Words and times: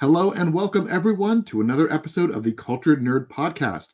Hello 0.00 0.30
and 0.30 0.54
welcome 0.54 0.88
everyone 0.90 1.44
to 1.44 1.60
another 1.60 1.92
episode 1.92 2.30
of 2.30 2.42
the 2.42 2.52
Cultured 2.52 3.02
Nerd 3.02 3.28
Podcast. 3.28 3.88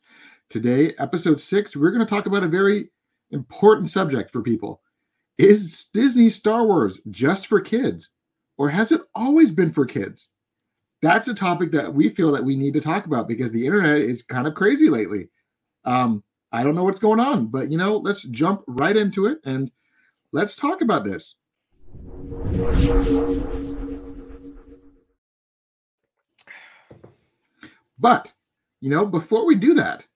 Today, 0.48 0.94
episode 1.00 1.40
six, 1.40 1.74
we're 1.74 1.90
going 1.90 2.06
to 2.06 2.08
talk 2.08 2.26
about 2.26 2.44
a 2.44 2.48
very 2.48 2.92
important 3.32 3.90
subject 3.90 4.30
for 4.30 4.40
people. 4.40 4.82
Is 5.36 5.86
Disney 5.92 6.30
Star 6.30 6.64
Wars 6.64 7.00
just 7.10 7.48
for 7.48 7.60
kids, 7.60 8.10
or 8.56 8.68
has 8.68 8.92
it 8.92 9.00
always 9.16 9.50
been 9.50 9.72
for 9.72 9.84
kids? 9.84 10.28
That's 11.02 11.26
a 11.26 11.34
topic 11.34 11.72
that 11.72 11.92
we 11.92 12.08
feel 12.08 12.30
that 12.30 12.44
we 12.44 12.54
need 12.54 12.74
to 12.74 12.80
talk 12.80 13.06
about 13.06 13.26
because 13.26 13.50
the 13.50 13.66
internet 13.66 14.00
is 14.00 14.22
kind 14.22 14.46
of 14.46 14.54
crazy 14.54 14.88
lately. 14.88 15.26
Um, 15.84 16.22
I 16.52 16.62
don't 16.62 16.76
know 16.76 16.84
what's 16.84 17.00
going 17.00 17.18
on, 17.18 17.46
but 17.48 17.68
you 17.68 17.78
know, 17.78 17.96
let's 17.96 18.22
jump 18.22 18.62
right 18.68 18.96
into 18.96 19.26
it 19.26 19.38
and 19.44 19.72
let's 20.30 20.54
talk 20.54 20.82
about 20.82 21.02
this. 21.02 21.34
But, 27.98 28.32
you 28.80 28.90
know, 28.90 29.06
before 29.06 29.46
we 29.46 29.54
do 29.54 29.74
that, 29.74 30.06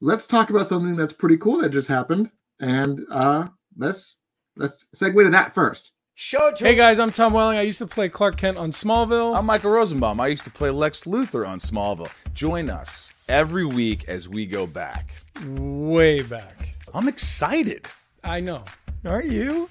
let's 0.00 0.26
talk 0.26 0.50
about 0.50 0.66
something 0.66 0.96
that's 0.96 1.12
pretty 1.12 1.36
cool 1.36 1.58
that 1.58 1.70
just 1.70 1.88
happened. 1.88 2.30
And 2.58 3.06
uh 3.10 3.48
let's 3.76 4.18
let's 4.56 4.86
segue 4.94 5.24
to 5.24 5.30
that 5.30 5.54
first. 5.54 5.92
Show 6.14 6.48
it 6.48 6.56
to 6.56 6.64
Hey 6.66 6.74
guys, 6.74 6.98
I'm 6.98 7.10
Tom 7.10 7.32
Welling. 7.32 7.56
I 7.56 7.62
used 7.62 7.78
to 7.78 7.86
play 7.86 8.08
Clark 8.10 8.36
Kent 8.36 8.58
on 8.58 8.72
Smallville. 8.72 9.34
I'm 9.36 9.46
Michael 9.46 9.70
Rosenbaum. 9.70 10.20
I 10.20 10.26
used 10.26 10.44
to 10.44 10.50
play 10.50 10.68
Lex 10.70 11.04
Luthor 11.04 11.48
on 11.48 11.58
Smallville. 11.58 12.10
Join 12.34 12.68
us 12.68 13.10
every 13.28 13.64
week 13.64 14.08
as 14.08 14.28
we 14.28 14.44
go 14.44 14.66
back. 14.66 15.14
way 15.46 16.20
back. 16.20 16.54
I'm 16.92 17.08
excited. 17.08 17.86
I 18.22 18.40
know. 18.40 18.64
Aren't 19.06 19.30
you? 19.30 19.70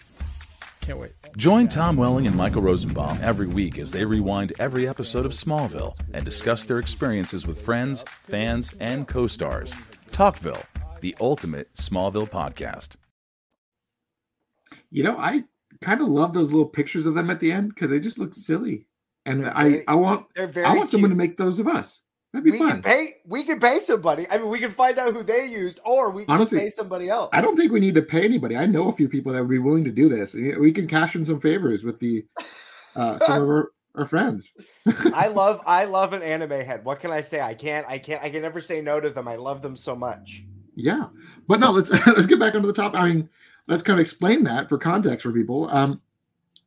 Can't 0.90 1.02
wait. 1.02 1.14
Join 1.38 1.68
Tom 1.68 1.98
Welling 1.98 2.26
and 2.26 2.36
Michael 2.36 2.64
Rosenbaum 2.64 3.20
every 3.22 3.46
week 3.46 3.78
as 3.78 3.92
they 3.92 4.04
rewind 4.04 4.54
every 4.58 4.88
episode 4.88 5.24
of 5.24 5.34
Smallville 5.34 5.96
and 6.16 6.26
discuss 6.26 6.66
their 6.66 6.80
experiences 6.80 7.46
with 7.46 7.62
friends, 7.62 8.02
fans, 8.08 8.74
and 8.80 9.08
co 9.08 9.28
stars. 9.28 9.72
Talkville, 10.10 10.64
the 11.02 11.16
ultimate 11.22 11.72
Smallville 11.76 12.28
podcast. 12.28 12.96
You 14.90 15.04
know, 15.04 15.16
I 15.20 15.44
kind 15.82 16.02
of 16.02 16.08
love 16.08 16.34
those 16.34 16.50
little 16.50 16.66
pictures 16.66 17.06
of 17.06 17.14
them 17.14 17.30
at 17.30 17.40
the 17.40 17.52
end 17.52 17.70
because 17.70 17.92
they 17.92 18.00
just 18.00 18.18
look 18.18 18.34
silly. 18.34 18.88
And 19.28 19.44
They're 19.44 19.56
I, 19.56 19.70
very- 19.70 19.88
I 19.88 19.94
want 19.94 20.26
very 20.36 20.66
I 20.66 20.74
want 20.74 20.90
someone 20.90 21.12
to 21.12 21.16
make 21.16 21.38
those 21.38 21.60
of 21.60 21.68
us. 21.68 22.02
That'd 22.32 22.46
be 22.46 22.52
we 22.52 22.60
fun. 22.60 22.70
can 22.70 22.82
pay 22.84 23.16
we 23.26 23.44
can 23.44 23.60
pay 23.60 23.80
somebody. 23.80 24.28
I 24.30 24.38
mean 24.38 24.50
we 24.50 24.60
can 24.60 24.72
find 24.72 25.00
out 25.00 25.14
who 25.14 25.24
they 25.24 25.46
used 25.46 25.80
or 25.84 26.12
we 26.12 26.26
can 26.26 26.36
Honestly, 26.36 26.60
pay 26.60 26.70
somebody 26.70 27.10
else. 27.10 27.30
I 27.34 27.42
don't 27.42 27.58
think 27.58 27.72
we 27.72 27.80
need 27.80 27.96
to 27.96 28.04
pay 28.04 28.24
anybody. 28.24 28.56
I 28.56 28.66
know 28.68 28.90
a 28.90 28.94
few 28.94 29.10
people 29.10 29.34
that 29.34 29.40
would 29.40 29.50
be 29.50 29.58
willing 29.58 29.84
to 29.86 29.92
do 29.92 30.10
this. 30.10 30.34
We 30.34 30.72
can 30.72 30.88
cash 30.88 31.16
in 31.16 31.26
some 31.26 31.42
favors 31.42 31.84
with 31.84 32.00
the 32.00 32.26
uh, 32.96 33.18
some 33.26 33.42
of 33.42 33.50
our, 33.50 33.72
our 33.96 34.06
friends. 34.06 34.54
I 35.14 35.28
love 35.34 35.62
I 35.66 35.86
love 35.86 36.14
an 36.14 36.22
anime 36.22 36.52
head. 36.52 36.86
What 36.86 37.00
can 37.00 37.12
I 37.12 37.22
say? 37.22 37.42
I 37.42 37.56
can't 37.56 37.88
I 37.88 37.98
can't 37.98 38.24
I 38.24 38.30
can 38.30 38.44
never 38.44 38.62
say 38.62 38.80
no 38.82 39.00
to 39.00 39.10
them. 39.10 39.28
I 39.28 39.36
love 39.36 39.62
them 39.64 39.76
so 39.76 39.96
much. 39.96 40.44
Yeah, 40.76 41.08
but 41.48 41.60
no, 41.60 41.72
let's 41.72 41.90
let's 42.08 42.28
get 42.28 42.40
back 42.40 42.54
onto 42.54 42.68
the 42.68 42.74
top. 42.74 42.96
I 42.96 43.08
mean, 43.08 43.28
let's 43.68 43.82
kind 43.84 44.00
of 44.00 44.02
explain 44.02 44.44
that 44.44 44.70
for 44.70 44.78
context 44.78 45.24
for 45.24 45.32
people. 45.32 45.70
Um, 45.72 46.00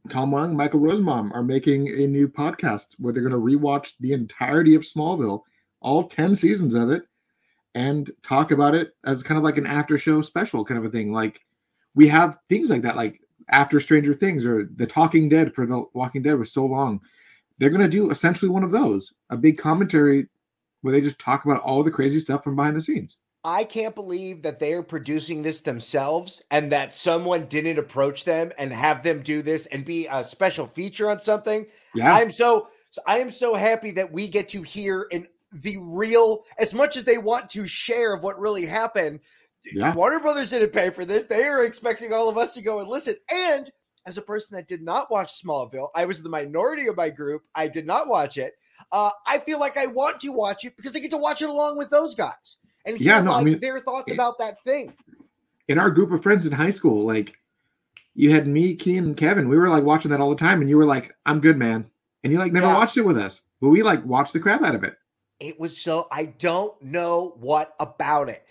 Tom 0.08 0.32
Welling, 0.32 0.56
Michael 0.56 0.80
Rosenbaum 0.80 1.32
are 1.32 1.44
making 1.44 1.88
a 1.88 2.06
new 2.08 2.26
podcast 2.26 2.96
where 2.98 3.12
they're 3.12 3.22
going 3.22 3.32
to 3.32 3.38
rewatch 3.38 3.94
the 4.00 4.12
entirety 4.12 4.74
of 4.74 4.82
Smallville, 4.82 5.42
all 5.82 6.08
ten 6.08 6.34
seasons 6.34 6.74
of 6.74 6.90
it, 6.90 7.02
and 7.74 8.10
talk 8.22 8.50
about 8.50 8.74
it 8.74 8.94
as 9.04 9.22
kind 9.22 9.38
of 9.38 9.44
like 9.44 9.58
an 9.58 9.66
after 9.66 9.98
show 9.98 10.22
special 10.22 10.64
kind 10.64 10.78
of 10.78 10.84
a 10.84 10.90
thing. 10.90 11.12
Like 11.12 11.40
we 11.94 12.08
have 12.08 12.38
things 12.48 12.70
like 12.70 12.82
that, 12.82 12.96
like 12.96 13.20
after 13.50 13.80
Stranger 13.80 14.14
Things 14.14 14.46
or 14.46 14.68
The 14.76 14.86
Talking 14.86 15.28
Dead 15.28 15.54
for 15.54 15.66
The 15.66 15.84
Walking 15.94 16.22
Dead 16.22 16.38
was 16.38 16.52
so 16.52 16.64
long. 16.64 17.00
They're 17.58 17.70
going 17.70 17.82
to 17.82 17.88
do 17.88 18.10
essentially 18.10 18.50
one 18.50 18.64
of 18.64 18.70
those, 18.72 19.12
a 19.30 19.36
big 19.36 19.58
commentary 19.58 20.26
where 20.80 20.92
they 20.92 21.00
just 21.00 21.18
talk 21.18 21.44
about 21.44 21.60
all 21.60 21.82
the 21.82 21.90
crazy 21.90 22.18
stuff 22.18 22.42
from 22.42 22.56
behind 22.56 22.76
the 22.76 22.80
scenes. 22.80 23.18
I 23.44 23.64
can't 23.64 23.94
believe 23.94 24.42
that 24.42 24.60
they 24.60 24.72
are 24.72 24.82
producing 24.82 25.42
this 25.42 25.60
themselves 25.60 26.42
and 26.50 26.70
that 26.70 26.94
someone 26.94 27.46
didn't 27.46 27.78
approach 27.78 28.24
them 28.24 28.52
and 28.56 28.72
have 28.72 29.02
them 29.02 29.20
do 29.22 29.42
this 29.42 29.66
and 29.66 29.84
be 29.84 30.06
a 30.06 30.22
special 30.22 30.66
feature 30.66 31.10
on 31.10 31.18
something. 31.18 31.66
Yeah. 31.94 32.14
I'm 32.14 32.30
so 32.30 32.68
so 32.90 33.02
I 33.06 33.18
am 33.18 33.30
so 33.30 33.54
happy 33.54 33.90
that 33.92 34.12
we 34.12 34.28
get 34.28 34.50
to 34.50 34.62
hear 34.62 35.08
in 35.10 35.26
the 35.52 35.76
real 35.80 36.44
as 36.58 36.72
much 36.74 36.96
as 36.96 37.04
they 37.04 37.18
want 37.18 37.50
to 37.50 37.66
share 37.66 38.14
of 38.14 38.22
what 38.22 38.38
really 38.40 38.66
happened. 38.66 39.20
Yeah. 39.72 39.94
Warner 39.94 40.18
Brothers 40.20 40.50
didn't 40.50 40.72
pay 40.72 40.90
for 40.90 41.04
this. 41.04 41.26
They 41.26 41.44
are 41.44 41.64
expecting 41.64 42.12
all 42.12 42.28
of 42.28 42.36
us 42.38 42.54
to 42.54 42.62
go 42.62 42.80
and 42.80 42.88
listen. 42.88 43.14
And 43.30 43.70
as 44.06 44.18
a 44.18 44.22
person 44.22 44.56
that 44.56 44.66
did 44.66 44.82
not 44.82 45.10
watch 45.10 45.40
Smallville, 45.42 45.88
I 45.94 46.04
was 46.06 46.22
the 46.22 46.28
minority 46.28 46.88
of 46.88 46.96
my 46.96 47.10
group. 47.10 47.42
I 47.54 47.68
did 47.68 47.86
not 47.86 48.08
watch 48.08 48.36
it. 48.38 48.54
Uh, 48.90 49.10
I 49.26 49.38
feel 49.38 49.60
like 49.60 49.76
I 49.76 49.86
want 49.86 50.18
to 50.22 50.30
watch 50.32 50.64
it 50.64 50.76
because 50.76 50.96
I 50.96 50.98
get 50.98 51.12
to 51.12 51.16
watch 51.18 51.42
it 51.42 51.48
along 51.48 51.78
with 51.78 51.90
those 51.90 52.16
guys 52.16 52.58
and 52.84 52.98
hear 52.98 53.14
Yeah, 53.14 53.20
no, 53.22 53.32
I 53.32 53.44
mean, 53.44 53.60
their 53.60 53.78
thoughts 53.78 54.10
it- 54.10 54.14
about 54.14 54.38
that 54.40 54.60
thing. 54.64 54.92
in 55.68 55.78
our 55.78 55.90
group 55.90 56.10
of 56.10 56.22
friends 56.22 56.44
in 56.46 56.52
high 56.52 56.72
school, 56.72 57.06
like 57.06 57.32
you 58.14 58.32
had 58.32 58.48
me, 58.48 58.74
Keen, 58.74 59.04
and 59.04 59.16
Kevin. 59.16 59.48
We 59.48 59.56
were 59.56 59.68
like 59.68 59.84
watching 59.84 60.10
that 60.10 60.20
all 60.20 60.30
the 60.30 60.36
time, 60.36 60.60
and 60.60 60.68
you 60.68 60.76
were 60.76 60.84
like, 60.84 61.14
"I'm 61.24 61.40
good, 61.40 61.56
man," 61.56 61.88
and 62.24 62.32
you 62.32 62.38
like 62.40 62.52
never 62.52 62.66
Yeah. 62.66 62.74
watched 62.76 62.96
it 62.96 63.02
with 63.06 63.16
us, 63.16 63.40
but 63.60 63.68
we 63.68 63.82
like 63.84 64.04
watched 64.04 64.32
the 64.32 64.40
crap 64.40 64.62
out 64.62 64.74
of 64.74 64.82
it. 64.82 64.96
It 65.42 65.58
was 65.58 65.76
so 65.76 66.06
I 66.12 66.26
don't 66.26 66.80
know 66.80 67.34
what 67.40 67.74
about 67.80 68.28
it. 68.28 68.44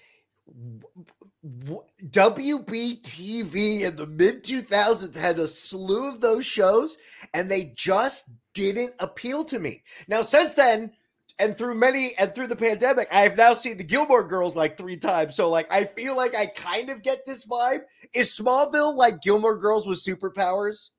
WBTV 2.09 3.81
in 3.81 3.95
the 3.95 4.07
mid 4.07 4.43
2000s 4.43 5.15
had 5.15 5.39
a 5.39 5.47
slew 5.47 6.09
of 6.09 6.19
those 6.19 6.45
shows 6.45 6.97
and 7.33 7.49
they 7.49 7.71
just 7.75 8.29
didn't 8.53 8.93
appeal 8.99 9.45
to 9.45 9.57
me. 9.57 9.83
Now 10.09 10.21
since 10.21 10.53
then 10.53 10.91
and 11.39 11.57
through 11.57 11.75
many 11.75 12.13
and 12.17 12.35
through 12.35 12.47
the 12.47 12.57
pandemic 12.57 13.07
I 13.09 13.21
have 13.21 13.37
now 13.37 13.53
seen 13.53 13.77
the 13.77 13.85
Gilmore 13.85 14.27
Girls 14.27 14.57
like 14.57 14.77
3 14.77 14.97
times. 14.97 15.37
So 15.37 15.49
like 15.49 15.71
I 15.71 15.85
feel 15.85 16.17
like 16.17 16.35
I 16.35 16.47
kind 16.47 16.89
of 16.89 17.03
get 17.03 17.25
this 17.25 17.47
vibe. 17.47 17.83
Is 18.13 18.37
Smallville 18.37 18.95
like 18.95 19.21
Gilmore 19.21 19.57
Girls 19.57 19.87
with 19.87 20.03
superpowers? 20.03 20.89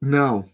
No, 0.00 0.48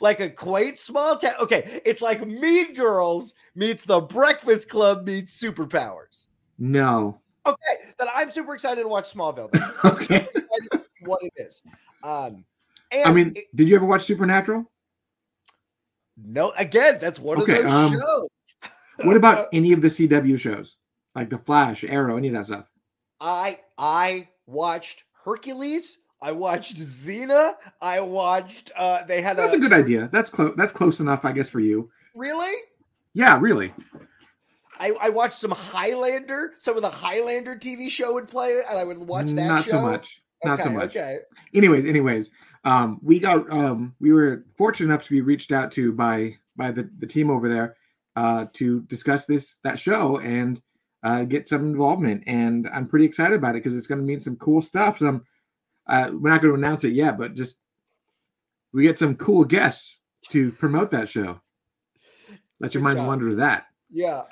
like 0.00 0.20
a 0.20 0.28
quaint 0.30 0.78
small 0.78 1.16
town. 1.16 1.34
Okay, 1.40 1.80
it's 1.84 2.00
like 2.02 2.26
Mean 2.26 2.74
Girls 2.74 3.34
meets 3.54 3.84
The 3.84 4.00
Breakfast 4.00 4.68
Club 4.68 5.06
meets 5.06 5.40
superpowers. 5.40 6.28
no. 6.58 7.20
Okay, 7.46 7.92
then 7.96 8.08
I'm 8.12 8.30
super 8.32 8.54
excited 8.54 8.82
to 8.82 8.88
watch 8.88 9.12
Smallville. 9.14 9.50
Okay. 9.84 10.16
Excited 10.16 10.68
to 10.72 10.78
see 10.78 11.04
what 11.06 11.20
it 11.22 11.32
is. 11.36 11.62
Um, 12.02 12.44
and 12.90 13.08
I 13.08 13.12
mean, 13.12 13.34
it- 13.36 13.44
did 13.54 13.68
you 13.68 13.76
ever 13.76 13.86
watch 13.86 14.02
Supernatural? 14.02 14.68
no, 16.16 16.52
again, 16.56 16.98
that's 17.00 17.20
one 17.20 17.40
Okay, 17.42 17.58
of 17.58 17.64
those 17.64 17.72
um, 17.72 17.92
shows. 17.92 18.28
What 19.04 19.16
about 19.16 19.48
any 19.52 19.72
of 19.72 19.80
the 19.80 19.88
CW 19.88 20.38
shows, 20.40 20.76
like 21.14 21.30
The 21.30 21.38
Flash, 21.38 21.84
Arrow, 21.84 22.16
any 22.16 22.28
of 22.28 22.34
that 22.34 22.46
stuff? 22.46 22.66
I 23.20 23.60
I 23.78 24.28
watched 24.46 25.04
Hercules. 25.24 25.98
I 26.22 26.32
watched 26.32 26.76
Xena. 26.76 27.54
I 27.80 28.00
watched. 28.00 28.72
uh 28.76 29.04
They 29.04 29.20
had 29.20 29.36
That's 29.36 29.52
a 29.54 29.58
good 29.58 29.72
idea. 29.72 30.08
That's 30.12 30.30
close. 30.30 30.54
That's 30.56 30.72
close 30.72 31.00
enough, 31.00 31.24
I 31.24 31.32
guess, 31.32 31.50
for 31.50 31.60
you. 31.60 31.90
really. 32.14 32.54
Yeah, 33.14 33.38
really. 33.40 33.72
I, 34.78 34.92
I 35.00 35.08
watched 35.08 35.38
some 35.38 35.52
Highlander. 35.52 36.52
Some 36.58 36.76
of 36.76 36.82
the 36.82 36.90
Highlander 36.90 37.56
TV 37.56 37.88
show 37.88 38.12
would 38.12 38.28
play, 38.28 38.60
and 38.68 38.78
I 38.78 38.84
would 38.84 38.98
watch 38.98 39.26
that. 39.28 39.32
Not 39.34 39.64
show. 39.64 39.70
so 39.70 39.80
much. 39.82 40.22
Not 40.44 40.60
so 40.60 40.68
much. 40.70 40.90
Okay. 40.96 41.18
anyways 41.54 41.86
anyways 41.86 42.30
um 42.64 43.00
we 43.02 43.18
got 43.18 43.50
um 43.50 43.94
we 44.00 44.12
were 44.12 44.44
fortunate 44.58 44.92
enough 44.92 45.02
to 45.04 45.10
be 45.10 45.20
reached 45.20 45.50
out 45.50 45.72
to 45.72 45.92
by 45.92 46.36
by 46.56 46.70
the, 46.70 46.88
the 46.98 47.06
team 47.06 47.30
over 47.30 47.48
there 47.48 47.76
uh 48.16 48.44
to 48.52 48.82
discuss 48.82 49.24
this 49.26 49.56
that 49.64 49.78
show 49.78 50.18
and 50.18 50.60
uh 51.02 51.24
get 51.24 51.48
some 51.48 51.62
involvement 51.62 52.22
and 52.26 52.68
i'm 52.72 52.86
pretty 52.86 53.04
excited 53.06 53.34
about 53.34 53.56
it 53.56 53.62
because 53.64 53.74
it's 53.74 53.86
going 53.86 54.00
to 54.00 54.04
mean 54.04 54.20
some 54.20 54.36
cool 54.36 54.60
stuff 54.60 54.98
some 54.98 55.24
uh 55.88 56.10
we're 56.12 56.30
not 56.30 56.40
going 56.42 56.52
to 56.54 56.58
announce 56.58 56.84
it 56.84 56.92
yet 56.92 57.16
but 57.18 57.34
just 57.34 57.58
we 58.72 58.82
get 58.82 58.98
some 58.98 59.16
cool 59.16 59.44
guests 59.44 60.00
to 60.28 60.50
promote 60.52 60.90
that 60.90 61.08
show 61.08 61.40
let 62.60 62.74
your 62.74 62.80
Good 62.80 62.84
minds 62.84 63.00
job. 63.00 63.08
wander 63.08 63.28
to 63.30 63.36
that 63.36 63.66
Yeah. 63.90 64.22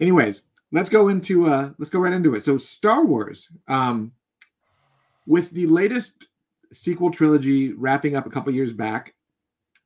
anyways 0.00 0.42
let's 0.72 0.88
go 0.88 1.08
into 1.08 1.46
uh 1.46 1.70
let's 1.78 1.90
go 1.90 1.98
right 2.00 2.12
into 2.12 2.34
it 2.34 2.44
so 2.44 2.58
star 2.58 3.04
wars 3.04 3.48
um 3.68 4.12
with 5.26 5.50
the 5.50 5.66
latest 5.66 6.26
sequel 6.72 7.10
trilogy 7.10 7.72
wrapping 7.72 8.16
up 8.16 8.26
a 8.26 8.30
couple 8.30 8.54
years 8.54 8.72
back 8.72 9.14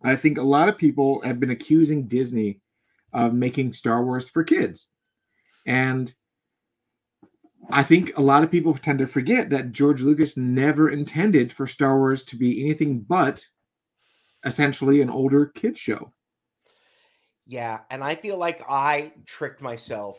i 0.03 0.15
think 0.15 0.39
a 0.39 0.43
lot 0.43 0.69
of 0.69 0.77
people 0.77 1.21
have 1.23 1.41
been 1.41 1.51
accusing 1.51 2.07
disney 2.07 2.61
of 3.13 3.33
making 3.33 3.73
star 3.73 4.05
wars 4.05 4.29
for 4.29 4.43
kids 4.45 4.89
and 5.67 6.13
i 7.71 7.83
think 7.83 8.17
a 8.17 8.23
lot 8.23 8.43
of 8.45 8.51
people 8.51 8.75
tend 8.75 8.99
to 8.99 9.07
forget 9.07 9.51
that 9.51 9.73
george 9.73 10.03
lucas 10.03 10.37
never 10.37 10.91
intended 10.91 11.53
for 11.53 11.67
star 11.67 11.99
wars 11.99 12.25
to 12.25 12.37
be 12.37 12.63
anything 12.63 13.01
but 13.01 13.45
essentially 14.45 15.01
an 15.01 15.11
older 15.11 15.47
kid 15.47 15.77
show 15.77 16.13
Yeah, 17.47 17.81
and 17.91 18.03
I 18.03 18.15
feel 18.15 18.39
like 18.39 18.63
I 18.69 19.13
tricked 19.27 19.61
myself 19.61 20.19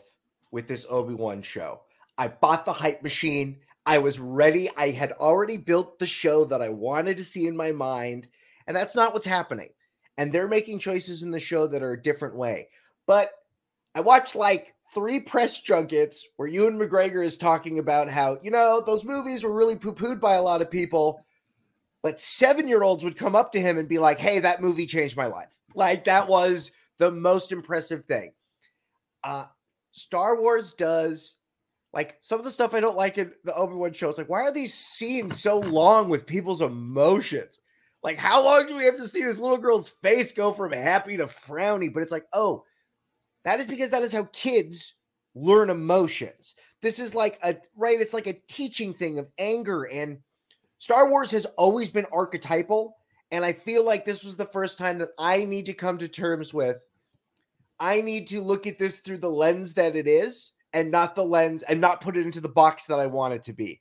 with 0.52 0.68
this 0.68 0.86
Obi-Wan 0.88 1.42
show. 1.42 1.80
I 2.16 2.28
bought 2.28 2.64
the 2.64 2.72
hype 2.72 3.02
machine. 3.02 3.58
I 3.84 3.98
was 3.98 4.20
ready. 4.20 4.70
I 4.76 4.90
had 4.90 5.10
already 5.12 5.56
built 5.56 5.98
the 5.98 6.06
show 6.06 6.44
that 6.44 6.62
I 6.62 6.68
wanted 6.68 7.16
to 7.16 7.24
see 7.24 7.48
in 7.48 7.56
my 7.56 7.72
mind, 7.72 8.28
and 8.68 8.76
that's 8.76 8.94
not 8.94 9.12
what's 9.12 9.26
happening. 9.26 9.70
and 10.18 10.32
they're 10.32 10.46
making 10.48 10.78
choices 10.78 11.24
in 11.24 11.32
the 11.32 11.40
show 11.40 11.66
that 11.66 11.82
are 11.82 11.92
a 11.94 12.02
different 12.02 12.36
way. 12.36 12.68
But 13.06 13.32
I 13.96 14.00
watched 14.00 14.36
like 14.36 14.75
three 14.96 15.20
press 15.20 15.60
junkets 15.60 16.26
where 16.36 16.48
Ewan 16.48 16.78
McGregor 16.78 17.22
is 17.22 17.36
talking 17.36 17.78
about 17.78 18.08
how, 18.08 18.38
you 18.42 18.50
know, 18.50 18.82
those 18.84 19.04
movies 19.04 19.44
were 19.44 19.52
really 19.52 19.76
poo 19.76 19.92
pooed 19.92 20.20
by 20.20 20.36
a 20.36 20.42
lot 20.42 20.62
of 20.62 20.70
people, 20.70 21.22
but 22.02 22.18
seven 22.18 22.66
year 22.66 22.82
olds 22.82 23.04
would 23.04 23.14
come 23.14 23.36
up 23.36 23.52
to 23.52 23.60
him 23.60 23.76
and 23.76 23.90
be 23.90 23.98
like, 23.98 24.18
hey, 24.18 24.38
that 24.38 24.62
movie 24.62 24.86
changed 24.86 25.14
my 25.14 25.26
life. 25.26 25.50
Like, 25.74 26.06
that 26.06 26.28
was 26.28 26.70
the 26.96 27.10
most 27.12 27.52
impressive 27.52 28.06
thing. 28.06 28.32
Uh, 29.22 29.44
Star 29.92 30.40
Wars 30.40 30.72
does 30.72 31.36
like 31.92 32.16
some 32.20 32.38
of 32.38 32.46
the 32.46 32.50
stuff 32.50 32.72
I 32.72 32.80
don't 32.80 32.96
like 32.96 33.18
in 33.18 33.32
the 33.44 33.54
Obi 33.54 33.74
Wan 33.74 33.92
shows. 33.92 34.16
Like, 34.16 34.30
why 34.30 34.40
are 34.40 34.52
these 34.52 34.72
scenes 34.72 35.42
so 35.42 35.58
long 35.58 36.08
with 36.08 36.24
people's 36.24 36.62
emotions? 36.62 37.60
Like, 38.02 38.16
how 38.16 38.42
long 38.42 38.66
do 38.66 38.76
we 38.76 38.86
have 38.86 38.96
to 38.96 39.08
see 39.08 39.22
this 39.22 39.38
little 39.38 39.58
girl's 39.58 39.90
face 40.02 40.32
go 40.32 40.52
from 40.52 40.72
happy 40.72 41.18
to 41.18 41.26
frowny? 41.26 41.92
But 41.92 42.02
it's 42.02 42.12
like, 42.12 42.26
oh, 42.32 42.64
that 43.46 43.60
is 43.60 43.66
because 43.66 43.92
that 43.92 44.02
is 44.02 44.12
how 44.12 44.24
kids 44.32 44.96
learn 45.36 45.70
emotions. 45.70 46.56
This 46.82 46.98
is 46.98 47.14
like 47.14 47.38
a 47.44 47.56
right, 47.76 48.00
it's 48.00 48.12
like 48.12 48.26
a 48.26 48.40
teaching 48.48 48.92
thing 48.92 49.20
of 49.20 49.28
anger. 49.38 49.84
And 49.84 50.18
Star 50.78 51.08
Wars 51.08 51.30
has 51.30 51.46
always 51.56 51.88
been 51.88 52.06
archetypal. 52.12 52.96
And 53.30 53.44
I 53.44 53.52
feel 53.52 53.84
like 53.84 54.04
this 54.04 54.24
was 54.24 54.36
the 54.36 54.46
first 54.46 54.78
time 54.78 54.98
that 54.98 55.10
I 55.16 55.44
need 55.44 55.66
to 55.66 55.74
come 55.74 55.96
to 55.98 56.08
terms 56.08 56.52
with 56.52 56.78
I 57.78 58.00
need 58.00 58.26
to 58.28 58.40
look 58.40 58.66
at 58.66 58.78
this 58.78 58.98
through 58.98 59.18
the 59.18 59.30
lens 59.30 59.74
that 59.74 59.94
it 59.94 60.08
is 60.08 60.52
and 60.72 60.90
not 60.90 61.14
the 61.14 61.24
lens 61.24 61.62
and 61.62 61.80
not 61.80 62.00
put 62.00 62.16
it 62.16 62.26
into 62.26 62.40
the 62.40 62.48
box 62.48 62.86
that 62.86 62.98
I 62.98 63.06
want 63.06 63.34
it 63.34 63.44
to 63.44 63.52
be. 63.52 63.80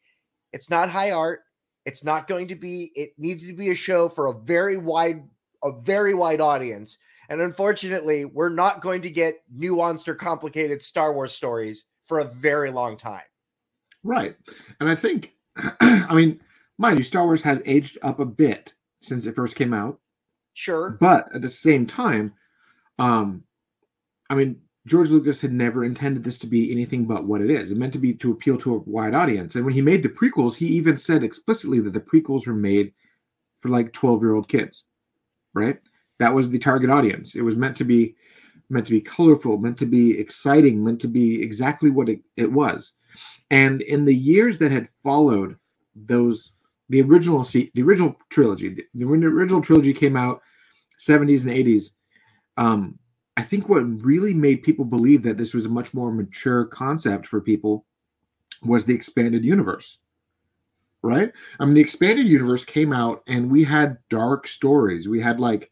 It's 0.53 0.69
not 0.69 0.89
high 0.91 1.09
art. 1.09 1.41
It's 1.85 2.03
not 2.03 2.27
going 2.27 2.49
to 2.49 2.55
be, 2.55 2.91
it 2.93 3.13
needs 3.17 3.47
to 3.47 3.53
be 3.53 3.71
a 3.71 3.75
show 3.75 4.09
for 4.09 4.27
a 4.27 4.33
very 4.33 4.77
wide, 4.77 5.23
a 5.63 5.71
very 5.71 6.13
wide 6.13 6.41
audience. 6.41 6.99
And 7.29 7.41
unfortunately, 7.41 8.25
we're 8.25 8.49
not 8.49 8.81
going 8.81 9.01
to 9.01 9.09
get 9.09 9.41
nuanced 9.55 10.07
or 10.07 10.15
complicated 10.15 10.81
Star 10.81 11.13
Wars 11.13 11.33
stories 11.33 11.85
for 12.05 12.19
a 12.19 12.25
very 12.25 12.71
long 12.71 12.97
time. 12.97 13.23
Right. 14.03 14.35
And 14.79 14.89
I 14.89 14.95
think, 14.95 15.33
I 15.81 16.13
mean, 16.13 16.39
mind 16.77 16.99
you, 16.99 17.03
Star 17.03 17.25
Wars 17.25 17.41
has 17.41 17.61
aged 17.65 17.97
up 18.03 18.19
a 18.19 18.25
bit 18.25 18.73
since 19.01 19.25
it 19.25 19.35
first 19.35 19.55
came 19.55 19.73
out. 19.73 19.99
Sure. 20.53 20.97
But 20.99 21.33
at 21.33 21.41
the 21.41 21.49
same 21.49 21.85
time, 21.85 22.33
um, 22.99 23.43
I 24.29 24.35
mean, 24.35 24.61
George 24.87 25.09
Lucas 25.09 25.41
had 25.41 25.51
never 25.51 25.83
intended 25.83 26.23
this 26.23 26.37
to 26.39 26.47
be 26.47 26.71
anything 26.71 27.05
but 27.05 27.25
what 27.25 27.41
it 27.41 27.49
is. 27.49 27.71
It 27.71 27.77
meant 27.77 27.93
to 27.93 27.99
be 27.99 28.13
to 28.13 28.31
appeal 28.31 28.57
to 28.59 28.75
a 28.75 28.79
wide 28.79 29.15
audience. 29.15 29.55
And 29.55 29.65
when 29.65 29.73
he 29.73 29.81
made 29.81 30.03
the 30.03 30.09
prequels, 30.09 30.55
he 30.55 30.67
even 30.67 30.97
said 30.97 31.23
explicitly 31.23 31.79
that 31.81 31.93
the 31.93 31.99
prequels 31.99 32.45
were 32.45 32.53
made 32.53 32.93
for 33.61 33.69
like 33.69 33.91
12 33.93 34.21
year 34.21 34.35
old 34.35 34.47
kids, 34.47 34.85
right? 35.55 35.79
That 36.19 36.33
was 36.33 36.49
the 36.49 36.59
target 36.59 36.89
audience. 36.89 37.35
It 37.35 37.41
was 37.41 37.55
meant 37.55 37.75
to 37.77 37.83
be 37.83 38.15
meant 38.69 38.85
to 38.87 38.93
be 38.93 39.01
colorful, 39.01 39.57
meant 39.57 39.77
to 39.77 39.85
be 39.85 40.17
exciting, 40.17 40.83
meant 40.83 40.99
to 41.01 41.07
be 41.07 41.41
exactly 41.41 41.91
what 41.91 42.09
it, 42.09 42.19
it 42.35 42.51
was. 42.51 42.93
And 43.51 43.81
in 43.81 44.05
the 44.05 44.15
years 44.15 44.57
that 44.57 44.71
had 44.71 44.89
followed 45.03 45.55
those, 45.95 46.51
the 46.89 47.01
original 47.01 47.43
the 47.43 47.71
original 47.81 48.15
trilogy, 48.29 48.69
the, 48.69 48.85
the 48.95 49.05
original 49.05 49.61
trilogy 49.61 49.93
came 49.93 50.17
out 50.17 50.41
70s 50.99 51.43
and 51.43 51.51
80s. 51.51 51.91
Um, 52.57 52.97
I 53.37 53.43
think 53.43 53.67
what 53.67 54.03
really 54.03 54.33
made 54.33 54.63
people 54.63 54.85
believe 54.85 55.21
that 55.23 55.37
this 55.37 55.53
was 55.53 55.65
a 55.65 55.69
much 55.69 55.93
more 55.93 56.11
mature 56.11 56.65
concept 56.65 57.27
for 57.27 57.41
people 57.41 57.85
was 58.63 58.85
the 58.85 58.95
expanded 58.95 59.43
universe. 59.43 59.99
Right? 61.01 61.31
I 61.59 61.65
mean, 61.65 61.75
the 61.75 61.81
expanded 61.81 62.27
universe 62.27 62.65
came 62.65 62.91
out 62.91 63.21
and 63.27 63.51
we 63.51 63.63
had 63.63 63.97
dark 64.09 64.47
stories. 64.47 65.07
We 65.07 65.21
had 65.21 65.39
like, 65.39 65.71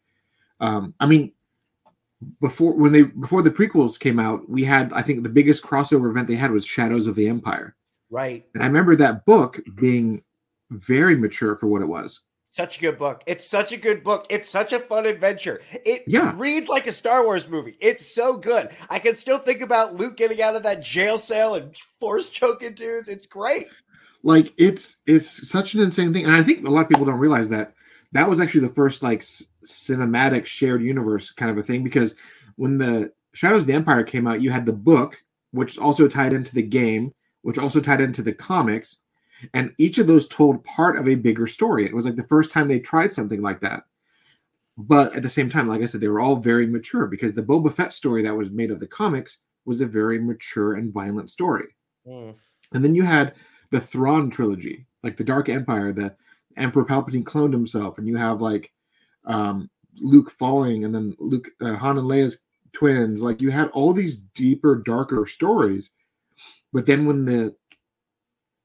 um, 0.60 0.94
I 1.00 1.06
mean, 1.06 1.32
before 2.40 2.72
when 2.72 2.92
they 2.92 3.02
before 3.02 3.42
the 3.42 3.50
prequels 3.50 3.98
came 3.98 4.18
out, 4.18 4.48
we 4.48 4.64
had 4.64 4.92
I 4.92 5.02
think 5.02 5.22
the 5.22 5.28
biggest 5.28 5.62
crossover 5.62 6.10
event 6.10 6.28
they 6.28 6.36
had 6.36 6.50
was 6.50 6.64
Shadows 6.64 7.06
of 7.06 7.14
the 7.14 7.28
Empire. 7.28 7.74
Right. 8.10 8.46
And 8.54 8.62
I 8.62 8.66
remember 8.66 8.96
that 8.96 9.24
book 9.26 9.60
being 9.74 10.22
very 10.70 11.16
mature 11.16 11.56
for 11.56 11.66
what 11.66 11.82
it 11.82 11.86
was. 11.86 12.20
Such 12.50 12.78
a 12.78 12.80
good 12.80 12.98
book. 12.98 13.24
It's 13.26 13.44
such 13.44 13.72
a 13.72 13.76
good 13.76 14.04
book. 14.04 14.26
It's 14.30 14.48
such 14.48 14.72
a 14.72 14.78
fun 14.78 15.06
adventure. 15.06 15.60
It 15.72 16.04
yeah. 16.06 16.32
reads 16.36 16.68
like 16.68 16.86
a 16.86 16.92
Star 16.92 17.24
Wars 17.24 17.48
movie. 17.48 17.76
It's 17.80 18.06
so 18.14 18.36
good. 18.36 18.70
I 18.88 19.00
can 19.00 19.16
still 19.16 19.38
think 19.38 19.60
about 19.60 19.94
Luke 19.94 20.16
getting 20.16 20.40
out 20.40 20.54
of 20.54 20.62
that 20.62 20.80
jail 20.80 21.18
cell 21.18 21.56
and 21.56 21.76
force 22.00 22.26
choking 22.26 22.74
dudes. 22.74 23.08
It's 23.08 23.26
great. 23.26 23.66
Like 24.22 24.54
it's 24.56 24.98
it's 25.06 25.48
such 25.48 25.74
an 25.74 25.80
insane 25.80 26.14
thing, 26.14 26.24
and 26.24 26.34
I 26.34 26.42
think 26.42 26.66
a 26.66 26.70
lot 26.70 26.82
of 26.82 26.88
people 26.88 27.04
don't 27.04 27.18
realize 27.18 27.48
that 27.50 27.74
that 28.12 28.30
was 28.30 28.40
actually 28.40 28.66
the 28.66 28.72
first 28.72 29.02
like 29.02 29.26
cinematic 29.66 30.46
shared 30.46 30.82
universe 30.82 31.30
kind 31.30 31.50
of 31.50 31.58
a 31.58 31.62
thing 31.62 31.82
because 31.82 32.14
when 32.56 32.78
the 32.78 33.12
Shadows 33.32 33.62
of 33.62 33.66
the 33.66 33.74
Empire 33.74 34.04
came 34.04 34.26
out, 34.26 34.40
you 34.40 34.50
had 34.50 34.64
the 34.66 34.72
book, 34.72 35.22
which 35.50 35.78
also 35.78 36.06
tied 36.06 36.32
into 36.32 36.54
the 36.54 36.62
game, 36.62 37.12
which 37.42 37.58
also 37.58 37.80
tied 37.80 38.00
into 38.00 38.22
the 38.22 38.32
comics, 38.32 38.98
and 39.52 39.72
each 39.78 39.98
of 39.98 40.06
those 40.06 40.28
told 40.28 40.64
part 40.64 40.96
of 40.96 41.08
a 41.08 41.14
bigger 41.14 41.46
story. 41.46 41.84
It 41.84 41.94
was 41.94 42.06
like 42.06 42.16
the 42.16 42.22
first 42.24 42.50
time 42.50 42.68
they 42.68 42.78
tried 42.78 43.12
something 43.12 43.42
like 43.42 43.60
that. 43.60 43.82
But 44.76 45.14
at 45.14 45.22
the 45.22 45.28
same 45.28 45.50
time, 45.50 45.68
like 45.68 45.82
I 45.82 45.86
said, 45.86 46.00
they 46.00 46.08
were 46.08 46.20
all 46.20 46.36
very 46.36 46.66
mature 46.66 47.06
because 47.06 47.32
the 47.32 47.42
Boba 47.42 47.72
Fett 47.72 47.92
story 47.92 48.22
that 48.22 48.34
was 48.34 48.50
made 48.50 48.70
of 48.70 48.80
the 48.80 48.86
comics 48.86 49.38
was 49.64 49.80
a 49.80 49.86
very 49.86 50.18
mature 50.18 50.74
and 50.74 50.92
violent 50.92 51.30
story. 51.30 51.68
Mm. 52.06 52.34
And 52.72 52.84
then 52.84 52.94
you 52.94 53.02
had 53.02 53.34
the 53.70 53.80
Thrawn 53.80 54.30
trilogy, 54.30 54.86
like 55.02 55.16
the 55.16 55.24
Dark 55.24 55.48
Empire, 55.48 55.92
the 55.92 56.14
Emperor 56.56 56.84
Palpatine 56.84 57.24
cloned 57.24 57.52
himself, 57.52 57.98
and 57.98 58.06
you 58.06 58.16
have 58.16 58.40
like 58.40 58.72
um, 59.26 59.70
Luke 60.00 60.30
falling, 60.30 60.84
and 60.84 60.94
then 60.94 61.16
Luke, 61.18 61.48
uh, 61.60 61.76
Han 61.76 61.98
and 61.98 62.06
Leia's 62.06 62.40
twins. 62.72 63.22
Like 63.22 63.40
you 63.40 63.50
had 63.50 63.68
all 63.70 63.92
these 63.92 64.16
deeper, 64.16 64.76
darker 64.76 65.26
stories. 65.26 65.90
But 66.72 66.86
then 66.86 67.06
when 67.06 67.24
the 67.24 67.54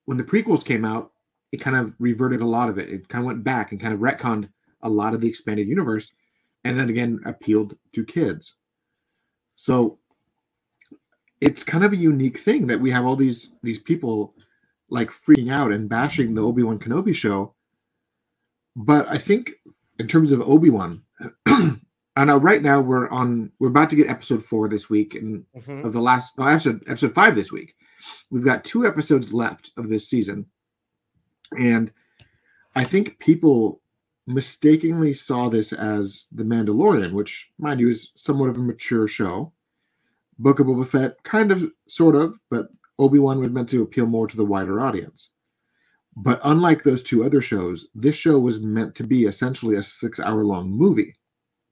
when 0.05 0.17
the 0.17 0.23
prequels 0.23 0.65
came 0.65 0.85
out, 0.85 1.11
it 1.51 1.57
kind 1.61 1.75
of 1.75 1.95
reverted 1.99 2.41
a 2.41 2.45
lot 2.45 2.69
of 2.69 2.77
it. 2.77 2.89
It 2.89 3.09
kind 3.09 3.23
of 3.23 3.27
went 3.27 3.43
back 3.43 3.71
and 3.71 3.81
kind 3.81 3.93
of 3.93 3.99
retconned 3.99 4.49
a 4.81 4.89
lot 4.89 5.13
of 5.13 5.21
the 5.21 5.27
expanded 5.27 5.67
universe, 5.67 6.13
and 6.63 6.79
then 6.79 6.89
again 6.89 7.19
appealed 7.25 7.77
to 7.93 8.05
kids. 8.05 8.55
So 9.55 9.99
it's 11.41 11.63
kind 11.63 11.83
of 11.83 11.93
a 11.93 11.97
unique 11.97 12.39
thing 12.41 12.67
that 12.67 12.79
we 12.79 12.91
have 12.91 13.05
all 13.05 13.15
these 13.15 13.53
these 13.63 13.79
people 13.79 14.33
like 14.89 15.11
freaking 15.11 15.51
out 15.51 15.71
and 15.71 15.89
bashing 15.89 16.33
the 16.33 16.43
Obi 16.43 16.63
Wan 16.63 16.79
Kenobi 16.79 17.15
show. 17.15 17.53
But 18.75 19.07
I 19.07 19.17
think 19.17 19.51
in 19.99 20.07
terms 20.07 20.31
of 20.31 20.41
Obi 20.41 20.69
Wan, 20.69 21.03
I 21.47 22.25
know 22.25 22.37
right 22.37 22.61
now 22.61 22.81
we're 22.81 23.09
on 23.09 23.51
we're 23.59 23.67
about 23.69 23.89
to 23.91 23.95
get 23.95 24.09
episode 24.09 24.43
four 24.43 24.67
this 24.67 24.89
week 24.89 25.15
and 25.15 25.45
Mhm. 25.57 25.85
of 25.85 25.93
the 25.93 26.01
last 26.01 26.37
no, 26.37 26.45
episode 26.45 26.81
episode 26.87 27.13
five 27.13 27.35
this 27.35 27.51
week. 27.51 27.75
We've 28.31 28.43
got 28.45 28.63
two 28.63 28.85
episodes 28.87 29.33
left 29.33 29.71
of 29.77 29.89
this 29.89 30.09
season, 30.09 30.45
and 31.57 31.91
I 32.75 32.83
think 32.83 33.19
people 33.19 33.81
mistakenly 34.27 35.13
saw 35.13 35.49
this 35.49 35.73
as 35.73 36.27
the 36.31 36.43
Mandalorian, 36.43 37.13
which, 37.13 37.49
mind 37.57 37.79
you, 37.79 37.89
is 37.89 38.11
somewhat 38.15 38.49
of 38.49 38.57
a 38.57 38.61
mature 38.61 39.07
show. 39.07 39.51
Book 40.37 40.59
of 40.59 40.67
Boba 40.67 40.87
Fett, 40.87 41.21
kind 41.23 41.51
of, 41.51 41.69
sort 41.89 42.15
of, 42.15 42.35
but 42.49 42.69
Obi 42.99 43.17
Wan 43.19 43.39
was 43.39 43.49
meant 43.49 43.67
to 43.69 43.81
appeal 43.81 44.05
more 44.05 44.27
to 44.27 44.37
the 44.37 44.45
wider 44.45 44.79
audience. 44.79 45.31
But 46.15 46.41
unlike 46.43 46.83
those 46.83 47.03
two 47.03 47.23
other 47.23 47.41
shows, 47.41 47.87
this 47.95 48.15
show 48.15 48.39
was 48.39 48.59
meant 48.59 48.95
to 48.95 49.03
be 49.03 49.25
essentially 49.25 49.75
a 49.75 49.83
six 49.83 50.19
hour 50.19 50.43
long 50.43 50.69
movie, 50.69 51.15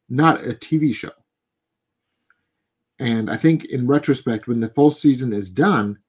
not 0.10 0.46
a 0.46 0.53
TV 0.53 0.94
show. 0.94 1.12
And 3.00 3.29
I 3.29 3.38
think 3.38 3.65
in 3.65 3.88
retrospect, 3.88 4.48
when 4.48 4.60
the 4.60 4.70
full 4.70 4.91
season 4.91 5.34
is 5.34 5.50
done, 5.50 6.00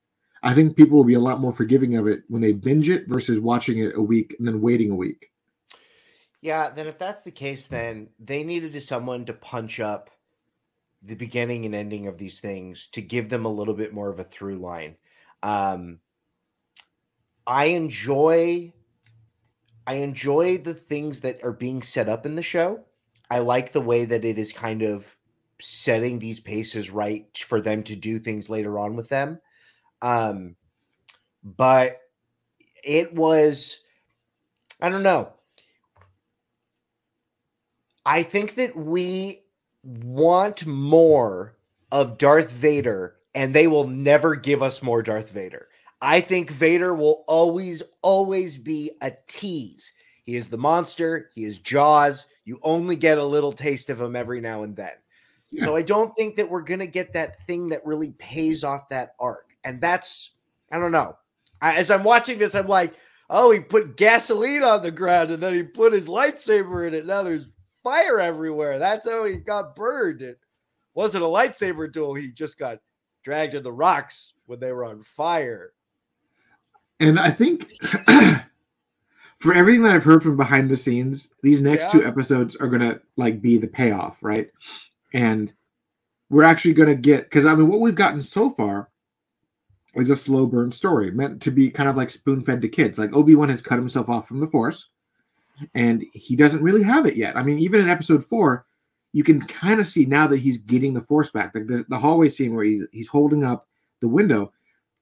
I 0.43 0.55
think 0.55 0.77
people 0.77 0.97
will 0.97 1.05
be 1.05 1.15
a 1.15 1.21
lot 1.21 1.41
more 1.41 1.53
forgiving 1.53 1.97
of 1.97 2.07
it 2.07 2.23
when 2.29 2.41
they 2.41 2.53
binge 2.53 2.89
it 2.89 3.09
versus 3.09 3.41
watching 3.41 3.81
it 3.81 3.97
a 3.97 4.03
week 4.03 4.37
and 4.39 4.47
then 4.47 4.61
waiting 4.61 4.91
a 4.91 4.97
week. 4.97 5.31
Yeah, 6.41 6.71
then 6.71 6.87
if 6.87 6.99
that's 6.99 7.23
the 7.23 7.33
case, 7.33 7.67
then 7.67 8.09
they 8.21 8.45
needed 8.45 8.81
someone 8.83 9.25
to 9.27 9.33
punch 9.33 9.81
up 9.81 10.11
the 11.03 11.17
beginning 11.17 11.67
and 11.67 11.75
ending 11.75 12.07
of 12.07 12.19
these 12.19 12.41
things 12.41 12.89
to 12.89 13.03
give 13.03 13.29
them 13.29 13.45
a 13.45 13.53
little 13.53 13.75
bit 13.75 13.93
more 13.93 14.09
of 14.09 14.19
a 14.19 14.25
through 14.25 14.59
line. 14.59 14.97
Um, 15.43 15.99
I 17.49 17.65
enjoy, 17.67 18.75
I 19.87 19.95
enjoy 19.95 20.59
the 20.59 20.75
things 20.75 21.21
that 21.21 21.43
are 21.43 21.53
being 21.53 21.81
set 21.81 22.07
up 22.07 22.27
in 22.27 22.37
the 22.37 22.43
show. 22.43 22.85
I 23.31 23.39
like 23.39 23.73
the 23.73 23.81
way 23.81 24.05
that 24.05 24.25
it 24.25 24.39
is 24.39 24.53
kind 24.53 24.83
of 24.83 25.17
setting 25.59 26.19
these 26.19 26.41
paces 26.41 26.91
right 26.91 27.27
for 27.39 27.63
them 27.63 27.83
to 27.85 27.97
do 27.97 28.19
things 28.19 28.51
later 28.51 28.79
on 28.79 28.97
with 28.97 29.09
them. 29.09 29.41
Um, 30.03 30.57
but 31.43 32.01
it 32.85 33.15
was, 33.15 33.79
I 34.83 34.91
don't 34.91 35.03
know. 35.03 35.33
I 38.05 38.23
think 38.25 38.57
that 38.57 38.77
we 38.77 39.43
want 39.83 40.67
more 40.67 41.57
of 41.91 42.19
Darth 42.19 42.51
Vader, 42.51 43.17
and 43.35 43.55
they 43.55 43.67
will 43.67 43.89
never 43.89 44.35
give 44.35 44.63
us 44.63 44.83
more 44.83 45.03
Darth 45.03 45.31
Vader. 45.31 45.69
I 46.01 46.21
think 46.21 46.51
Vader 46.51 46.95
will 46.95 47.25
always, 47.27 47.83
always 48.03 48.57
be 48.57 48.93
a 49.01 49.13
tease. 49.27 49.93
He 50.25 50.37
is 50.37 50.49
the 50.49 50.59
monster, 50.59 51.31
he 51.35 51.45
is 51.45 51.59
Jaws. 51.59 52.27
You 52.45 52.61
only 52.63 52.97
get 52.97 53.19
a 53.19 53.25
little 53.25 53.53
taste 53.53 53.91
of 53.91 54.01
him 54.01 54.17
every 54.17 54.41
now 54.41 54.63
and 54.63 54.77
then. 54.77 54.93
Yeah. 55.51 55.65
So 55.65 55.77
I 55.77 55.83
don't 55.83 56.15
think 56.17 56.37
that 56.37 56.49
we're 56.49 56.63
going 56.63 56.81
to 56.81 56.87
get 56.87 57.13
that 57.15 57.47
thing 57.47 57.69
that 57.71 57.85
really 57.85 58.13
pays 58.13 58.65
off 58.65 58.89
that 58.91 59.15
arc. 59.19 59.57
And 59.65 59.81
that's, 59.81 60.33
I 60.71 60.79
don't 60.79 60.93
know. 60.93 61.17
I, 61.61 61.75
as 61.77 61.91
I'm 61.91 62.05
watching 62.05 62.39
this, 62.39 62.55
I'm 62.55 62.69
like, 62.69 62.95
oh, 63.31 63.51
he 63.51 63.61
put 63.61 63.97
gasoline 63.97 64.63
on 64.63 64.83
the 64.83 64.91
ground 64.91 65.31
and 65.31 65.43
then 65.43 65.55
he 65.55 65.63
put 65.63 65.93
his 65.93 66.09
lightsaber 66.09 66.87
in 66.87 66.95
it. 66.95 67.07
Now 67.07 67.23
there's 67.23 67.47
fire 67.83 68.21
everywhere. 68.21 68.79
That's 68.79 69.09
how 69.09 69.25
he 69.25 69.37
got 69.37 69.77
burned. 69.77 70.23
It 70.23 70.39
wasn't 70.95 71.25
a 71.25 71.29
lightsaber 71.29 71.91
duel. 71.93 72.15
He 72.15 72.33
just 72.33 72.59
got 72.59 72.79
dragged 73.23 73.55
in 73.55 73.63
the 73.63 73.73
rocks 73.73 74.35
when 74.47 74.61
they 74.61 74.73
were 74.73 74.85
on 74.85 75.03
fire. 75.03 75.73
And 77.01 77.19
I 77.19 77.31
think 77.31 77.71
for 79.39 79.55
everything 79.55 79.83
that 79.83 79.93
I've 79.95 80.05
heard 80.05 80.23
from 80.23 80.37
behind 80.37 80.69
the 80.71 80.77
scenes, 80.77 81.33
these 81.43 81.61
next 81.61 81.87
Yeah. 81.87 82.01
two 82.01 82.07
episodes 82.07 82.57
are 82.57 82.69
gonna 82.69 83.01
like 83.17 83.41
be 83.41 83.57
the 83.59 83.69
payoff, 83.69 84.19
right? 84.23 84.51
And 85.15 85.53
we're 86.31 86.43
actually 86.43 86.75
gonna 86.75 86.95
get 86.95 87.25
because 87.25 87.47
I 87.47 87.55
mean 87.55 87.69
what 87.69 87.81
we've 87.81 87.95
gotten 87.95 88.21
so 88.21 88.51
far 88.51 88.91
is 89.95 90.11
a 90.11 90.17
slow 90.17 90.47
burn 90.47 90.71
story 90.71 91.11
meant 91.11 91.41
to 91.43 91.51
be 91.51 91.71
kind 91.71 91.89
of 91.89 91.97
like 91.97 92.11
spoon 92.11 92.43
fed 92.45 92.61
to 92.63 92.69
kids. 92.69 92.99
Like 92.99 93.15
Obi 93.17 93.35
Wan 93.35 93.49
has 93.49 93.63
cut 93.63 93.79
himself 93.79 94.09
off 94.09 94.29
from 94.29 94.39
the 94.41 94.47
Force, 94.47 94.89
and 95.75 96.05
he 96.13 96.37
doesn't 96.37 96.63
really 96.63 96.83
have 96.83 97.07
it 97.07 97.17
yet. 97.17 97.37
I 97.37 97.43
mean, 97.43 97.59
even 97.59 97.81
in 97.81 97.89
Episode 97.89 98.25
Four, 98.25 98.67
you 99.13 99.25
can 99.25 99.41
kind 99.47 99.81
of 99.81 99.89
see 99.89 100.05
now 100.05 100.27
that 100.27 100.39
he's 100.41 100.59
getting 100.59 100.93
the 100.95 101.01
Force 101.01 101.31
back. 101.31 101.55
Like 101.55 101.67
the, 101.67 101.87
the 101.89 101.99
hallway 101.99 102.29
scene 102.29 102.55
where 102.55 102.65
he's 102.65 102.83
he's 102.93 103.09
holding 103.09 103.45
up 103.45 103.67
the 104.01 104.09
window. 104.09 104.53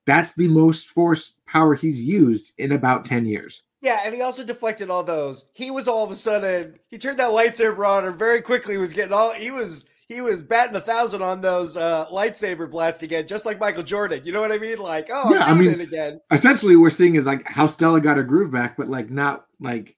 That's 0.06 0.32
the 0.34 0.48
most 0.48 0.88
Force 0.88 1.34
power 1.46 1.74
he's 1.74 2.00
used 2.00 2.52
in 2.58 2.72
about 2.72 3.04
ten 3.04 3.26
years. 3.26 3.62
Yeah, 3.82 4.00
and 4.04 4.14
he 4.14 4.22
also 4.22 4.44
deflected 4.44 4.90
all 4.90 5.02
those. 5.02 5.44
He 5.52 5.70
was 5.70 5.86
all 5.88 6.04
of 6.04 6.10
a 6.10 6.14
sudden 6.14 6.78
he 6.88 6.98
turned 6.98 7.18
that 7.18 7.30
lightsaber 7.30 7.86
on 7.86 8.04
and 8.06 8.18
very 8.18 8.40
quickly 8.40 8.78
was 8.78 8.92
getting 8.92 9.12
all 9.12 9.32
he 9.32 9.50
was 9.50 9.84
he 10.08 10.20
was 10.20 10.42
batting 10.42 10.76
a 10.76 10.80
thousand 10.80 11.22
on 11.22 11.40
those 11.40 11.76
uh 11.76 12.06
lightsaber 12.12 12.70
blasts 12.70 13.02
again, 13.02 13.26
just 13.26 13.44
like 13.44 13.60
Michael 13.60 13.82
Jordan. 13.82 14.22
You 14.24 14.32
know 14.32 14.40
what 14.40 14.52
I 14.52 14.58
mean? 14.58 14.78
Like, 14.78 15.08
oh, 15.12 15.32
Yeah, 15.34 15.44
I 15.44 15.50
I'm 15.50 15.58
doing 15.58 15.70
mean- 15.72 15.80
it 15.80 15.88
again. 15.88 16.20
essentially 16.30 16.76
we're 16.76 16.90
seeing 16.90 17.16
is 17.16 17.26
like 17.26 17.46
how 17.48 17.66
Stella 17.66 18.00
got 18.00 18.16
her 18.16 18.22
groove 18.24 18.50
back, 18.52 18.76
but 18.76 18.88
like 18.88 19.10
not 19.10 19.46
like 19.60 19.96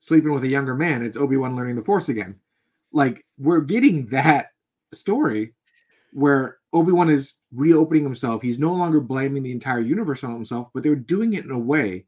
sleeping 0.00 0.32
with 0.32 0.44
a 0.44 0.48
younger 0.48 0.74
man. 0.74 1.02
It's 1.04 1.16
Obi 1.16 1.36
Wan 1.36 1.56
learning 1.56 1.76
the 1.76 1.82
Force 1.84 2.08
again. 2.08 2.36
Like 2.92 3.24
we're 3.38 3.60
getting 3.60 4.06
that 4.08 4.48
story 4.92 5.54
where 6.12 6.58
Obi 6.74 6.92
Wan 6.92 7.08
is 7.08 7.34
reopening 7.52 8.02
himself. 8.02 8.42
He's 8.42 8.58
no 8.58 8.72
longer 8.72 9.00
blaming 9.00 9.42
the 9.42 9.52
entire 9.52 9.80
universe 9.80 10.24
on 10.24 10.32
himself, 10.32 10.68
but 10.74 10.82
they're 10.82 10.96
doing 10.96 11.34
it 11.34 11.44
in 11.44 11.50
a 11.50 11.58
way 11.58 12.04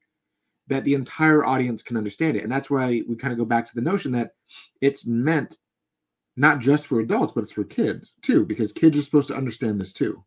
that 0.68 0.84
the 0.84 0.94
entire 0.94 1.44
audience 1.44 1.82
can 1.82 1.96
understand 1.96 2.36
it. 2.36 2.42
And 2.42 2.52
that's 2.52 2.68
why 2.68 3.02
we 3.08 3.16
kind 3.16 3.32
of 3.32 3.38
go 3.38 3.44
back 3.44 3.66
to 3.68 3.74
the 3.74 3.80
notion 3.80 4.12
that 4.12 4.34
it's 4.80 5.06
meant 5.06 5.58
not 6.36 6.58
just 6.58 6.86
for 6.86 7.00
adults, 7.00 7.32
but 7.32 7.44
it's 7.44 7.52
for 7.52 7.64
kids 7.64 8.16
too, 8.20 8.44
because 8.44 8.72
kids 8.72 8.98
are 8.98 9.02
supposed 9.02 9.28
to 9.28 9.36
understand 9.36 9.80
this 9.80 9.92
too. 9.92 10.22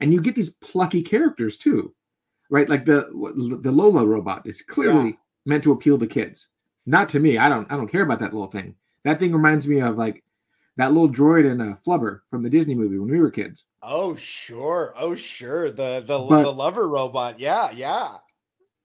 And 0.00 0.12
you 0.12 0.20
get 0.20 0.34
these 0.34 0.50
plucky 0.50 1.02
characters 1.02 1.56
too 1.56 1.94
right? 2.50 2.68
Like 2.68 2.84
the 2.84 3.08
the 3.62 3.72
Lola 3.72 4.06
robot 4.06 4.46
is 4.46 4.62
clearly 4.62 5.18
meant 5.44 5.64
to 5.64 5.72
appeal 5.72 5.98
to 5.98 6.06
kids. 6.06 6.48
Not 6.86 7.08
to 7.10 7.20
me. 7.20 7.38
I 7.38 7.48
don't 7.48 7.70
I 7.70 7.76
don't 7.76 7.90
care 7.90 8.02
about 8.02 8.20
that 8.20 8.32
little 8.32 8.50
thing. 8.50 8.74
That 9.04 9.18
thing 9.18 9.32
reminds 9.32 9.66
me 9.66 9.80
of 9.80 9.96
like 9.96 10.22
that 10.76 10.92
little 10.92 11.08
droid 11.08 11.50
in 11.50 11.60
uh, 11.60 11.76
Flubber 11.86 12.20
from 12.30 12.42
the 12.42 12.50
Disney 12.50 12.74
movie 12.74 12.98
when 12.98 13.10
we 13.10 13.20
were 13.20 13.30
kids. 13.30 13.64
Oh 13.82 14.14
sure, 14.16 14.94
oh 14.96 15.14
sure. 15.14 15.70
The 15.70 16.04
the 16.06 16.18
But- 16.18 16.42
the 16.42 16.50
Lola 16.50 16.86
robot. 16.86 17.40
Yeah, 17.40 17.70
yeah. 17.70 18.16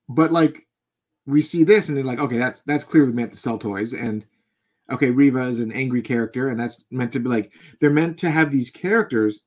But 0.10 0.32
like 0.32 0.68
we 1.26 1.42
see 1.42 1.64
this 1.64 1.88
and 1.88 1.98
they're 1.98 2.04
like, 2.04 2.20
okay, 2.20 2.38
that's 2.38 2.62
that's 2.62 2.84
clearly 2.84 3.14
meant 3.14 3.32
to 3.32 3.38
sell 3.38 3.58
toys. 3.58 3.94
And 3.94 4.26
okay, 4.92 5.10
Reva 5.10 5.42
is 5.48 5.60
an 5.60 5.72
angry 5.72 6.02
character, 6.02 6.50
and 6.50 6.60
that's 6.60 6.84
meant 6.92 7.14
to 7.14 7.20
be 7.20 7.30
like 7.30 7.54
they're 7.80 7.90
meant 7.90 8.18
to 8.20 8.32
have 8.32 8.52
these 8.52 8.70
characters 8.70 9.42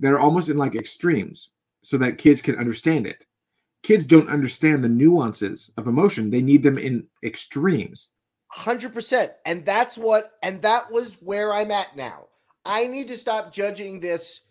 that 0.00 0.12
are 0.12 0.20
almost 0.20 0.48
in 0.48 0.56
like 0.56 0.74
extremes 0.74 1.50
so 1.82 1.98
that 1.98 2.18
kids 2.18 2.40
can 2.40 2.56
understand 2.56 3.06
it. 3.06 3.24
Kids 3.82 4.06
don't 4.06 4.28
understand 4.28 4.82
the 4.82 4.88
nuances 4.88 5.70
of 5.76 5.86
emotion. 5.86 6.30
They 6.30 6.42
need 6.42 6.62
them 6.62 6.78
in 6.78 7.06
extremes. 7.22 8.08
Hundred 8.50 8.94
percent. 8.94 9.32
And 9.44 9.64
that's 9.64 9.98
what 9.98 10.38
and 10.42 10.62
that 10.62 10.90
was 10.90 11.16
where 11.20 11.52
I'm 11.52 11.70
at 11.70 11.96
now. 11.96 12.26
I 12.64 12.86
need 12.86 13.08
to 13.08 13.16
stop 13.16 13.52
judging 13.52 14.00
this 14.00 14.42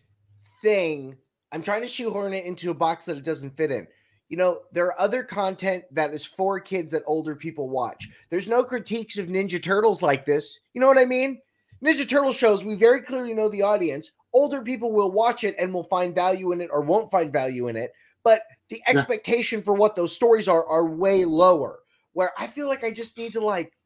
thing. 0.62 1.18
I'm 1.51 1.62
trying 1.62 1.82
to 1.82 1.88
shoehorn 1.88 2.34
it 2.34 2.46
into 2.46 2.72
a 2.72 2.75
box 2.75 3.06
that 3.06 3.18
it 3.18 3.24
doesn't 3.24 3.56
fit 3.58 3.72
in. 3.72 3.88
You 4.30 4.38
know, 4.38 4.62
there 4.72 4.86
are 4.88 5.00
other 5.00 5.24
content 5.24 5.86
that 5.92 6.13
is 6.13 6.25
for 6.25 6.60
kids 6.60 6.92
that 6.92 7.04
older 7.08 7.36
people 7.36 7.70
watch. 7.70 8.10
There's 8.30 8.48
no 8.48 8.63
critiques 8.63 9.18
of 9.18 9.27
Ninja 9.27 9.62
Turtles 9.62 10.01
like 10.01 10.25
this. 10.25 10.60
You 10.74 10.82
know 10.82 10.88
what 10.88 10.98
I 10.98 11.06
mean? 11.06 11.42
Ninja 11.84 12.08
Turtle 12.08 12.34
shows, 12.34 12.63
we 12.63 12.75
very 12.75 13.01
clearly 13.01 13.34
know 13.34 13.50
the 13.50 13.62
audience. 13.62 14.12
Older 14.34 14.62
people 14.62 14.92
will 14.92 15.12
watch 15.12 15.44
it 15.44 15.56
and 15.58 15.74
will 15.74 15.86
find 15.86 16.13
value 16.13 16.51
in 16.51 16.60
it 16.60 16.70
or 16.72 16.82
won't 16.82 17.10
find 17.12 17.32
value 17.32 17.70
in 17.70 17.77
it. 17.77 17.94
But 18.24 18.42
the 18.68 18.82
Yeah. 18.86 18.94
expectation 18.96 19.63
for 19.63 19.74
what 19.74 19.96
those 19.96 20.13
stories 20.13 20.50
are 20.50 20.66
are 20.66 20.86
way 20.86 21.24
lower. 21.24 21.80
Where 22.12 22.32
I 22.38 22.48
feel 22.48 22.68
like 22.68 22.84
I 22.84 22.92
just 22.92 23.18
need 23.18 23.32
to 23.34 23.39
like 23.39 23.76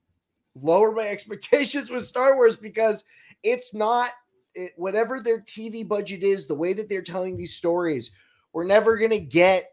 lower 0.56 0.92
my 0.92 1.08
expectations 1.08 1.90
with 1.90 2.06
Star 2.06 2.36
Wars 2.36 2.56
because 2.56 3.04
it's 3.44 3.74
not 3.74 4.12
it, 4.56 4.72
whatever 4.76 5.20
their 5.20 5.42
TV 5.42 5.88
budget 5.88 6.24
is, 6.24 6.48
the 6.48 6.56
way 6.56 6.74
that 6.74 6.90
they're 6.90 7.02
telling 7.02 7.38
these 7.38 7.56
stories, 7.56 8.12
we're 8.54 8.66
never 8.66 8.98
gonna 8.98 9.20
get 9.20 9.72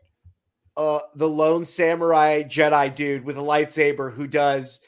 uh 0.76 1.00
the 1.16 1.28
lone 1.28 1.64
samurai 1.64 2.42
Jedi 2.42 2.94
dude 2.94 3.24
with 3.24 3.36
a 3.36 3.42
lightsaber 3.42 4.12
who 4.12 4.26
does 4.26 4.80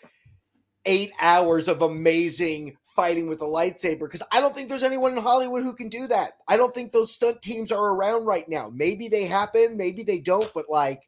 eight 0.86 1.12
hours 1.20 1.68
of 1.68 1.82
amazing 1.82 2.76
fighting 2.94 3.28
with 3.28 3.40
a 3.40 3.46
lightsaber 3.46 4.00
because 4.00 4.22
I 4.32 4.40
don't 4.40 4.54
think 4.54 4.68
there's 4.68 4.82
anyone 4.82 5.12
in 5.12 5.22
Hollywood 5.22 5.62
who 5.62 5.74
can 5.74 5.88
do 5.88 6.06
that. 6.08 6.34
I 6.48 6.56
don't 6.56 6.74
think 6.74 6.92
those 6.92 7.14
stunt 7.14 7.40
teams 7.40 7.72
are 7.72 7.94
around 7.94 8.24
right 8.24 8.48
now. 8.48 8.70
Maybe 8.74 9.08
they 9.08 9.24
happen, 9.24 9.76
maybe 9.76 10.02
they 10.02 10.18
don't, 10.18 10.52
but 10.52 10.66
like 10.68 11.02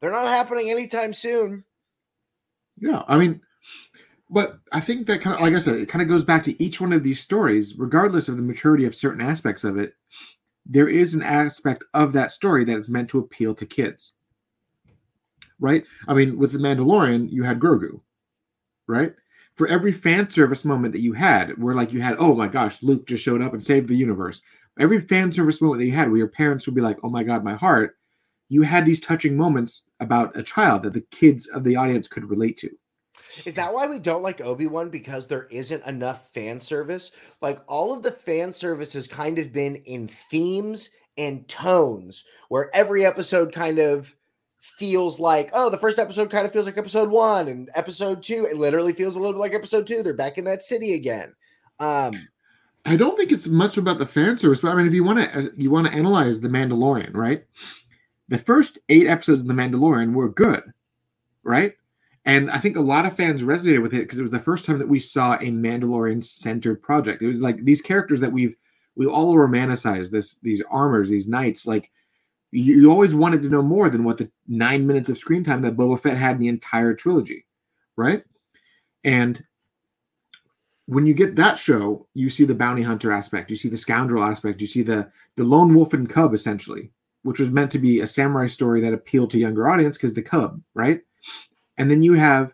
they're 0.00 0.10
not 0.10 0.28
happening 0.28 0.70
anytime 0.70 1.12
soon. 1.12 1.64
Yeah, 2.78 3.02
I 3.06 3.18
mean, 3.18 3.40
but 4.30 4.60
I 4.70 4.78
think 4.78 5.06
that 5.06 5.20
kind 5.20 5.34
of, 5.34 5.42
like 5.42 5.54
I 5.54 5.58
said, 5.58 5.76
it 5.76 5.88
kind 5.88 6.02
of 6.02 6.08
goes 6.08 6.24
back 6.24 6.44
to 6.44 6.62
each 6.62 6.80
one 6.80 6.92
of 6.92 7.02
these 7.02 7.20
stories, 7.20 7.76
regardless 7.76 8.28
of 8.28 8.36
the 8.36 8.42
maturity 8.42 8.86
of 8.86 8.94
certain 8.94 9.20
aspects 9.20 9.64
of 9.64 9.76
it. 9.76 9.94
There 10.64 10.88
is 10.88 11.14
an 11.14 11.22
aspect 11.22 11.82
of 11.94 12.12
that 12.12 12.30
story 12.30 12.64
that 12.64 12.78
is 12.78 12.88
meant 12.88 13.08
to 13.10 13.18
appeal 13.18 13.56
to 13.56 13.66
kids, 13.66 14.12
right? 15.58 15.84
I 16.06 16.14
mean, 16.14 16.38
with 16.38 16.52
the 16.52 16.58
Mandalorian, 16.58 17.30
you 17.32 17.42
had 17.42 17.58
Grogu, 17.58 18.00
right? 18.86 19.14
For 19.56 19.66
every 19.66 19.90
fan 19.90 20.30
service 20.30 20.64
moment 20.64 20.92
that 20.92 21.02
you 21.02 21.12
had, 21.12 21.60
where 21.60 21.74
like 21.74 21.92
you 21.92 22.00
had, 22.00 22.14
oh 22.20 22.36
my 22.36 22.46
gosh, 22.46 22.84
Luke 22.84 23.08
just 23.08 23.24
showed 23.24 23.42
up 23.42 23.52
and 23.52 23.62
saved 23.62 23.88
the 23.88 23.96
universe. 23.96 24.42
Every 24.78 25.00
fan 25.00 25.32
service 25.32 25.60
moment 25.60 25.80
that 25.80 25.86
you 25.86 25.92
had, 25.92 26.08
where 26.08 26.18
your 26.18 26.28
parents 26.28 26.66
would 26.66 26.76
be 26.76 26.80
like, 26.80 26.98
oh 27.02 27.10
my 27.10 27.24
god, 27.24 27.42
my 27.42 27.54
heart. 27.54 27.96
You 28.48 28.62
had 28.62 28.86
these 28.86 29.00
touching 29.00 29.36
moments 29.36 29.82
about 29.98 30.36
a 30.36 30.42
child 30.42 30.84
that 30.84 30.92
the 30.92 31.04
kids 31.10 31.48
of 31.48 31.64
the 31.64 31.76
audience 31.76 32.06
could 32.06 32.30
relate 32.30 32.56
to. 32.58 32.70
Is 33.44 33.54
that 33.54 33.72
why 33.72 33.86
we 33.86 33.98
don't 33.98 34.22
like 34.22 34.40
Obi 34.40 34.66
Wan? 34.66 34.90
Because 34.90 35.26
there 35.26 35.46
isn't 35.50 35.84
enough 35.86 36.32
fan 36.32 36.60
service? 36.60 37.12
Like 37.40 37.60
all 37.66 37.92
of 37.92 38.02
the 38.02 38.10
fan 38.10 38.52
service 38.52 38.92
has 38.94 39.06
kind 39.06 39.38
of 39.38 39.52
been 39.52 39.76
in 39.76 40.08
themes 40.08 40.90
and 41.16 41.46
tones, 41.48 42.24
where 42.48 42.74
every 42.74 43.04
episode 43.04 43.52
kind 43.52 43.78
of 43.78 44.14
feels 44.58 45.18
like, 45.18 45.50
oh, 45.52 45.70
the 45.70 45.78
first 45.78 45.98
episode 45.98 46.30
kind 46.30 46.46
of 46.46 46.52
feels 46.52 46.66
like 46.66 46.78
episode 46.78 47.10
one, 47.10 47.48
and 47.48 47.70
episode 47.74 48.22
two, 48.22 48.46
it 48.46 48.56
literally 48.56 48.92
feels 48.92 49.16
a 49.16 49.18
little 49.18 49.34
bit 49.34 49.40
like 49.40 49.54
episode 49.54 49.86
two. 49.86 50.02
They're 50.02 50.14
back 50.14 50.38
in 50.38 50.44
that 50.44 50.62
city 50.62 50.94
again. 50.94 51.34
Um, 51.78 52.28
I 52.84 52.96
don't 52.96 53.16
think 53.16 53.32
it's 53.32 53.46
much 53.46 53.76
about 53.76 53.98
the 53.98 54.06
fan 54.06 54.36
service, 54.36 54.60
but 54.60 54.70
I 54.70 54.74
mean, 54.74 54.86
if 54.86 54.94
you 54.94 55.04
want 55.04 55.18
to, 55.18 55.52
you 55.56 55.70
want 55.70 55.86
to 55.86 55.92
analyze 55.92 56.40
the 56.40 56.48
Mandalorian, 56.48 57.14
right? 57.14 57.44
The 58.28 58.38
first 58.38 58.78
eight 58.88 59.06
episodes 59.06 59.42
of 59.42 59.48
the 59.48 59.54
Mandalorian 59.54 60.14
were 60.14 60.28
good, 60.28 60.62
right? 61.42 61.74
And 62.30 62.48
I 62.48 62.58
think 62.58 62.76
a 62.76 62.80
lot 62.80 63.06
of 63.06 63.16
fans 63.16 63.42
resonated 63.42 63.82
with 63.82 63.92
it 63.92 64.02
because 64.02 64.20
it 64.20 64.22
was 64.22 64.30
the 64.30 64.38
first 64.38 64.64
time 64.64 64.78
that 64.78 64.88
we 64.88 65.00
saw 65.00 65.34
a 65.34 65.50
Mandalorian-centered 65.50 66.80
project. 66.80 67.22
It 67.22 67.26
was 67.26 67.42
like 67.42 67.64
these 67.64 67.82
characters 67.82 68.20
that 68.20 68.30
we've 68.30 68.54
we 68.94 69.06
all 69.06 69.34
romanticized 69.34 70.12
this 70.12 70.36
these 70.36 70.62
armors, 70.70 71.08
these 71.08 71.26
knights. 71.26 71.66
Like 71.66 71.90
you, 72.52 72.82
you 72.82 72.90
always 72.92 73.16
wanted 73.16 73.42
to 73.42 73.48
know 73.48 73.62
more 73.62 73.90
than 73.90 74.04
what 74.04 74.16
the 74.16 74.30
nine 74.46 74.86
minutes 74.86 75.08
of 75.08 75.18
screen 75.18 75.42
time 75.42 75.60
that 75.62 75.76
Boba 75.76 76.00
Fett 76.00 76.16
had 76.16 76.36
in 76.36 76.38
the 76.38 76.46
entire 76.46 76.94
trilogy, 76.94 77.46
right? 77.96 78.22
And 79.02 79.44
when 80.86 81.06
you 81.06 81.14
get 81.14 81.34
that 81.34 81.58
show, 81.58 82.06
you 82.14 82.30
see 82.30 82.44
the 82.44 82.54
bounty 82.54 82.82
hunter 82.82 83.10
aspect, 83.10 83.50
you 83.50 83.56
see 83.56 83.68
the 83.68 83.76
scoundrel 83.76 84.22
aspect, 84.22 84.60
you 84.60 84.68
see 84.68 84.82
the 84.82 85.10
the 85.36 85.42
lone 85.42 85.74
wolf 85.74 85.94
and 85.94 86.08
cub 86.08 86.32
essentially, 86.32 86.92
which 87.24 87.40
was 87.40 87.50
meant 87.50 87.72
to 87.72 87.80
be 87.80 88.00
a 88.00 88.06
samurai 88.06 88.46
story 88.46 88.80
that 88.82 88.94
appealed 88.94 89.32
to 89.32 89.38
younger 89.38 89.68
audience 89.68 89.96
because 89.96 90.14
the 90.14 90.22
cub, 90.22 90.62
right? 90.74 91.00
And 91.80 91.90
then 91.90 92.02
you 92.02 92.12
have 92.12 92.52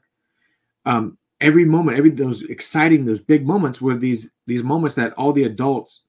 um, 0.85 1.19
every 1.41 1.65
moment, 1.65 1.99
every 1.99 2.11
those 2.11 2.45
exciting, 2.45 3.05
those 3.05 3.21
big 3.21 3.45
moments 3.45 3.83
were 3.83 3.97
these 3.97 4.31
these 4.47 4.63
moments 4.63 4.95
that 4.95 5.13
all 5.15 5.33
the 5.33 5.45
adults 5.45 6.03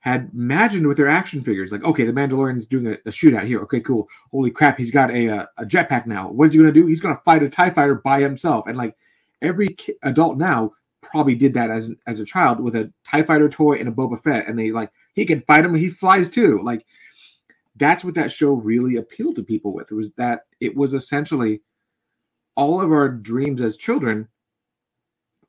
had 0.00 0.30
imagined 0.34 0.86
with 0.86 0.98
their 0.98 1.08
action 1.08 1.42
figures. 1.42 1.72
Like, 1.72 1.82
okay, 1.82 2.04
the 2.04 2.12
Mandalorian's 2.12 2.66
doing 2.66 2.86
a, 2.88 2.92
a 2.92 3.10
shootout 3.10 3.46
here. 3.46 3.60
Okay, 3.62 3.80
cool. 3.80 4.06
Holy 4.30 4.50
crap, 4.50 4.76
he's 4.76 4.90
got 4.90 5.10
a 5.10 5.26
a, 5.28 5.48
a 5.56 5.64
jetpack 5.64 6.06
now. 6.06 6.28
What 6.30 6.48
is 6.48 6.52
he 6.52 6.58
going 6.60 6.72
to 6.72 6.78
do? 6.78 6.86
He's 6.86 7.00
going 7.00 7.16
to 7.16 7.22
fight 7.22 7.42
a 7.42 7.48
Tie 7.48 7.70
fighter 7.70 7.96
by 7.96 8.20
himself, 8.20 8.66
and 8.66 8.76
like 8.76 8.94
every 9.40 9.68
ki- 9.68 9.96
adult 10.02 10.36
now 10.36 10.72
probably 11.00 11.34
did 11.34 11.54
that 11.54 11.70
as 11.70 11.90
as 12.06 12.20
a 12.20 12.24
child 12.26 12.60
with 12.60 12.76
a 12.76 12.92
Tie 13.06 13.22
Fighter 13.22 13.48
toy 13.48 13.76
and 13.76 13.88
a 13.88 13.92
Boba 13.92 14.22
Fett, 14.22 14.46
and 14.46 14.58
they 14.58 14.72
like 14.72 14.92
he 15.14 15.24
can 15.24 15.40
fight 15.42 15.64
him 15.64 15.72
and 15.74 15.82
he 15.82 15.88
flies 15.88 16.28
too. 16.28 16.60
Like 16.62 16.84
that's 17.76 18.04
what 18.04 18.14
that 18.16 18.30
show 18.30 18.52
really 18.52 18.96
appealed 18.96 19.36
to 19.36 19.42
people 19.42 19.72
with. 19.72 19.90
It 19.90 19.94
was 19.94 20.12
that 20.12 20.42
it 20.60 20.76
was 20.76 20.92
essentially 20.92 21.62
all 22.58 22.80
of 22.80 22.90
our 22.90 23.08
dreams 23.08 23.62
as 23.62 23.76
children 23.76 24.28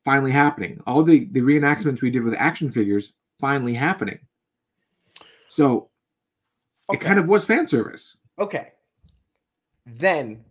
finally 0.05 0.31
happening. 0.31 0.79
All 0.85 1.03
the 1.03 1.25
the 1.31 1.41
reenactments 1.41 2.01
we 2.01 2.11
did 2.11 2.23
with 2.23 2.35
action 2.37 2.71
figures 2.71 3.11
finally 3.41 3.73
happening. 3.73 4.19
So 5.47 5.89
it 6.93 7.01
kind 7.01 7.19
of 7.19 7.27
was 7.27 7.45
fan 7.45 7.67
service. 7.67 8.15
Okay. 8.37 8.73
Then, 9.85 10.45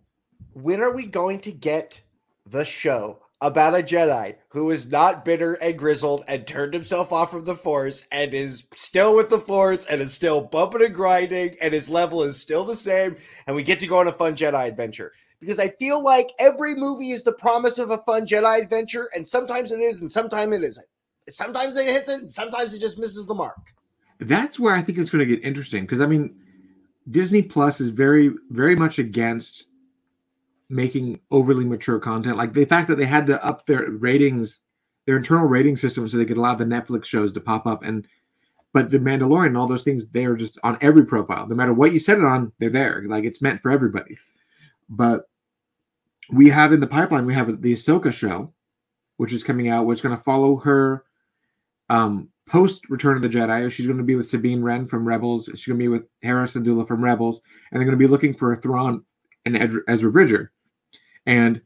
when 0.53 0.81
are 0.81 0.91
we 0.91 1.07
going 1.07 1.39
to 1.41 1.51
get 1.51 2.01
the 2.45 2.65
show 2.65 3.21
about 3.41 3.79
a 3.79 3.81
Jedi 3.81 4.35
who 4.49 4.69
is 4.71 4.91
not 4.91 5.23
bitter 5.23 5.53
and 5.53 5.79
grizzled 5.79 6.25
and 6.27 6.45
turned 6.45 6.73
himself 6.73 7.13
off 7.13 7.31
from 7.31 7.45
the 7.45 7.55
Force 7.55 8.05
and 8.11 8.33
is 8.33 8.65
still 8.75 9.15
with 9.15 9.29
the 9.29 9.39
Force 9.39 9.85
and 9.85 10.01
is 10.01 10.13
still 10.13 10.41
bumping 10.41 10.83
and 10.83 10.93
grinding 10.93 11.55
and 11.61 11.73
his 11.73 11.89
level 11.89 12.21
is 12.21 12.37
still 12.37 12.65
the 12.65 12.75
same 12.75 13.15
and 13.47 13.55
we 13.55 13.63
get 13.63 13.79
to 13.79 13.87
go 13.87 13.99
on 13.99 14.09
a 14.09 14.11
fun 14.11 14.35
Jedi 14.35 14.67
adventure? 14.67 15.13
Because 15.39 15.59
I 15.59 15.69
feel 15.79 16.03
like 16.03 16.31
every 16.37 16.75
movie 16.75 17.11
is 17.11 17.23
the 17.23 17.31
promise 17.31 17.77
of 17.77 17.91
a 17.91 17.99
fun 17.99 18.25
Jedi 18.25 18.61
adventure, 18.61 19.09
and 19.15 19.27
sometimes 19.27 19.71
it 19.71 19.79
is, 19.79 20.01
and 20.01 20.11
sometimes 20.11 20.51
it 20.53 20.63
isn't. 20.63 20.85
Sometimes 21.29 21.75
it 21.75 21.85
hits 21.87 22.09
it, 22.09 22.21
and 22.21 22.31
sometimes 22.31 22.73
it 22.73 22.79
just 22.79 22.99
misses 22.99 23.25
the 23.25 23.33
mark. 23.33 23.57
That's 24.19 24.59
where 24.59 24.75
I 24.75 24.81
think 24.81 24.97
it's 24.97 25.09
going 25.09 25.25
to 25.25 25.35
get 25.35 25.45
interesting 25.45 25.83
because 25.83 26.01
I 26.01 26.05
mean, 26.05 26.35
Disney 27.09 27.41
Plus 27.41 27.79
is 27.79 27.89
very, 27.89 28.31
very 28.49 28.75
much 28.75 28.99
against 28.99 29.67
making 30.69 31.19
overly 31.31 31.65
mature 31.65 31.99
content. 31.99 32.37
Like 32.37 32.53
the 32.53 32.65
fact 32.65 32.87
that 32.89 32.97
they 32.97 33.05
had 33.05 33.25
to 33.27 33.43
up 33.43 33.65
their 33.65 33.89
ratings, 33.89 34.59
their 35.05 35.17
internal 35.17 35.45
rating 35.45 35.77
system, 35.77 36.07
so 36.07 36.17
they 36.17 36.25
could 36.25 36.37
allow 36.37 36.55
the 36.55 36.65
Netflix 36.65 37.05
shows 37.05 37.31
to 37.31 37.39
pop 37.39 37.65
up. 37.65 37.83
And 37.83 38.07
but 38.73 38.91
the 38.91 38.99
Mandalorian 38.99 39.47
and 39.47 39.57
all 39.57 39.67
those 39.67 39.83
things, 39.83 40.07
they 40.09 40.25
are 40.25 40.35
just 40.35 40.59
on 40.63 40.77
every 40.81 41.05
profile. 41.05 41.47
No 41.47 41.55
matter 41.55 41.73
what 41.73 41.93
you 41.93 41.99
set 41.99 42.19
it 42.19 42.25
on, 42.25 42.51
they're 42.59 42.69
there. 42.69 43.03
Like 43.07 43.23
it's 43.23 43.41
meant 43.41 43.61
for 43.61 43.71
everybody. 43.71 44.17
But 44.89 45.28
we 46.31 46.49
have 46.49 46.73
in 46.73 46.79
the 46.79 46.87
pipeline, 46.87 47.25
we 47.25 47.33
have 47.33 47.61
the 47.61 47.73
Ahsoka 47.73 48.13
show, 48.13 48.53
which 49.17 49.33
is 49.33 49.43
coming 49.43 49.69
out, 49.69 49.85
which 49.85 49.97
is 49.97 50.01
going 50.01 50.15
to 50.15 50.23
follow 50.23 50.57
her 50.57 51.05
um, 51.89 52.29
post 52.47 52.89
Return 52.89 53.15
of 53.15 53.21
the 53.21 53.29
Jedi. 53.29 53.71
She's 53.71 53.85
going 53.87 53.97
to 53.97 54.03
be 54.03 54.15
with 54.15 54.29
Sabine 54.29 54.61
Wren 54.61 54.87
from 54.87 55.07
Rebels. 55.07 55.49
She's 55.53 55.65
going 55.65 55.79
to 55.79 55.83
be 55.83 55.87
with 55.87 56.05
Hera 56.21 56.45
Syndulla 56.45 56.87
from 56.87 57.03
Rebels, 57.03 57.41
and 57.71 57.79
they're 57.79 57.85
going 57.85 57.97
to 57.97 58.03
be 58.03 58.09
looking 58.09 58.33
for 58.33 58.53
a 58.53 58.57
Thrawn 58.57 59.03
and 59.45 59.57
Ezra, 59.57 59.81
Ezra 59.87 60.11
Bridger. 60.11 60.51
And 61.25 61.61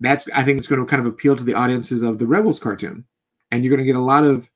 that's, 0.00 0.28
I 0.34 0.44
think, 0.44 0.58
it's 0.58 0.66
going 0.66 0.80
to 0.80 0.86
kind 0.86 1.00
of 1.00 1.12
appeal 1.12 1.36
to 1.36 1.44
the 1.44 1.54
audiences 1.54 2.02
of 2.02 2.18
the 2.18 2.26
Rebels 2.26 2.58
cartoon, 2.58 3.04
and 3.50 3.64
you're 3.64 3.74
going 3.74 3.84
to 3.84 3.92
get 3.92 3.98
a 3.98 4.00
lot 4.00 4.24
of 4.24 4.48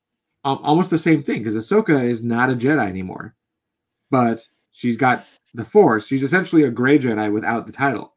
um, 0.44 0.58
almost 0.62 0.90
the 0.90 0.98
same 0.98 1.22
thing 1.22 1.42
because 1.42 1.56
Ahsoka 1.56 2.02
is 2.02 2.24
not 2.24 2.50
a 2.50 2.54
Jedi 2.54 2.86
anymore, 2.86 3.34
but 4.10 4.44
she's 4.72 4.96
got 4.96 5.24
the 5.54 5.64
Force. 5.64 6.06
She's 6.06 6.22
essentially 6.22 6.64
a 6.64 6.70
gray 6.70 6.98
Jedi 6.98 7.32
without 7.32 7.66
the 7.66 7.72
title. 7.72 8.09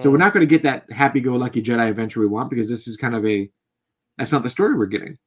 So 0.00 0.10
we're 0.10 0.16
mm. 0.16 0.20
not 0.20 0.32
going 0.32 0.46
to 0.46 0.50
get 0.50 0.62
that 0.62 0.90
happy-go-lucky 0.92 1.62
Jedi 1.62 1.88
adventure 1.88 2.20
we 2.20 2.26
want 2.26 2.50
because 2.50 2.68
this 2.68 2.86
is 2.86 2.96
kind 2.96 3.14
of 3.14 3.26
a 3.26 3.50
that's 4.18 4.32
not 4.32 4.42
the 4.42 4.50
story 4.50 4.74
we're 4.74 4.86
getting. 4.86 5.18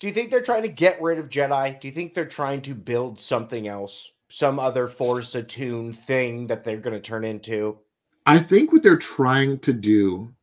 Do 0.00 0.08
you 0.08 0.12
think 0.12 0.30
they're 0.30 0.42
trying 0.42 0.62
to 0.62 0.68
get 0.68 1.00
rid 1.00 1.18
of 1.18 1.28
Jedi? 1.28 1.80
Do 1.80 1.86
you 1.86 1.94
think 1.94 2.12
they're 2.12 2.26
trying 2.26 2.60
to 2.62 2.74
build 2.74 3.20
something 3.20 3.68
else, 3.68 4.12
some 4.28 4.58
other 4.58 4.88
force 4.88 5.36
attuned 5.36 5.96
thing 5.96 6.48
that 6.48 6.64
they're 6.64 6.78
going 6.78 6.94
to 6.94 7.00
turn 7.00 7.22
into? 7.22 7.78
I 8.26 8.40
think 8.40 8.72
what 8.72 8.82
they're 8.82 8.96
trying 8.96 9.60
to 9.60 9.72
do 9.72 10.34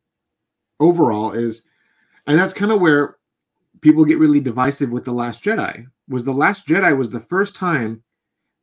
overall 0.80 1.32
is, 1.32 1.62
and 2.26 2.38
that's 2.38 2.54
kind 2.54 2.72
of 2.72 2.80
where 2.80 3.18
people 3.82 4.06
get 4.06 4.18
really 4.18 4.40
divisive 4.40 4.90
with 4.90 5.04
the 5.04 5.12
Last 5.12 5.44
Jedi. 5.44 5.86
Was 6.08 6.24
the 6.24 6.32
Last 6.32 6.66
Jedi 6.66 6.96
was 6.96 7.10
the 7.10 7.20
first 7.20 7.54
time 7.54 8.02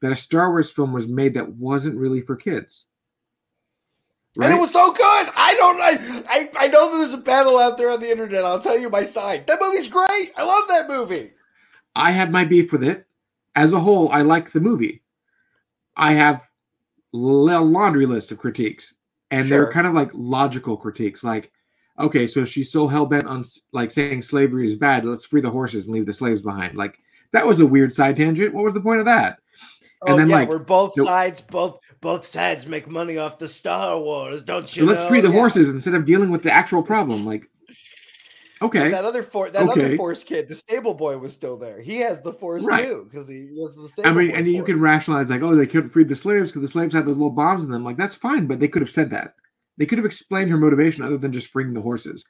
that 0.02 0.12
a 0.12 0.16
Star 0.16 0.50
Wars 0.50 0.72
film 0.72 0.94
was 0.94 1.08
made 1.08 1.36
that 1.36 1.48
wasn't 1.48 1.98
really 1.98 2.22
for 2.22 2.36
kids. 2.36 2.86
And 4.46 4.54
it 4.54 4.60
was 4.60 4.72
so 4.72 4.92
good. 4.94 5.28
I 5.36 5.54
don't. 5.56 5.82
I, 5.82 6.24
I 6.30 6.66
I 6.66 6.68
know 6.68 6.98
there's 6.98 7.14
a 7.14 7.18
battle 7.18 7.58
out 7.60 7.78
there 7.78 7.90
on 7.90 8.00
the 8.00 8.10
internet. 8.10 8.46
I'll 8.46 8.60
tell 8.60 8.78
you 8.78 8.90
my 8.90 9.04
side. 9.04 9.48
That 9.48 9.60
movie's 9.62 9.88
great. 9.88 10.32
I 10.38 10.44
love 10.44 10.68
that 10.68 10.88
movie. 10.88 11.32
I 11.96 12.12
have 12.12 12.30
my 12.30 12.46
beef 12.46 12.72
with 12.72 12.84
it. 12.84 13.06
As 13.56 13.74
a 13.74 13.80
whole, 13.80 14.10
I 14.10 14.22
like 14.22 14.52
the 14.52 14.62
movie. 14.62 15.02
I 15.96 16.14
have 16.14 16.48
a 17.14 17.18
laundry 17.18 18.06
list 18.06 18.32
of 18.32 18.38
critiques, 18.38 18.94
and 19.32 19.48
Sure. 19.48 19.64
they're 19.64 19.72
kind 19.72 19.88
of 19.88 19.94
like 19.94 20.12
logical 20.14 20.78
critiques. 20.78 21.24
Like, 21.24 21.52
okay, 22.00 22.28
so 22.28 22.46
she's 22.46 22.72
so 22.72 22.88
hell 22.88 23.08
bent 23.08 23.26
on 23.26 23.44
like 23.74 23.92
saying 23.92 24.22
slavery 24.22 24.68
is 24.68 24.76
bad. 24.76 25.06
Let's 25.06 25.26
free 25.26 25.42
the 25.42 25.50
horses 25.50 25.86
and 25.86 25.94
leave 25.94 26.06
the 26.06 26.14
slaves 26.14 26.44
behind. 26.44 26.78
Like, 26.78 27.00
that 27.34 27.48
was 27.48 27.60
a 27.60 27.66
weird 27.66 27.94
side 27.94 28.18
tangent. 28.18 28.54
What 28.54 28.66
was 28.66 28.76
the 28.76 28.82
point 28.82 29.00
of 29.00 29.06
that? 29.06 29.40
Oh 30.04 30.12
And 30.12 30.20
then, 30.20 30.30
yeah, 30.30 30.36
like, 30.36 30.50
where 30.50 30.60
both 30.60 30.94
the- 30.96 31.06
sides 31.06 31.42
both 31.42 31.80
both 32.02 32.24
sides 32.26 32.68
make 32.68 32.88
money 32.88 33.18
off 33.18 33.40
the 33.40 33.48
Star 33.48 34.00
Wars, 34.00 34.44
don't 34.44 34.70
So 34.70 34.82
you? 34.82 34.88
let's 34.88 35.02
know? 35.04 35.10
free 35.10 35.22
the 35.22 35.30
Yeah. 35.30 35.40
horses 35.40 35.70
instead 35.70 35.96
of 35.96 36.06
dealing 36.06 36.30
with 36.30 36.44
the 36.44 36.52
actual 36.52 36.84
problem. 36.84 37.26
Like, 37.26 37.50
okay, 38.62 38.90
That 38.90 39.06
other 39.06 39.24
for 39.24 39.50
that 39.50 39.64
other 39.70 39.72
Okay. 39.72 39.98
force 39.98 40.24
kid, 40.24 40.48
the 40.50 40.56
stable 40.56 40.94
boy, 40.94 41.18
was 41.18 41.34
still 41.34 41.58
there. 41.58 41.82
He 41.82 41.98
has 41.98 42.22
the 42.22 42.34
force 42.34 42.64
Right. 42.64 42.88
too 42.88 43.08
because 43.10 43.28
he 43.28 43.48
was 43.56 43.76
the 43.76 43.88
stable. 43.90 44.10
I 44.10 44.14
mean, 44.14 44.32
and 44.36 44.48
you 44.48 44.64
can 44.64 44.80
rationalize 44.80 45.30
like, 45.30 45.42
oh, 45.42 45.56
they 45.56 45.66
couldn't 45.68 45.90
free 45.90 46.04
the 46.04 46.16
slaves 46.16 46.52
because 46.52 46.62
the 46.62 46.68
slaves 46.68 46.94
had 46.94 47.06
those 47.06 47.18
little 47.18 47.32
bombs 47.32 47.64
in 47.64 47.72
them. 47.72 47.84
Like, 47.84 47.98
that's 47.98 48.16
fine, 48.16 48.46
but 48.46 48.60
they 48.60 48.68
could 48.68 48.82
have 48.84 48.92
said 48.92 49.10
that. 49.12 49.34
They 49.78 49.86
could 49.86 49.98
have 49.98 50.06
explained 50.06 50.50
her 50.52 50.58
motivation 50.58 51.04
other 51.04 51.18
than 51.18 51.32
just 51.32 51.52
freeing 51.52 51.74
the 51.74 51.82
horses, 51.82 52.24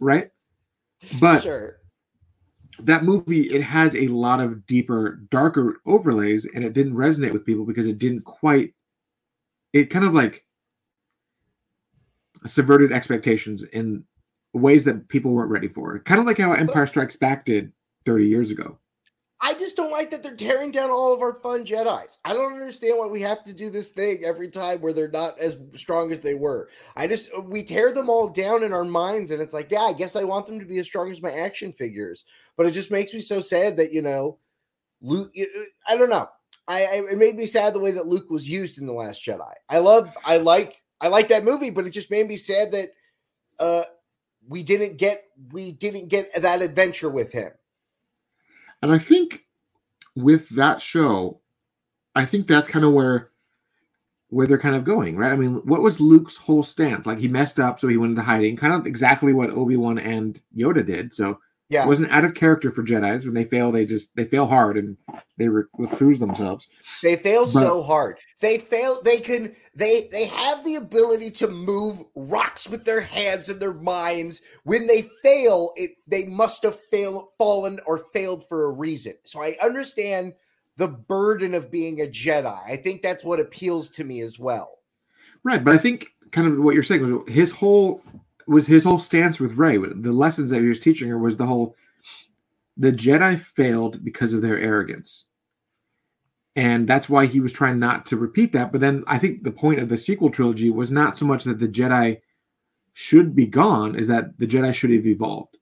right? 0.00 0.30
But 1.20 1.42
sure. 1.42 1.78
That 2.80 3.04
movie, 3.04 3.42
it 3.42 3.62
has 3.62 3.94
a 3.94 4.08
lot 4.08 4.40
of 4.40 4.66
deeper, 4.66 5.20
darker 5.30 5.80
overlays, 5.86 6.46
and 6.54 6.64
it 6.64 6.72
didn't 6.72 6.94
resonate 6.94 7.32
with 7.32 7.46
people 7.46 7.64
because 7.64 7.86
it 7.86 7.98
didn't 7.98 8.22
quite. 8.24 8.74
It 9.72 9.90
kind 9.90 10.04
of 10.04 10.14
like 10.14 10.44
subverted 12.46 12.92
expectations 12.92 13.62
in 13.62 14.04
ways 14.54 14.84
that 14.84 15.08
people 15.08 15.32
weren't 15.32 15.50
ready 15.50 15.68
for. 15.68 15.98
Kind 16.00 16.20
of 16.20 16.26
like 16.26 16.38
how 16.38 16.52
Empire 16.52 16.86
Strikes 16.86 17.16
Back 17.16 17.44
did 17.44 17.72
30 18.04 18.26
years 18.26 18.50
ago. 18.50 18.78
I 19.44 19.54
just 19.54 19.74
don't 19.74 19.90
like 19.90 20.10
that 20.10 20.22
they're 20.22 20.36
tearing 20.36 20.70
down 20.70 20.90
all 20.90 21.12
of 21.12 21.20
our 21.20 21.40
fun 21.40 21.64
Jedi's. 21.64 22.18
I 22.24 22.32
don't 22.32 22.52
understand 22.52 22.96
why 22.96 23.08
we 23.08 23.20
have 23.22 23.42
to 23.42 23.52
do 23.52 23.70
this 23.70 23.88
thing 23.88 24.24
every 24.24 24.48
time 24.48 24.80
where 24.80 24.92
they're 24.92 25.10
not 25.10 25.36
as 25.40 25.56
strong 25.74 26.12
as 26.12 26.20
they 26.20 26.34
were. 26.34 26.68
I 26.94 27.08
just 27.08 27.28
we 27.42 27.64
tear 27.64 27.92
them 27.92 28.08
all 28.08 28.28
down 28.28 28.62
in 28.62 28.72
our 28.72 28.84
minds, 28.84 29.32
and 29.32 29.42
it's 29.42 29.52
like, 29.52 29.72
yeah, 29.72 29.82
I 29.82 29.94
guess 29.94 30.14
I 30.14 30.22
want 30.22 30.46
them 30.46 30.60
to 30.60 30.64
be 30.64 30.78
as 30.78 30.86
strong 30.86 31.10
as 31.10 31.20
my 31.20 31.32
action 31.32 31.72
figures. 31.72 32.24
But 32.56 32.66
it 32.66 32.70
just 32.70 32.92
makes 32.92 33.12
me 33.12 33.18
so 33.18 33.40
sad 33.40 33.76
that 33.78 33.92
you 33.92 34.00
know, 34.00 34.38
Luke. 35.00 35.34
I 35.88 35.96
don't 35.96 36.10
know. 36.10 36.28
I, 36.68 36.84
I 36.84 36.94
it 37.10 37.18
made 37.18 37.36
me 37.36 37.46
sad 37.46 37.74
the 37.74 37.80
way 37.80 37.90
that 37.90 38.06
Luke 38.06 38.30
was 38.30 38.48
used 38.48 38.78
in 38.78 38.86
the 38.86 38.92
Last 38.92 39.26
Jedi. 39.26 39.52
I 39.68 39.78
love, 39.78 40.16
I 40.24 40.36
like, 40.36 40.80
I 41.00 41.08
like 41.08 41.26
that 41.28 41.44
movie, 41.44 41.70
but 41.70 41.84
it 41.86 41.90
just 41.90 42.12
made 42.12 42.28
me 42.28 42.36
sad 42.36 42.70
that 42.72 42.92
uh 43.58 43.82
we 44.48 44.62
didn't 44.62 44.98
get 44.98 45.24
we 45.50 45.72
didn't 45.72 46.08
get 46.08 46.32
that 46.40 46.62
adventure 46.62 47.10
with 47.10 47.32
him. 47.32 47.50
And 48.82 48.92
I 48.92 48.98
think 48.98 49.44
with 50.16 50.48
that 50.50 50.82
show, 50.82 51.40
I 52.14 52.24
think 52.24 52.46
that's 52.46 52.68
kind 52.68 52.84
of 52.84 52.92
where 52.92 53.30
where 54.28 54.46
they're 54.46 54.58
kind 54.58 54.74
of 54.74 54.84
going, 54.84 55.14
right? 55.14 55.30
I 55.32 55.36
mean, 55.36 55.56
what 55.66 55.82
was 55.82 56.00
Luke's 56.00 56.36
whole 56.36 56.62
stance? 56.62 57.04
Like 57.04 57.18
he 57.18 57.28
messed 57.28 57.60
up, 57.60 57.78
so 57.78 57.86
he 57.86 57.98
went 57.98 58.10
into 58.12 58.22
hiding, 58.22 58.56
kind 58.56 58.72
of 58.72 58.86
exactly 58.86 59.34
what 59.34 59.50
Obi-Wan 59.50 59.98
and 59.98 60.40
Yoda 60.56 60.84
did. 60.86 61.12
So 61.12 61.38
Yeah, 61.68 61.84
it 61.84 61.88
wasn't 61.88 62.12
out 62.12 62.24
of 62.24 62.34
character 62.34 62.70
for 62.70 62.82
Jedi's. 62.82 63.24
When 63.24 63.34
they 63.34 63.44
fail, 63.44 63.72
they 63.72 63.86
just 63.86 64.14
they 64.14 64.26
fail 64.26 64.46
hard 64.46 64.76
and 64.76 64.96
they 65.38 65.48
re- 65.48 65.64
recruise 65.78 66.18
themselves. 66.18 66.68
They 67.02 67.16
fail 67.16 67.44
But- 67.44 67.52
so 67.52 67.82
hard. 67.82 68.18
They 68.40 68.58
fail. 68.58 69.00
They 69.02 69.20
can. 69.20 69.54
They 69.74 70.08
they 70.12 70.26
have 70.26 70.64
the 70.64 70.74
ability 70.74 71.30
to 71.32 71.48
move 71.48 72.02
rocks 72.14 72.68
with 72.68 72.84
their 72.84 73.00
hands 73.00 73.48
and 73.48 73.58
their 73.58 73.72
minds. 73.72 74.42
When 74.64 74.86
they 74.86 75.08
fail, 75.22 75.72
it 75.76 75.92
they 76.06 76.24
must 76.24 76.62
have 76.64 76.78
failed, 76.90 77.28
fallen, 77.38 77.80
or 77.86 77.98
failed 77.98 78.46
for 78.48 78.64
a 78.64 78.70
reason. 78.70 79.14
So 79.24 79.42
I 79.42 79.56
understand 79.62 80.34
the 80.76 80.88
burden 80.88 81.54
of 81.54 81.70
being 81.70 82.00
a 82.00 82.06
Jedi. 82.06 82.60
I 82.66 82.76
think 82.76 83.02
that's 83.02 83.24
what 83.24 83.40
appeals 83.40 83.90
to 83.90 84.04
me 84.04 84.20
as 84.20 84.38
well. 84.38 84.78
Right, 85.44 85.62
but 85.62 85.74
I 85.74 85.78
think 85.78 86.06
kind 86.32 86.46
of 86.46 86.58
what 86.58 86.74
you're 86.74 86.82
saying 86.82 87.02
was 87.02 87.32
his 87.32 87.50
whole 87.50 88.02
was 88.46 88.66
his 88.66 88.84
whole 88.84 88.98
stance 88.98 89.40
with 89.40 89.58
Rey. 89.58 89.76
The 89.76 90.12
lessons 90.12 90.50
that 90.50 90.62
he 90.62 90.68
was 90.68 90.80
teaching 90.80 91.08
her 91.08 91.18
was 91.18 91.36
the 91.36 91.46
whole 91.46 91.76
the 92.76 92.92
Jedi 92.92 93.38
failed 93.38 94.04
because 94.04 94.32
of 94.32 94.42
their 94.42 94.58
arrogance. 94.58 95.26
And 96.56 96.86
that's 96.86 97.08
why 97.08 97.26
he 97.26 97.40
was 97.40 97.52
trying 97.52 97.78
not 97.78 98.06
to 98.06 98.16
repeat 98.16 98.52
that. 98.52 98.72
But 98.72 98.80
then 98.80 99.04
I 99.06 99.18
think 99.18 99.42
the 99.42 99.50
point 99.50 99.80
of 99.80 99.88
the 99.88 99.96
sequel 99.96 100.30
trilogy 100.30 100.70
was 100.70 100.90
not 100.90 101.16
so 101.16 101.24
much 101.24 101.44
that 101.44 101.58
the 101.58 101.68
Jedi 101.68 102.20
should 102.94 103.34
be 103.34 103.46
gone, 103.46 103.96
is 103.96 104.06
that 104.08 104.38
the 104.38 104.46
Jedi 104.46 104.74
should 104.74 104.90
have 104.90 105.06
evolved. 105.06 105.56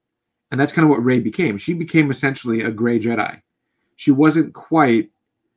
And 0.50 0.60
that's 0.60 0.72
kind 0.72 0.84
of 0.84 0.90
what 0.90 1.04
Rey 1.04 1.20
became. 1.20 1.58
She 1.58 1.74
became 1.74 2.10
essentially 2.10 2.62
a 2.62 2.72
gray 2.72 2.98
Jedi. 2.98 3.40
She 3.96 4.10
wasn't 4.10 4.52
quite 4.52 5.10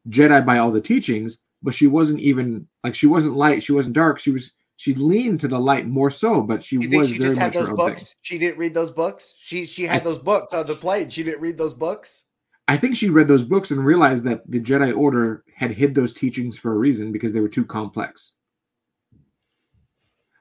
Jedi 0.10 0.46
by 0.46 0.60
all 0.60 0.72
the 0.72 0.82
teachings, 0.82 1.40
but 1.64 1.74
she 1.74 1.88
wasn't 1.88 2.20
even 2.20 2.68
like 2.84 2.94
she 2.94 3.08
wasn't 3.08 3.36
light, 3.36 3.64
she 3.64 3.72
wasn't 3.72 3.96
dark, 3.96 4.20
she 4.20 4.32
was 4.32 4.52
she 4.84 4.94
leaned 4.96 5.40
to 5.40 5.48
the 5.48 5.58
light 5.58 5.88
more 5.88 6.12
so, 6.12 6.42
but 6.42 6.62
she 6.62 6.76
You 6.76 6.90
think 6.90 7.00
was 7.00 7.10
she 7.10 7.18
very 7.18 7.30
just 7.30 7.40
had 7.40 7.48
much 7.48 7.54
her 7.54 7.60
those 7.62 7.70
own 7.70 7.78
thing. 7.78 7.88
books? 7.88 8.16
She 8.22 8.38
didn't 8.38 8.58
read 8.58 8.74
those 8.74 8.92
books. 8.92 9.34
She 9.40 9.64
she 9.66 9.84
had 9.84 10.02
I- 10.02 10.04
those 10.04 10.18
books 10.18 10.54
on 10.54 10.68
the 10.68 10.76
plane. 10.76 11.10
She 11.10 11.24
didn't 11.24 11.40
read 11.40 11.58
those 11.58 11.74
books. 11.74 12.26
I 12.68 12.76
think 12.76 12.98
she 12.98 13.10
read 13.10 13.30
those 13.30 13.46
books 13.46 13.72
and 13.72 13.86
realized 13.86 14.26
that 14.26 14.42
the 14.52 14.60
Jedi 14.60 14.94
Order 14.94 15.46
had 15.56 15.72
hid 15.72 15.96
those 15.96 16.12
teachings 16.14 16.58
for 16.58 16.74
a 16.74 16.78
reason 16.78 17.14
because 17.14 17.32
they 17.32 17.40
were 17.40 17.48
too 17.48 17.64
complex. 17.64 18.34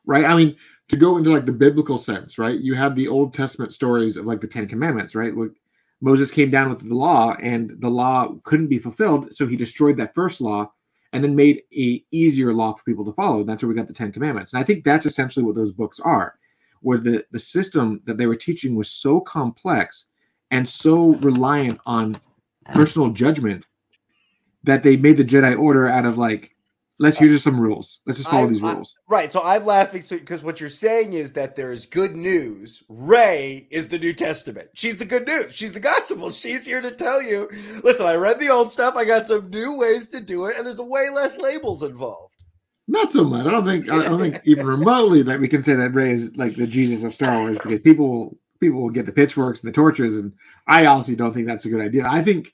Right? 0.07 0.25
I 0.25 0.35
mean, 0.35 0.57
to 0.89 0.97
go 0.97 1.17
into 1.19 1.31
like 1.31 1.47
the 1.47 1.53
biblical 1.53 1.97
sense, 1.97 2.37
right? 2.37 2.59
You 2.59 2.75
have 2.75 2.97
the 2.97 3.07
Old 3.07 3.35
Testament 3.35 3.73
stories 3.73 4.17
of 4.17 4.27
like 4.27 4.41
the 4.41 4.49
Ten 4.49 4.67
Commandments, 4.67 5.15
right? 5.15 5.35
Where 5.37 5.51
Moses 6.01 6.33
came 6.33 6.51
down 6.51 6.69
with 6.69 6.81
the 6.89 6.95
law 6.97 7.37
and 7.41 7.77
the 7.79 7.89
law 7.89 8.35
couldn't 8.43 8.67
be 8.67 8.81
fulfilled, 8.81 9.33
so 9.33 9.47
he 9.47 9.55
destroyed 9.57 9.97
that 9.99 10.17
first 10.17 10.41
law 10.41 10.73
and 11.13 11.23
then 11.23 11.37
made 11.37 11.63
a 11.75 12.05
easier 12.11 12.53
law 12.53 12.73
for 12.73 12.85
people 12.85 13.05
to 13.05 13.13
follow. 13.13 13.41
And 13.41 13.49
that's 13.49 13.63
where 13.63 13.69
we 13.69 13.75
got 13.75 13.87
the 13.87 13.93
Ten 13.93 14.13
Commandments. 14.13 14.53
And 14.53 14.61
I 14.63 14.65
think 14.65 14.85
that's 14.85 15.07
essentially 15.07 15.45
what 15.45 15.55
those 15.55 15.73
books 15.73 16.01
are, 16.01 16.39
where 16.81 16.99
the, 16.99 17.25
the 17.33 17.39
system 17.39 18.01
that 18.07 18.17
they 18.17 18.27
were 18.27 18.37
teaching 18.37 18.75
was 18.75 18.91
so 18.91 19.21
complex 19.21 20.07
and 20.51 20.69
so 20.69 21.15
reliant 21.17 21.81
on 21.87 22.15
uh. 22.67 22.73
personal 22.73 23.11
judgment 23.11 23.65
that 24.65 24.83
they 24.83 24.97
made 24.97 25.17
the 25.17 25.25
Jedi 25.25 25.59
Order 25.59 25.89
out 25.89 26.07
of 26.07 26.19
like, 26.19 26.55
let's 26.99 27.17
uh, 27.17 27.21
here's 27.21 27.33
just 27.33 27.45
some 27.45 27.59
rules. 27.61 28.01
Let's 28.07 28.19
just 28.19 28.31
follow 28.31 28.45
I'm- 28.45 28.53
these 28.53 28.63
I- 28.63 28.75
rules. 28.75 28.95
Right. 29.09 29.31
So 29.33 29.43
I'm 29.43 29.65
laughing 29.67 30.03
because 30.11 30.43
what 30.43 30.61
you're 30.61 30.69
saying 30.69 31.13
is 31.13 31.33
that 31.33 31.57
there 31.57 31.73
is 31.73 31.87
good 31.87 32.15
news. 32.17 32.83
Rey 32.89 33.67
is 33.71 33.89
the 33.89 33.99
New 33.99 34.13
Testament. 34.13 34.69
She's 34.75 34.99
the 34.99 35.05
good 35.05 35.27
news. 35.27 35.55
She's 35.55 35.73
the 35.73 35.81
gospel. 35.81 36.31
She's 36.31 36.67
here 36.67 36.81
to 36.81 36.91
tell 36.91 37.21
you. 37.23 37.49
Listen, 37.85 38.07
I 38.07 38.15
read 38.15 38.39
the 38.41 38.49
old 38.51 38.73
stuff. 38.73 38.95
I 38.97 39.05
got 39.05 39.27
some 39.27 39.51
new 39.51 39.77
ways 39.79 40.09
to 40.09 40.21
do 40.21 40.47
it, 40.47 40.57
and 40.57 40.67
there's 40.67 40.81
way 40.81 41.09
less 41.11 41.37
labels 41.39 41.83
involved. 41.83 42.45
Not 42.89 43.13
so 43.13 43.25
much. 43.25 43.47
I 43.47 43.51
don't 43.51 43.65
think. 43.65 43.91
I 43.91 44.03
don't 44.09 44.21
think 44.21 44.41
even 44.45 44.67
remotely 44.67 45.23
that 45.23 45.41
we 45.41 45.49
can 45.49 45.63
say 45.63 45.75
that 45.75 45.95
Rey 45.95 46.13
is 46.13 46.35
like 46.37 46.57
the 46.57 46.67
Jesus 46.67 47.05
of 47.05 47.15
Star 47.15 47.39
Wars 47.39 47.59
because 47.63 47.81
people 47.81 48.09
will 48.09 48.39
people 48.61 48.81
will 48.83 48.91
get 48.91 49.07
the 49.07 49.13
pitchforks 49.13 49.63
and 49.63 49.69
the 49.69 49.75
torches, 49.75 50.17
and 50.17 50.33
I 50.67 50.87
honestly 50.87 51.15
don't 51.17 51.33
think 51.33 51.47
that's 51.47 51.65
a 51.65 51.69
good 51.69 51.81
idea. 51.81 52.07
I 52.09 52.23
think 52.23 52.53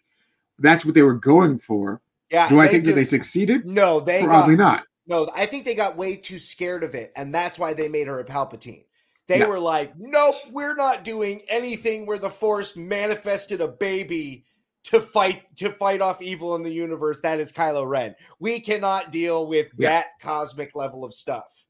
that's 0.59 0.85
what 0.85 0.95
they 0.95 1.03
were 1.03 1.15
going 1.15 1.59
for. 1.59 2.01
Yeah. 2.31 2.49
Do 2.49 2.61
I 2.61 2.69
think 2.69 2.85
do- 2.85 2.91
that 2.91 2.97
they 2.97 3.05
succeeded? 3.05 3.65
No, 3.67 4.01
they 4.01 4.23
Probably 4.25 4.57
got, 4.57 4.63
not. 4.63 4.85
No, 5.07 5.31
I 5.35 5.47
think 5.47 5.65
they 5.65 5.75
got 5.75 5.97
way 5.97 6.17
too 6.17 6.39
scared 6.39 6.85
of 6.85 6.95
it, 6.95 7.13
and 7.17 7.35
that's 7.35 7.59
why 7.59 7.73
they 7.73 7.89
made 7.89 8.07
her 8.09 8.21
a 8.21 8.25
Palpatine. 8.25 8.85
They 9.27 9.45
were 9.45 9.59
like, 9.61 9.93
"Nope, 9.99 10.37
we're 10.51 10.75
not 10.75 11.05
doing 11.05 11.43
anything 11.49 12.07
where 12.07 12.19
the 12.19 12.31
Force 12.31 12.77
manifested 12.77 13.61
a 13.61 13.69
baby 13.69 14.45
to 14.85 15.01
fight 15.01 15.43
to 15.57 15.71
fight 15.71 16.01
off 16.01 16.23
evil 16.23 16.55
in 16.57 16.63
the 16.63 16.73
universe. 16.73 17.21
That 17.21 17.39
is 17.41 17.53
Kylo 17.53 17.87
Ren. 17.87 18.15
We 18.39 18.61
cannot 18.61 19.11
deal 19.13 19.47
with 19.47 19.69
Yeah. 19.77 19.91
that 19.91 20.07
cosmic 20.23 20.75
level 20.75 21.05
of 21.05 21.13
stuff." 21.15 21.65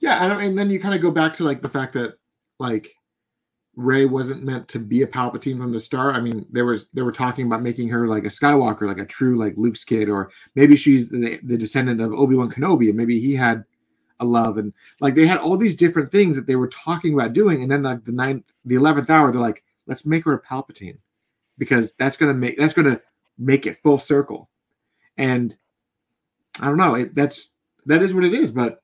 Yeah, 0.00 0.38
and 0.38 0.58
then 0.58 0.68
you 0.68 0.80
kind 0.80 0.94
of 0.94 1.00
go 1.00 1.10
back 1.10 1.34
to 1.34 1.44
like 1.44 1.62
the 1.62 1.68
fact 1.68 1.94
that 1.94 2.14
like 2.58 2.92
Rey 3.74 4.04
wasn't 4.04 4.44
meant 4.44 4.68
to 4.68 4.78
be 4.78 5.02
a 5.02 5.06
Palpatine 5.06 5.58
from 5.58 5.72
the 5.72 5.80
start. 5.80 6.14
I 6.14 6.20
mean, 6.20 6.44
there 6.50 6.66
was 6.66 6.88
they 6.92 7.02
were 7.02 7.12
talking 7.12 7.46
about 7.46 7.62
making 7.62 7.88
her 7.88 8.06
like 8.06 8.24
a 8.24 8.28
Skywalker, 8.28 8.86
like 8.86 8.98
a 8.98 9.06
true 9.06 9.38
like 9.38 9.54
Luke's 9.56 9.84
kid, 9.84 10.08
or 10.10 10.30
maybe 10.54 10.76
she's 10.76 11.08
the, 11.08 11.40
the 11.42 11.56
descendant 11.56 12.00
of 12.00 12.12
Obi 12.12 12.34
Wan 12.34 12.50
Kenobi, 12.50 12.88
and 12.88 12.96
maybe 12.96 13.18
he 13.18 13.34
had 13.34 13.64
a 14.20 14.24
love, 14.24 14.58
and 14.58 14.74
like 15.00 15.14
they 15.14 15.26
had 15.26 15.38
all 15.38 15.56
these 15.56 15.76
different 15.76 16.12
things 16.12 16.36
that 16.36 16.46
they 16.46 16.56
were 16.56 16.68
talking 16.68 17.14
about 17.14 17.32
doing, 17.32 17.62
and 17.62 17.70
then 17.70 17.82
like 17.82 18.04
the 18.04 18.12
ninth, 18.12 18.44
the 18.66 18.74
eleventh 18.74 19.08
hour, 19.08 19.32
they're 19.32 19.40
like, 19.40 19.64
let's 19.86 20.04
make 20.04 20.24
her 20.24 20.34
a 20.34 20.42
Palpatine 20.42 20.98
because 21.56 21.92
that's 21.94 22.16
gonna 22.18 22.34
make 22.34 22.58
that's 22.58 22.74
gonna 22.74 23.00
make 23.38 23.66
it 23.66 23.78
full 23.82 23.98
circle, 23.98 24.50
and 25.16 25.56
I 26.60 26.66
don't 26.66 26.76
know, 26.76 26.96
it, 26.96 27.14
that's 27.14 27.52
that 27.86 28.02
is 28.02 28.12
what 28.12 28.24
it 28.24 28.34
is, 28.34 28.50
but 28.50 28.81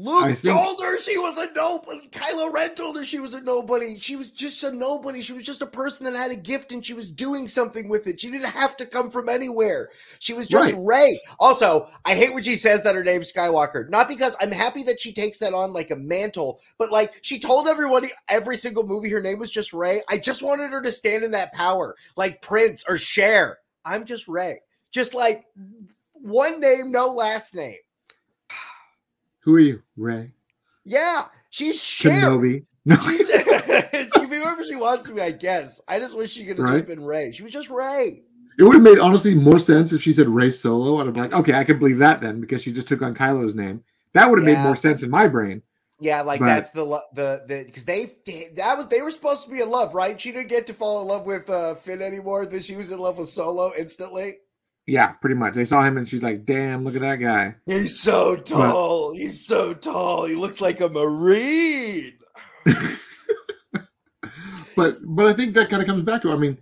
Luke 0.00 0.38
think- 0.38 0.56
told 0.56 0.80
her 0.80 0.96
she 1.00 1.18
was 1.18 1.36
a 1.38 1.52
nobody. 1.54 2.08
Kylo 2.10 2.52
Ren 2.52 2.72
told 2.76 2.94
her 2.96 3.04
she 3.04 3.18
was 3.18 3.34
a 3.34 3.40
nobody. 3.40 3.98
She 3.98 4.14
was 4.14 4.30
just 4.30 4.62
a 4.62 4.70
nobody. 4.70 5.20
She 5.20 5.32
was 5.32 5.44
just 5.44 5.60
a 5.60 5.66
person 5.66 6.04
that 6.04 6.14
had 6.14 6.30
a 6.30 6.36
gift 6.36 6.70
and 6.70 6.86
she 6.86 6.94
was 6.94 7.10
doing 7.10 7.48
something 7.48 7.88
with 7.88 8.06
it. 8.06 8.20
She 8.20 8.30
didn't 8.30 8.50
have 8.50 8.76
to 8.76 8.86
come 8.86 9.10
from 9.10 9.28
anywhere. 9.28 9.90
She 10.20 10.34
was 10.34 10.46
just 10.46 10.72
Right. 10.72 10.80
Rey. 10.80 11.20
Also, 11.40 11.88
I 12.04 12.14
hate 12.14 12.32
when 12.32 12.44
she 12.44 12.54
says 12.54 12.84
that 12.84 12.94
her 12.94 13.02
name's 13.02 13.32
Skywalker. 13.32 13.90
Not 13.90 14.06
because 14.08 14.36
I'm 14.40 14.52
happy 14.52 14.84
that 14.84 15.00
she 15.00 15.12
takes 15.12 15.38
that 15.38 15.52
on 15.52 15.72
like 15.72 15.90
a 15.90 15.96
mantle, 15.96 16.60
but 16.78 16.92
like 16.92 17.14
she 17.22 17.40
told 17.40 17.66
everybody 17.66 18.12
every 18.28 18.56
single 18.56 18.86
movie 18.86 19.08
her 19.10 19.20
name 19.20 19.40
was 19.40 19.50
just 19.50 19.72
Rey. 19.72 20.02
I 20.08 20.18
just 20.18 20.44
wanted 20.44 20.70
her 20.70 20.80
to 20.80 20.92
stand 20.92 21.24
in 21.24 21.32
that 21.32 21.52
power, 21.52 21.96
like 22.16 22.40
Prince 22.40 22.84
or 22.88 22.98
Cher. 22.98 23.58
I'm 23.84 24.04
just 24.04 24.28
Rey. 24.28 24.60
Just 24.92 25.12
like 25.12 25.44
one 26.12 26.60
name, 26.60 26.92
no 26.92 27.08
last 27.08 27.52
name. 27.54 27.78
Who 29.48 29.54
are 29.54 29.60
you, 29.60 29.82
Rey? 29.96 30.30
Yeah, 30.84 31.24
she's 31.48 31.82
Cher. 31.82 32.12
Kenobi. 32.12 32.66
No, 32.84 32.96
She's, 32.96 33.26
she 33.30 33.42
can 33.42 34.28
be 34.30 34.36
whoever 34.36 34.62
she 34.62 34.74
wants 34.76 35.08
to 35.08 35.14
be, 35.14 35.22
I 35.22 35.30
guess. 35.30 35.80
I 35.88 35.98
just 35.98 36.14
wish 36.16 36.30
she 36.32 36.44
could 36.44 36.58
have 36.58 36.66
Right. 36.66 36.74
just 36.76 36.86
been 36.86 37.02
Rey. 37.02 37.32
She 37.32 37.42
was 37.42 37.50
just 37.52 37.70
Rey. 37.70 38.22
it 38.58 38.62
would 38.62 38.74
have 38.74 38.82
made 38.82 38.98
honestly 38.98 39.34
more 39.34 39.58
sense 39.58 39.92
if 39.94 40.02
she 40.02 40.12
said 40.12 40.28
Rey 40.28 40.50
Solo. 40.50 41.00
I'd 41.00 41.12
be 41.14 41.20
like, 41.20 41.32
okay, 41.32 41.54
I 41.54 41.64
can 41.64 41.78
believe 41.78 41.96
that 41.98 42.20
then 42.20 42.42
because 42.42 42.62
she 42.62 42.72
just 42.72 42.88
took 42.88 43.00
on 43.00 43.14
Kylo's 43.14 43.54
name. 43.54 43.82
That 44.12 44.28
would 44.28 44.38
have 44.38 44.46
Yeah. 44.48 44.54
made 44.56 44.62
more 44.64 44.76
sense 44.76 45.02
in 45.02 45.08
my 45.08 45.26
brain. 45.28 45.62
Yeah, 45.98 46.20
like 46.22 46.40
But- 46.40 46.46
that's 46.46 46.70
the 46.72 46.84
the 47.14 47.42
the 47.46 47.62
because 47.66 47.86
they 47.86 48.16
that 48.56 48.76
was 48.76 48.86
they 48.88 49.00
were 49.00 49.10
supposed 49.10 49.44
to 49.44 49.50
be 49.50 49.60
in 49.62 49.70
love, 49.70 49.94
right? 49.94 50.20
She 50.20 50.30
didn't 50.32 50.48
get 50.48 50.66
to 50.68 50.74
fall 50.74 51.00
in 51.00 51.08
love 51.08 51.24
with 51.26 51.48
uh 51.48 51.74
Finn 51.76 52.02
anymore. 52.02 52.44
Then 52.44 52.60
she 52.60 52.76
was 52.76 52.90
in 52.90 52.98
love 52.98 53.16
with 53.18 53.28
Solo 53.30 53.72
instantly. 53.78 54.34
Yeah, 54.88 55.08
pretty 55.08 55.36
much. 55.36 55.52
They 55.52 55.66
saw 55.66 55.82
him 55.82 55.98
and 55.98 56.08
she's 56.08 56.22
like, 56.22 56.46
damn, 56.46 56.82
look 56.82 56.94
at 56.94 57.02
that 57.02 57.16
guy. 57.16 57.54
He's 57.66 58.00
so 58.00 58.36
tall. 58.36 59.12
He's 59.12 59.46
so 59.46 59.74
tall. 59.74 60.24
He 60.24 60.34
looks 60.34 60.62
like 60.62 60.80
a 60.80 60.88
marine. 60.88 62.14
but 64.74 64.96
but 65.02 65.26
I 65.26 65.34
think 65.34 65.52
that 65.52 65.68
kind 65.68 65.82
of 65.82 65.86
comes 65.86 66.04
back 66.04 66.22
to 66.22 66.32
I 66.32 66.38
mean, 66.38 66.56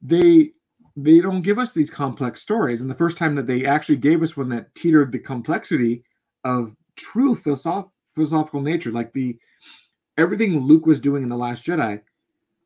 they 0.00 0.52
they 0.94 1.18
don't 1.18 1.42
give 1.42 1.58
us 1.58 1.72
these 1.72 1.90
complex 1.90 2.42
stories. 2.42 2.80
And 2.80 2.88
the 2.88 2.94
first 2.94 3.18
time 3.18 3.34
that 3.34 3.48
they 3.48 3.66
actually 3.66 3.96
gave 3.96 4.22
us 4.22 4.36
one 4.36 4.48
that 4.50 4.72
teetered 4.76 5.10
the 5.10 5.18
complexity 5.18 6.04
of 6.44 6.76
true 6.94 7.34
philosoph- 7.34 7.90
philosophical 8.14 8.60
nature, 8.60 8.92
like 8.92 9.12
the 9.12 9.36
everything 10.16 10.60
Luke 10.60 10.86
was 10.86 11.00
doing 11.00 11.24
in 11.24 11.28
the 11.28 11.36
Last 11.36 11.64
Jedi, 11.64 12.02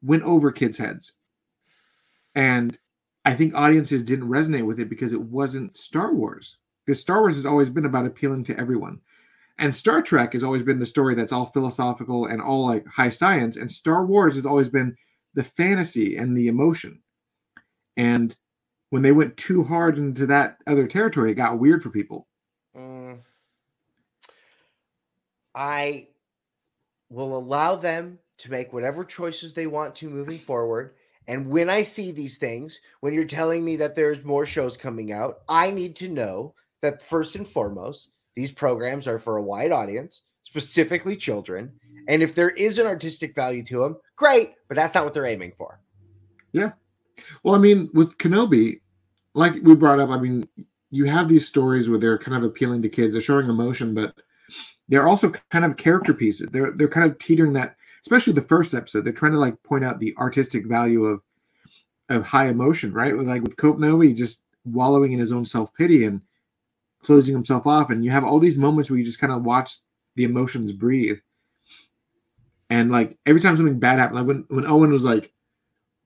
went 0.02 0.22
over 0.24 0.52
kids' 0.52 0.76
heads. 0.76 1.14
And 2.35 2.76
I 3.24 3.34
think 3.34 3.54
audiences 3.54 4.04
didn't 4.04 4.28
resonate 4.28 4.66
with 4.66 4.80
it 4.80 4.88
because 4.90 5.12
it 5.12 5.20
wasn't 5.20 5.76
Star 5.76 6.12
Wars. 6.12 6.58
Because 6.84 7.00
Star 7.00 7.20
Wars 7.20 7.37
has 7.37 7.46
always 7.46 7.70
been 7.70 7.87
about 7.87 8.06
appealing 8.06 8.44
to 8.44 8.58
everyone. 8.58 9.00
And 9.58 9.74
Star 9.74 10.02
Trek 10.02 10.32
has 10.32 10.42
always 10.42 10.62
been 10.62 10.78
the 10.78 10.87
story 10.87 11.14
that's 11.14 11.32
all 11.32 11.46
philosophical 11.46 12.26
and 12.26 12.42
all 12.42 12.66
like 12.66 12.87
high 12.87 13.08
science. 13.08 13.56
And 13.56 13.70
Star 13.70 14.04
Wars 14.04 14.34
has 14.34 14.44
always 14.44 14.68
been 14.68 14.96
the 15.34 15.44
fantasy 15.44 16.16
and 16.16 16.37
the 16.37 16.48
emotion. 16.48 17.00
And 17.96 18.37
when 18.90 19.02
they 19.02 19.12
went 19.12 19.37
too 19.37 19.64
hard 19.64 19.96
into 19.96 20.26
that 20.26 20.58
other 20.66 20.87
territory, 20.87 21.30
it 21.30 21.34
got 21.34 21.58
weird 21.58 21.82
for 21.82 21.90
people. 21.90 22.26
Mm. 22.76 23.20
I 25.54 26.08
will 27.08 27.37
allow 27.37 27.76
them 27.76 28.18
to 28.38 28.50
make 28.50 28.72
whatever 28.72 29.04
choices 29.04 29.52
they 29.52 29.68
want 29.68 29.94
to 29.96 30.10
moving 30.10 30.38
forward. 30.38 30.94
And 31.26 31.48
when 31.48 31.70
I 31.70 31.82
see 31.82 32.12
these 32.12 32.37
things, 32.37 32.80
when 33.00 33.14
you're 33.14 33.24
telling 33.24 33.64
me 33.64 33.76
that 33.76 33.94
there's 33.94 34.24
more 34.24 34.46
shows 34.46 34.76
coming 34.76 35.12
out, 35.12 35.40
I 35.48 35.70
need 35.70 35.96
to 35.96 36.08
know 36.08 36.54
that 36.82 37.02
first 37.02 37.37
and 37.37 37.46
foremost, 37.46 38.10
these 38.37 38.52
programs 38.52 39.08
are 39.08 39.18
for 39.18 39.37
a 39.37 39.42
wide 39.42 39.72
audience, 39.72 40.22
specifically 40.42 41.16
children. 41.16 41.72
And 42.08 42.22
if 42.22 42.34
there 42.34 42.50
is 42.50 42.78
an 42.78 42.87
artistic 42.87 43.34
value 43.34 43.64
to 43.64 43.78
them, 43.78 43.96
great, 44.16 44.52
but 44.68 44.74
that's 44.74 44.94
not 44.94 45.04
what 45.04 45.14
they're 45.14 45.24
aiming 45.24 45.52
for. 45.56 45.80
Yeah. 46.52 46.72
Well, 47.42 47.54
I 47.54 47.58
mean, 47.58 47.88
with 47.94 48.18
Kenobi, 48.18 48.80
like 49.34 49.54
we 49.62 49.74
brought 49.74 50.00
up, 50.00 50.10
I 50.10 50.18
mean, 50.18 50.46
you 50.90 51.06
have 51.06 51.28
these 51.28 51.48
stories 51.48 51.88
where 51.88 51.98
they're 51.98 52.18
kind 52.18 52.37
of 52.37 52.44
appealing 52.44 52.82
to 52.82 52.88
kids, 52.88 53.12
they're 53.12 53.20
showing 53.20 53.48
emotion, 53.48 53.94
but 53.94 54.14
they're 54.88 55.08
also 55.08 55.32
kind 55.50 55.64
of 55.64 55.76
character 55.76 56.12
pieces. 56.12 56.48
They're 56.52 56.72
they're 56.72 56.88
kind 56.88 57.10
of 57.10 57.18
teetering 57.18 57.54
that, 57.54 57.76
especially 58.04 58.34
the 58.34 58.42
first 58.42 58.74
episode. 58.74 59.04
They're 59.04 59.12
trying 59.12 59.32
to 59.32 59.38
like 59.38 59.60
point 59.62 59.84
out 59.84 59.98
the 59.98 60.14
artistic 60.18 60.66
value 60.66 61.04
of 61.04 61.22
of 62.10 62.22
high 62.22 62.48
emotion, 62.48 62.92
right? 62.92 63.16
Like 63.16 63.42
with 63.42 63.56
Kenobi, 63.56 64.14
just 64.14 64.42
wallowing 64.66 65.12
in 65.12 65.18
his 65.18 65.32
own 65.32 65.44
self 65.44 65.72
pity 65.74 66.04
and 66.04 66.20
closing 67.02 67.34
himself 67.34 67.66
off, 67.66 67.90
and 67.90 68.04
you 68.04 68.10
have 68.10 68.24
all 68.24 68.38
these 68.38 68.58
moments 68.58 68.90
where 68.90 68.98
you 68.98 69.04
just 69.04 69.20
kind 69.20 69.32
of 69.32 69.44
watch 69.44 69.78
the 70.16 70.24
emotions 70.24 70.72
breathe. 70.72 71.18
And 72.70 72.90
like 72.90 73.16
every 73.26 73.40
time 73.40 73.56
something 73.56 73.78
bad 73.78 73.98
happened, 73.98 74.18
like 74.18 74.26
when 74.26 74.44
when 74.48 74.66
Owen 74.66 74.92
was 74.92 75.04
like, 75.04 75.32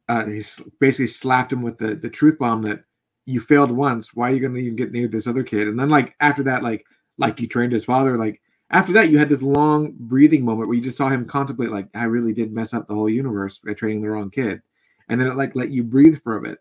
uh, 0.08 0.26
he 0.26 0.42
basically 0.78 1.06
slapped 1.08 1.52
him 1.52 1.62
with 1.62 1.78
the 1.78 1.96
the 1.96 2.10
truth 2.10 2.38
bomb 2.38 2.62
that 2.62 2.84
you 3.26 3.40
failed 3.40 3.70
once. 3.72 4.14
Why 4.14 4.30
are 4.30 4.34
you 4.34 4.40
going 4.40 4.54
to 4.54 4.60
even 4.60 4.76
get 4.76 4.92
near 4.92 5.08
this 5.08 5.26
other 5.26 5.42
kid? 5.42 5.68
And 5.68 5.78
then 5.78 5.88
like 5.90 6.14
after 6.20 6.44
that, 6.44 6.62
like 6.62 6.86
like 7.16 7.40
you 7.40 7.48
trained 7.48 7.72
his 7.72 7.84
father. 7.84 8.16
Like 8.16 8.40
after 8.70 8.92
that, 8.92 9.10
you 9.10 9.18
had 9.18 9.28
this 9.28 9.42
long 9.42 9.94
breathing 9.98 10.44
moment 10.44 10.68
where 10.68 10.76
you 10.76 10.82
just 10.82 10.98
saw 10.98 11.08
him 11.08 11.24
contemplate, 11.24 11.70
like 11.70 11.88
I 11.94 12.04
really 12.04 12.32
did 12.34 12.52
mess 12.52 12.74
up 12.74 12.86
the 12.86 12.94
whole 12.94 13.08
universe 13.08 13.58
by 13.58 13.72
training 13.72 14.02
the 14.02 14.10
wrong 14.10 14.30
kid. 14.30 14.60
And 15.08 15.20
then 15.20 15.28
it 15.28 15.36
like 15.36 15.56
let 15.56 15.70
you 15.70 15.82
breathe 15.82 16.20
for 16.22 16.36
a 16.36 16.42
bit. 16.42 16.58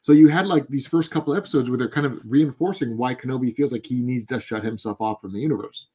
So 0.00 0.12
you 0.12 0.28
had 0.28 0.46
like 0.46 0.66
these 0.68 0.86
first 0.86 1.10
couple 1.10 1.34
episodes 1.34 1.68
where 1.68 1.78
they're 1.78 1.88
kind 1.88 2.06
of 2.06 2.20
reinforcing 2.24 2.96
why 2.96 3.14
Kenobi 3.14 3.54
feels 3.54 3.72
like 3.72 3.86
he 3.86 4.02
needs 4.02 4.26
to 4.26 4.40
shut 4.40 4.64
himself 4.64 5.00
off 5.00 5.20
from 5.20 5.32
the 5.32 5.40
universe. 5.40 5.88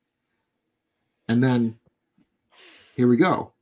And 1.29 1.43
then 1.43 1.77
here 2.95 3.07
we 3.07 3.17
go, 3.17 3.53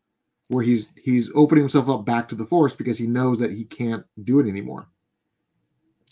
where 0.49 0.63
he's 0.63 0.91
he's 1.01 1.31
opening 1.35 1.63
himself 1.63 1.89
up 1.89 2.05
back 2.05 2.27
to 2.29 2.35
the 2.35 2.45
Force 2.45 2.75
because 2.75 2.97
he 2.97 3.07
knows 3.07 3.39
that 3.39 3.51
he 3.51 3.65
can't 3.65 4.05
do 4.23 4.39
it 4.39 4.47
anymore. 4.47 4.87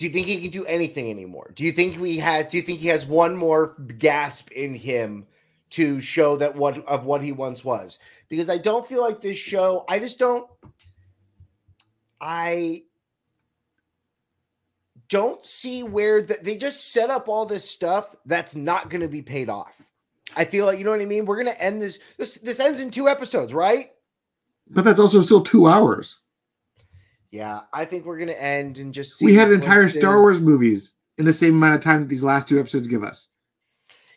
Do 0.03 0.07
you 0.09 0.13
think 0.13 0.27
he 0.27 0.41
can 0.41 0.49
do 0.49 0.65
anything 0.65 1.09
anymore? 1.09 1.53
Do 1.55 1.63
you 1.63 1.71
think 1.71 1.95
he 1.95 2.17
has? 2.17 2.47
Do 2.47 2.57
you 2.57 2.63
think 2.63 2.79
he 2.79 2.89
has 2.89 3.05
one 3.05 3.37
more 3.37 3.77
gasp 3.99 4.51
in 4.51 4.75
him 4.75 5.25
to 5.69 6.01
show 6.01 6.35
that 6.35 6.57
what 6.57 6.85
of 6.87 7.05
what 7.05 7.21
he 7.21 7.31
once 7.31 7.63
was? 7.63 7.99
Because 8.27 8.49
I 8.49 8.57
don't 8.57 8.85
feel 8.85 9.01
like 9.01 9.21
this 9.21 9.37
show. 9.37 9.85
I 9.87 9.99
just 9.99 10.19
don't. 10.19 10.45
I 12.19 12.83
don't 15.07 15.45
see 15.45 15.83
where 15.83 16.21
the, 16.21 16.37
they 16.41 16.57
just 16.57 16.91
set 16.91 17.09
up 17.09 17.29
all 17.29 17.45
this 17.45 17.63
stuff 17.63 18.13
that's 18.25 18.57
not 18.57 18.89
going 18.89 19.03
to 19.03 19.07
be 19.07 19.21
paid 19.21 19.47
off. 19.47 19.71
I 20.35 20.43
feel 20.43 20.65
like 20.65 20.79
you 20.79 20.83
know 20.83 20.91
what 20.91 20.99
I 20.99 21.05
mean. 21.05 21.25
We're 21.25 21.41
going 21.41 21.55
to 21.55 21.63
end 21.63 21.81
this. 21.81 21.99
This 22.17 22.35
this 22.39 22.59
ends 22.59 22.81
in 22.81 22.91
two 22.91 23.07
episodes, 23.07 23.53
right? 23.53 23.91
But 24.69 24.83
that's 24.83 24.99
also 24.99 25.21
still 25.21 25.43
two 25.43 25.65
hours. 25.65 26.19
Yeah, 27.33 27.61
I 27.73 27.83
think 27.83 28.05
we're 28.05 28.19
going 28.19 28.29
to 28.29 28.39
end 28.39 28.77
and 28.77 28.93
just. 28.93 29.19
We 29.19 29.33
had 29.33 29.51
entire. 29.51 29.89
Star 29.89 30.21
Wars 30.21 30.39
movies 30.39 30.93
in 31.17 31.25
the 31.25 31.33
same 31.33 31.55
amount 31.55 31.73
of 31.73 31.81
time 31.81 32.01
that 32.01 32.07
these 32.07 32.21
last 32.21 32.47
two 32.47 32.59
episodes 32.59 32.85
give 32.85 33.03
us. 33.03 33.29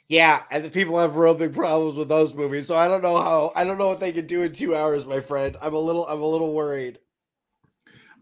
Yeah, 0.07 0.43
and 0.51 0.63
the 0.63 0.69
people 0.69 0.99
have 0.99 1.17
real 1.17 1.33
big 1.33 1.55
problems 1.55 1.97
with 1.97 2.11
those 2.11 2.35
movies. 2.35 2.67
So 2.67 2.77
I 2.77 2.87
don't 2.87 3.01
know 3.01 3.17
how. 3.17 3.53
I 3.57 3.65
don't 3.65 3.79
know 3.79 3.89
what 3.89 4.01
they 4.01 4.13
can 4.13 4.27
do 4.27 4.43
in 4.43 4.53
two 4.53 4.77
hours, 4.77 5.07
my 5.07 5.19
friend. 5.19 5.57
I'm 5.63 5.73
a 5.73 5.79
little. 5.79 6.07
I'm 6.09 6.21
a 6.21 6.27
little 6.27 6.53
worried. 6.53 6.99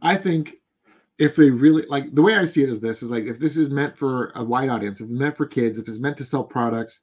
I 0.00 0.16
think 0.16 0.58
if 1.18 1.34
they 1.34 1.50
really 1.50 1.84
like 1.88 2.14
the 2.14 2.22
way 2.22 2.36
I 2.36 2.44
see 2.44 2.62
it 2.62 2.68
is 2.68 2.80
this 2.80 3.02
is 3.02 3.10
like 3.10 3.24
if 3.24 3.40
this 3.40 3.56
is 3.56 3.70
meant 3.70 3.98
for 3.98 4.30
a 4.36 4.44
wide 4.44 4.68
audience, 4.68 5.00
if 5.00 5.06
it's 5.06 5.18
meant 5.18 5.36
for 5.36 5.46
kids, 5.46 5.76
if 5.76 5.88
it's 5.88 5.98
meant 5.98 6.16
to 6.18 6.24
sell 6.24 6.44
products, 6.44 7.00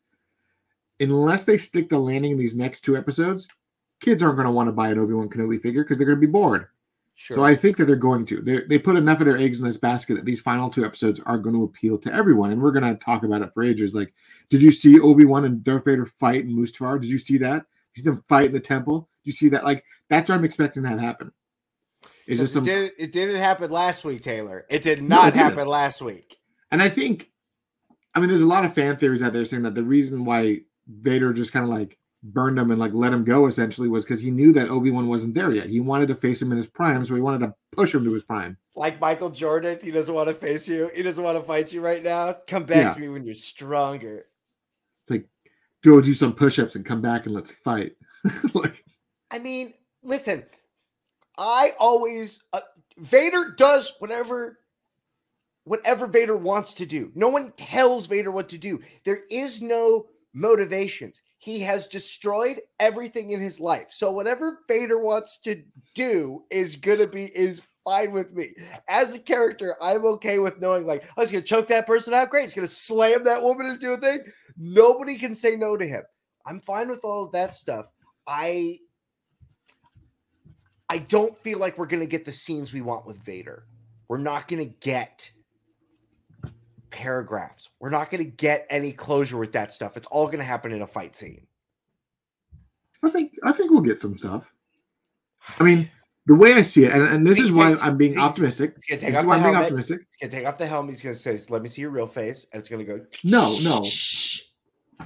unless 1.02 1.44
they 1.44 1.58
stick 1.58 1.90
the 1.90 2.00
landing 2.00 2.32
in 2.32 2.38
these 2.38 2.56
next 2.56 2.86
two 2.86 2.96
episodes, 2.96 3.50
kids 4.00 4.24
aren't 4.24 4.38
going 4.38 4.48
to 4.48 4.54
want 4.54 4.70
to 4.70 4.74
buy 4.74 4.92
an 4.92 4.98
Obi 4.98 5.14
Wan 5.14 5.28
Kenobi 5.28 5.62
figure 5.62 5.84
because 5.84 5.98
they're 5.98 6.08
going 6.08 6.22
to 6.22 6.26
be 6.26 6.32
bored. 6.32 6.68
Sure. 7.22 7.38
So 7.38 7.44
I 7.44 7.56
think 7.56 7.78
that 7.78 7.86
they're 7.86 7.96
going 7.96 8.26
to. 8.26 8.42
They 8.42 8.62
they 8.62 8.80
put 8.80 8.96
enough 8.96 9.20
of 9.20 9.28
their 9.28 9.38
eggs 9.38 9.60
in 9.60 9.66
this 9.66 9.78
basket 9.78 10.16
that 10.16 10.26
these 10.26 10.42
final 10.42 10.72
two 10.72 10.84
episodes 10.84 11.20
are 11.28 11.38
going 11.38 11.54
to 11.54 11.66
appeal 11.66 12.00
to 12.00 12.12
everyone, 12.12 12.50
and 12.50 12.60
we're 12.60 12.72
going 12.72 12.84
to 12.84 12.96
talk 12.96 13.22
about 13.22 13.44
it 13.44 13.54
for 13.54 13.62
ages. 13.62 13.94
Like, 13.94 14.12
did 14.50 14.60
you 14.60 14.72
see 14.72 15.00
Obi 15.00 15.26
Wan 15.26 15.46
and 15.46 15.64
Darth 15.64 15.86
Vader 15.86 16.08
fight 16.08 16.46
in 16.46 16.58
Mustafar? 16.58 17.00
Did 17.00 17.12
you 17.12 17.20
see 17.20 17.38
that? 17.38 17.64
Did 17.94 17.94
you 17.94 18.02
see 18.02 18.10
them 18.10 18.24
fight 18.28 18.48
in 18.48 18.54
the 18.54 18.60
temple? 18.60 19.08
Did 19.24 19.30
you 19.30 19.34
see 19.34 19.50
that? 19.50 19.64
Like, 19.64 19.86
that's 20.10 20.30
what 20.30 20.36
I'm 20.36 20.44
expecting 20.44 20.82
to 20.82 20.90
happen. 20.90 21.32
It's 22.26 22.40
just 22.40 22.54
it, 22.54 22.56
some 22.56 22.64
did, 22.64 22.92
it 22.98 23.12
didn't 23.12 23.40
happen 23.40 23.70
last 23.70 24.04
week, 24.04 24.22
Taylor. 24.22 24.66
It 24.68 24.82
did 24.82 25.04
No, 25.04 25.24
it 25.28 25.36
happen 25.36 25.68
last 25.68 26.02
week. 26.02 26.38
And 26.72 26.82
I 26.82 26.90
think, 26.90 27.30
I 28.16 28.20
mean, 28.20 28.30
there's 28.30 28.42
a 28.42 28.48
lot 28.48 28.66
of 28.66 28.74
fan 28.74 28.98
theories 28.98 29.22
out 29.22 29.32
there 29.32 29.46
saying 29.46 29.62
that 29.62 29.76
the 29.76 29.84
reason 29.84 30.26
why 30.26 30.62
Vader 30.88 31.34
just 31.34 31.54
kind 31.54 31.66
of 31.66 31.70
like 31.70 32.00
burned 32.24 32.60
him 32.60 32.70
and 32.72 32.80
like 32.80 32.94
let 32.94 33.14
him 33.14 33.24
go 33.24 33.48
essentially 33.48 33.88
was 33.88 34.06
because 34.06 34.22
he 34.22 34.30
knew 34.32 34.52
that 34.54 34.70
Obi 34.70 34.92
Wan 34.92 35.08
wasn't 35.08 35.34
there 35.34 35.52
yet. 35.52 35.68
He 35.70 35.80
wanted 35.80 36.08
to 36.10 36.16
face 36.16 36.42
him 36.42 36.52
in 36.52 36.58
his 36.58 36.68
prime, 36.68 37.06
so 37.06 37.16
he 37.16 37.22
wanted 37.22 37.46
to 37.48 37.54
push 37.72 37.94
him 37.96 38.04
to 38.04 38.14
his 38.14 38.24
prime. 38.24 38.58
Like 38.76 39.02
Michael 39.02 39.30
Jordan, 39.32 39.80
he 39.82 39.92
doesn't 39.92 40.14
want 40.14 40.28
to 40.30 40.36
face 40.36 40.68
you. 40.70 40.92
He 40.94 41.02
doesn't 41.02 41.24
want 41.24 41.38
to 41.38 41.44
fight 41.44 41.74
you 41.74 41.82
right 41.82 42.04
now. 42.04 42.34
Come 42.48 42.64
back 42.66 42.78
Yeah. 42.78 42.94
to 42.94 43.00
me 43.00 43.10
when 43.10 43.26
you're 43.26 43.34
stronger. 43.34 44.26
It's 45.04 45.10
like, 45.12 45.28
go 45.84 46.00
do 46.00 46.14
some 46.14 46.34
push 46.34 46.60
ups 46.60 46.76
and 46.76 46.86
come 46.86 47.02
back 47.02 47.26
and 47.26 47.34
let's 47.34 47.52
fight. 47.52 47.94
like, 48.54 48.84
I 49.32 49.40
mean, 49.40 49.74
listen, 50.04 50.44
I 51.38 51.72
always 51.80 52.44
uh, 52.54 52.62
Vader 52.98 53.54
does 53.58 53.94
whatever 54.00 54.60
whatever 55.64 56.08
Vader 56.08 56.36
wants 56.38 56.74
to 56.76 56.86
do. 56.86 57.12
No 57.16 57.30
one 57.30 57.52
tells 57.54 58.06
Vader 58.06 58.32
what 58.32 58.50
to 58.50 58.58
do. 58.58 58.80
There 59.06 59.22
is 59.30 59.62
no 59.62 60.08
motivations. 60.34 61.22
He 61.42 61.60
has 61.62 61.88
destroyed 61.88 62.62
everything 62.80 63.32
in 63.32 63.42
his 63.42 63.60
life. 63.60 63.88
So 63.90 64.12
whatever 64.12 64.60
Vader 64.68 65.00
wants 65.00 65.40
to 65.40 65.64
do 65.96 66.44
is 66.52 66.76
to 67.00 67.08
be 67.08 67.32
is 67.36 67.64
fine 67.84 68.12
with 68.12 68.32
me. 68.32 68.50
As 68.88 69.16
a 69.16 69.20
character, 69.20 69.76
I'm 69.82 70.06
okay 70.06 70.38
with 70.38 70.62
knowing 70.62 70.86
like, 70.86 71.04
oh, 71.18 71.22
he's 71.22 71.32
going 71.32 71.44
to 71.44 71.50
choke 71.50 71.66
that 71.70 71.88
person 71.88 72.14
out. 72.14 72.30
Great. 72.30 72.44
He's 72.44 72.54
to 72.68 72.72
slam 72.72 73.24
that 73.24 73.42
woman 73.42 73.66
into 73.66 73.92
a 73.92 73.98
thing. 73.98 74.20
Nobody 74.56 75.18
can 75.18 75.34
say 75.34 75.56
no 75.56 75.76
to 75.76 75.88
him. 75.88 76.04
I'm 76.46 76.60
fine 76.60 76.90
with 76.90 77.04
all 77.04 77.24
of 77.24 77.32
that 77.32 77.56
stuff. 77.56 77.88
I 78.28 78.78
I 80.90 81.00
don't 81.00 81.36
feel 81.42 81.58
like 81.58 81.80
we're 81.80 81.88
to 82.02 82.06
get 82.06 82.24
the 82.24 82.32
scenes 82.32 82.72
we 82.72 82.82
want 82.82 83.08
with 83.08 83.18
Vader. 83.18 83.66
We're 84.10 84.20
not 84.20 84.48
to 84.64 84.76
get 84.80 85.32
paragraphs. 86.92 87.70
We're 87.80 87.90
not 87.90 88.12
going 88.12 88.24
to 88.24 88.30
get 88.30 88.68
any 88.70 88.92
closure 88.92 89.38
with 89.38 89.52
that 89.54 89.74
stuff. 89.74 89.98
It's 89.98 90.08
all 90.08 90.28
going 90.28 90.40
to 90.40 90.44
happen 90.46 90.72
in 90.72 90.82
a 90.84 90.88
fight 90.88 91.16
scene. 91.16 91.48
I 93.04 93.10
think 93.10 93.34
I 93.44 93.52
think 93.52 93.72
we'll 93.72 93.82
get 93.82 94.00
some 94.00 94.16
stuff. 94.18 94.44
I 95.60 95.64
mean, 95.64 95.90
the 96.28 96.36
way 96.36 96.54
I 96.54 96.62
see 96.62 96.84
it, 96.86 96.92
and, 96.92 97.02
and 97.02 97.26
this 97.26 97.38
He 97.40 97.46
is 97.46 97.52
why 97.52 97.74
I'm 97.82 97.98
being 97.98 98.20
optimistic. 98.20 98.76
He's 98.76 98.86
going 98.86 99.00
to 99.00 99.06
This 99.08 99.14
take 99.16 99.20
is 99.20 99.24
off 99.24 99.26
why 99.26 99.40
the 99.40 99.46
I'm 99.46 99.52
being 99.52 99.54
helmet. 99.54 99.66
optimistic. 99.68 100.00
He's 100.10 100.18
going 100.18 100.30
to 100.30 100.38
take 100.38 100.46
off 100.48 100.58
the 100.60 100.68
helmet. 100.68 100.92
He's 100.92 101.02
going 101.02 101.16
to 101.16 101.20
say, 101.20 101.40
"Let 101.50 101.62
me 101.64 101.68
see 101.68 101.82
your 101.82 101.90
real 101.90 102.06
face," 102.08 102.46
and 102.54 102.60
it's 102.60 102.70
going 102.70 102.86
to 102.86 102.98
go. 102.98 103.06
No, 103.24 103.56
no. 103.64 103.82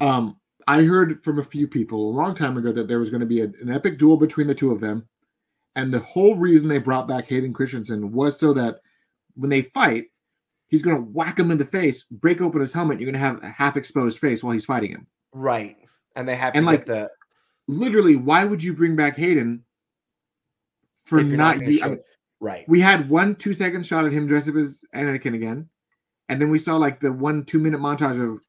Um, 0.06 0.38
I 0.68 0.84
heard 0.84 1.24
from 1.24 1.40
a 1.40 1.44
few 1.44 1.68
people 1.68 2.10
a 2.10 2.12
long 2.12 2.36
time 2.36 2.58
ago 2.58 2.72
that 2.74 2.88
there 2.88 3.00
was 3.00 3.10
going 3.10 3.22
to 3.22 3.26
be 3.26 3.42
a- 3.42 3.54
an 3.62 3.72
epic 3.72 3.98
duel 3.98 4.18
between 4.18 4.48
the 4.48 4.56
two 4.56 4.72
of 4.72 4.82
them, 4.82 5.08
and 5.76 5.94
the 5.94 6.00
whole 6.00 6.36
reason 6.36 6.68
they 6.68 6.80
brought 6.80 7.08
back 7.08 7.28
Hayden 7.30 7.54
Christensen 7.54 8.12
was 8.12 8.38
so 8.38 8.52
that 8.54 8.82
when 9.36 9.50
they 9.50 9.62
fight, 9.62 10.06
he's 10.68 10.82
going 10.82 10.96
to 10.96 11.02
whack 11.04 11.40
him 11.40 11.52
in 11.52 11.58
the 11.58 11.66
face, 11.66 12.04
break 12.12 12.42
open 12.42 12.62
his 12.62 12.74
helmet. 12.74 13.00
You're 13.00 13.12
going 13.12 13.22
to 13.22 13.28
have 13.28 13.44
a 13.44 13.50
half 13.50 13.78
exposed 13.78 14.20
face 14.20 14.44
while 14.44 14.54
he's 14.54 14.66
fighting 14.66 14.92
him. 14.92 15.08
Right, 15.34 15.78
and 16.16 16.28
they 16.28 16.36
have 16.36 16.56
And, 16.56 16.64
to 16.64 16.72
like, 16.72 16.86
the 16.86 17.10
Literally, 17.68 18.16
why 18.16 18.46
would 18.46 18.64
you 18.64 18.74
bring 18.74 18.96
back 18.96 19.18
Hayden 19.18 19.64
for 21.06 21.22
not? 21.24 21.60
you- 21.66 21.80
I 21.84 21.88
mean, 21.90 22.00
right. 22.40 22.64
we 22.70 22.80
had 22.80 23.10
one 23.10 23.36
two 23.36 23.54
second 23.54 23.86
shot 23.86 24.06
of 24.06 24.12
him 24.14 24.28
dressed 24.28 24.48
up 24.48 24.56
as 24.56 24.82
Anakin 24.94 25.34
again, 25.34 25.68
and 26.30 26.40
then 26.40 26.52
we 26.52 26.60
saw 26.60 26.76
like 26.78 27.00
the 27.00 27.12
one 27.12 27.44
two 27.44 27.58
minute 27.60 27.80
montage 27.80 28.22
of 28.24 28.40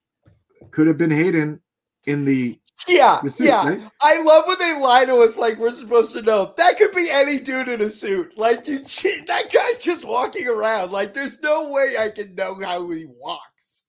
could 0.71 0.87
have 0.87 0.99
been 0.99 1.11
Hayden 1.11 1.61
in 2.07 2.25
the, 2.27 2.61
Yeah, 2.89 3.21
suit, 3.23 3.47
yeah. 3.47 3.69
right? 3.69 3.81
I 4.01 4.23
love 4.23 4.45
when 4.47 4.59
they 4.59 4.79
lie 4.81 5.05
to 5.07 5.17
us 5.17 5.37
like 5.37 5.59
we're 5.59 5.73
supposed 5.73 6.13
to 6.13 6.23
know. 6.23 6.55
That 6.57 6.77
could 6.79 6.93
be 6.93 7.11
any 7.11 7.39
dude 7.39 7.69
in 7.69 7.81
a 7.81 7.91
suit. 7.91 8.37
Like 8.37 8.69
you, 8.69 8.81
cheat 8.81 9.27
that 9.27 9.51
guy's 9.53 9.83
just 9.83 10.05
walking 10.05 10.47
around. 10.47 10.93
Like 10.93 11.15
there's 11.15 11.41
no 11.41 11.69
way 11.69 11.97
I 11.99 12.11
can 12.11 12.35
know 12.35 12.55
how 12.63 12.89
he 12.91 13.07
walks. 13.07 13.85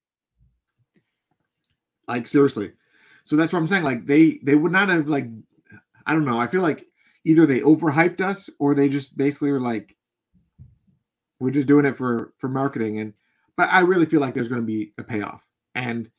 Like 2.08 2.28
seriously. 2.28 2.72
So 3.24 3.36
that's 3.36 3.52
what 3.52 3.60
I'm 3.60 3.68
saying. 3.68 3.84
Like 3.84 4.08
they 4.08 4.40
they 4.44 4.56
would 4.56 4.72
not 4.72 4.90
have 4.90 5.08
like 5.08 5.28
I 6.06 6.14
don't 6.14 6.26
know. 6.26 6.40
I 6.40 6.48
feel 6.48 6.62
like 6.62 6.86
either 7.26 7.46
they 7.46 7.60
overhyped 7.60 8.22
us 8.22 8.50
or 8.58 8.74
they 8.74 8.88
just 8.88 9.18
basically 9.18 9.52
were 9.52 9.60
like 9.60 9.96
we're 11.40 11.52
just 11.52 11.68
doing 11.68 11.86
it 11.86 11.98
for 11.98 12.34
for 12.38 12.48
marketing 12.48 13.00
and 13.00 13.14
but 13.58 13.70
I 13.70 13.82
really 13.82 14.06
feel 14.06 14.22
like 14.22 14.34
there's 14.34 14.50
going 14.50 14.62
to 14.62 14.66
be 14.66 14.94
a 14.98 15.04
payoff 15.04 15.42
and 15.76 16.10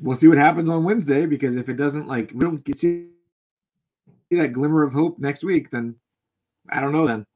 we'll 0.00 0.16
see 0.16 0.28
what 0.28 0.38
happens 0.38 0.68
on 0.68 0.84
Wednesday 0.84 1.26
because 1.26 1.56
if 1.56 1.68
it 1.68 1.76
doesn't 1.76 2.06
like 2.06 2.30
we 2.34 2.40
don't 2.40 2.62
see 2.74 3.08
that 4.30 4.52
glimmer 4.52 4.82
of 4.82 4.92
hope 4.92 5.18
next 5.18 5.44
week 5.44 5.70
then 5.70 5.94
I 6.68 6.80
don't 6.80 6.92
know 6.92 7.06
then. 7.06 7.26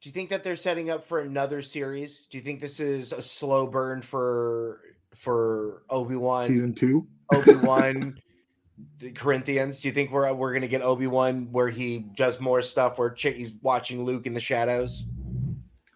Do 0.00 0.08
you 0.08 0.12
think 0.12 0.30
that 0.30 0.44
they're 0.44 0.56
setting 0.56 0.90
up 0.90 1.04
for 1.06 1.20
another 1.20 1.62
series? 1.62 2.26
Do 2.30 2.38
you 2.38 2.44
think 2.44 2.60
this 2.60 2.80
is 2.80 3.12
a 3.12 3.22
slow 3.22 3.66
burn 3.66 4.02
for 4.02 4.80
for 5.14 5.82
Obi 5.90 6.16
Wan? 6.16 6.46
Season 6.46 6.74
2. 6.74 7.06
Obi 7.32 7.54
Wan, 7.54 8.20
the 8.98 9.10
Corinthians. 9.10 9.80
Do 9.80 9.88
you 9.88 9.94
think 9.94 10.12
we're 10.12 10.32
we're 10.32 10.52
gonna 10.52 10.68
get 10.68 10.82
Obi 10.82 11.06
Wan 11.06 11.48
where 11.50 11.70
he 11.70 11.98
does 12.14 12.38
more 12.40 12.62
stuff 12.62 12.98
where 12.98 13.14
he's 13.16 13.54
watching 13.62 14.04
Luke 14.04 14.26
in 14.26 14.34
the 14.34 14.40
shadows? 14.40 15.04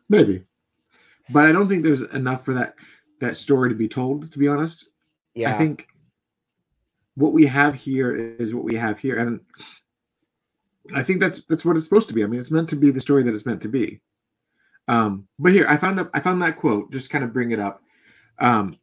Maybe. 0.09 0.45
But 1.29 1.47
I 1.47 1.53
don't 1.53 1.69
think 1.69 1.85
there's 1.85 2.01
enough 2.01 2.45
for 2.45 2.55
that 2.55 2.75
that 3.21 3.37
story 3.37 3.69
to 3.69 3.77
be 3.77 3.87
told 3.87 4.33
to 4.33 4.39
be 4.39 4.49
honest. 4.49 4.89
Yeah, 5.35 5.55
I 5.55 5.59
think 5.59 5.87
what 7.21 7.33
we 7.33 7.45
have 7.47 7.75
here 7.75 8.35
is 8.39 8.55
what 8.55 8.65
we 8.65 8.75
have 8.77 8.99
here, 8.99 9.19
and 9.19 9.41
I 10.95 11.03
think 11.03 11.21
that's 11.21 11.43
that's 11.43 11.65
what 11.65 11.77
it's 11.77 11.85
supposed 11.85 12.09
to 12.09 12.15
be. 12.15 12.25
I 12.25 12.27
mean, 12.27 12.41
it's 12.41 12.51
meant 12.51 12.69
to 12.71 12.77
be 12.77 12.91
the 12.91 13.01
story 13.01 13.23
that 13.23 13.35
it's 13.35 13.47
meant 13.47 13.61
to 13.63 13.69
be. 13.69 14.01
Um, 14.89 15.29
but 15.39 15.53
here, 15.53 15.67
I 15.69 15.77
found 15.77 16.01
up, 16.01 16.11
I 16.15 16.21
found 16.21 16.41
that 16.43 16.57
quote. 16.57 16.91
Just 16.91 17.11
kind 17.11 17.23
of 17.23 17.33
bring 17.33 17.51
it 17.53 17.61
up. 17.61 17.83
Um, 18.39 18.79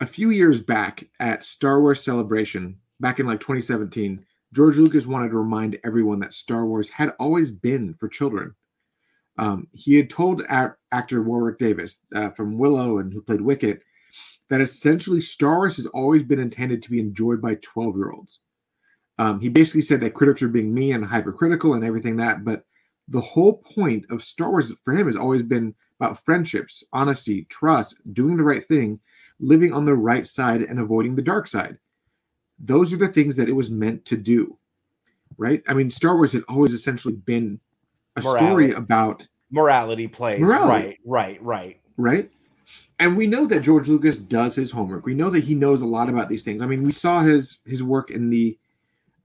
a 0.00 0.06
few 0.06 0.30
years 0.30 0.60
back 0.60 1.04
at 1.20 1.44
Star 1.44 1.80
Wars 1.80 2.02
Celebration, 2.02 2.78
back 3.00 3.20
in 3.20 3.26
like 3.26 3.40
2017, 3.40 4.24
George 4.54 4.76
Lucas 4.76 5.06
wanted 5.06 5.28
to 5.28 5.38
remind 5.38 5.78
everyone 5.84 6.18
that 6.20 6.32
Star 6.32 6.64
Wars 6.64 6.88
had 6.88 7.12
always 7.20 7.50
been 7.50 7.94
for 7.94 8.08
children. 8.08 8.54
Um, 9.36 9.68
he 9.72 9.96
had 9.96 10.08
told 10.08 10.42
actor 10.48 11.22
Warwick 11.22 11.58
Davis 11.58 11.98
uh, 12.14 12.30
from 12.30 12.56
Willow 12.56 12.98
and 12.98 13.12
who 13.12 13.20
played 13.20 13.40
Wicket 13.40 13.82
that 14.50 14.60
essentially 14.60 15.20
Star 15.20 15.56
Wars 15.56 15.76
has 15.76 15.86
always 15.86 16.22
been 16.22 16.38
intended 16.38 16.82
to 16.82 16.90
be 16.90 17.00
enjoyed 17.00 17.40
by 17.40 17.56
12 17.56 17.96
year 17.96 18.12
olds. 18.12 18.40
Um, 19.18 19.40
he 19.40 19.48
basically 19.48 19.82
said 19.82 20.00
that 20.00 20.14
critics 20.14 20.42
are 20.42 20.48
being 20.48 20.74
mean 20.74 20.94
and 20.94 21.04
hypercritical 21.04 21.74
and 21.74 21.84
everything 21.84 22.16
that, 22.16 22.44
but 22.44 22.64
the 23.08 23.20
whole 23.20 23.58
point 23.58 24.04
of 24.10 24.22
Star 24.22 24.50
Wars 24.50 24.72
for 24.82 24.92
him 24.94 25.06
has 25.06 25.16
always 25.16 25.42
been 25.42 25.74
about 26.00 26.24
friendships, 26.24 26.82
honesty, 26.92 27.46
trust, 27.48 28.00
doing 28.12 28.36
the 28.36 28.44
right 28.44 28.66
thing, 28.66 28.98
living 29.40 29.72
on 29.72 29.84
the 29.84 29.94
right 29.94 30.26
side, 30.26 30.62
and 30.62 30.80
avoiding 30.80 31.14
the 31.14 31.22
dark 31.22 31.46
side. 31.46 31.78
Those 32.58 32.92
are 32.92 32.96
the 32.96 33.08
things 33.08 33.36
that 33.36 33.48
it 33.48 33.52
was 33.52 33.70
meant 33.70 34.04
to 34.06 34.16
do, 34.16 34.58
right? 35.36 35.62
I 35.68 35.74
mean, 35.74 35.90
Star 35.90 36.16
Wars 36.16 36.32
had 36.32 36.42
always 36.48 36.72
essentially 36.72 37.14
been 37.14 37.60
a 38.16 38.22
story 38.22 38.72
about 38.72 39.26
Morality 39.50 40.08
plays. 40.08 40.40
Morality. 40.40 40.98
Right, 41.04 41.40
right, 41.40 41.42
right. 41.42 41.80
right? 41.96 42.30
And 43.00 43.16
we 43.16 43.26
know 43.26 43.44
that 43.46 43.60
George 43.62 43.88
Lucas 43.88 44.18
does 44.18 44.54
his 44.54 44.70
homework. 44.70 45.04
We 45.04 45.14
know 45.14 45.30
that 45.30 45.42
he 45.44 45.54
knows 45.54 45.82
a 45.82 45.86
lot 45.86 46.08
about 46.08 46.28
these 46.28 46.44
things. 46.44 46.62
I 46.62 46.66
mean, 46.66 46.82
we 46.84 46.92
saw 46.92 47.20
his 47.20 47.58
his 47.64 47.82
work 47.82 48.10
in 48.10 48.30
the 48.30 48.56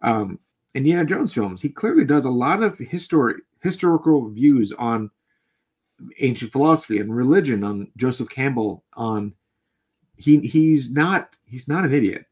um, 0.01 0.39
Indiana 0.73 1.05
Jones 1.05 1.34
films. 1.34 1.62
He 1.62 1.69
clearly 1.69 2.05
does 2.05 2.25
a 2.25 2.29
lot 2.29 2.63
of 2.63 2.77
history 2.77 3.36
historical 3.62 4.29
views 4.29 4.71
on 4.73 5.12
ancient 6.19 6.51
philosophy 6.51 6.99
and 6.99 7.15
religion. 7.15 7.63
On 7.63 7.91
Joseph 7.97 8.29
Campbell. 8.29 8.84
On 8.93 9.34
he 10.15 10.39
he's 10.39 10.89
not 10.91 11.36
he's 11.45 11.67
not 11.67 11.86
an 11.86 11.93
idiot. 11.93 12.25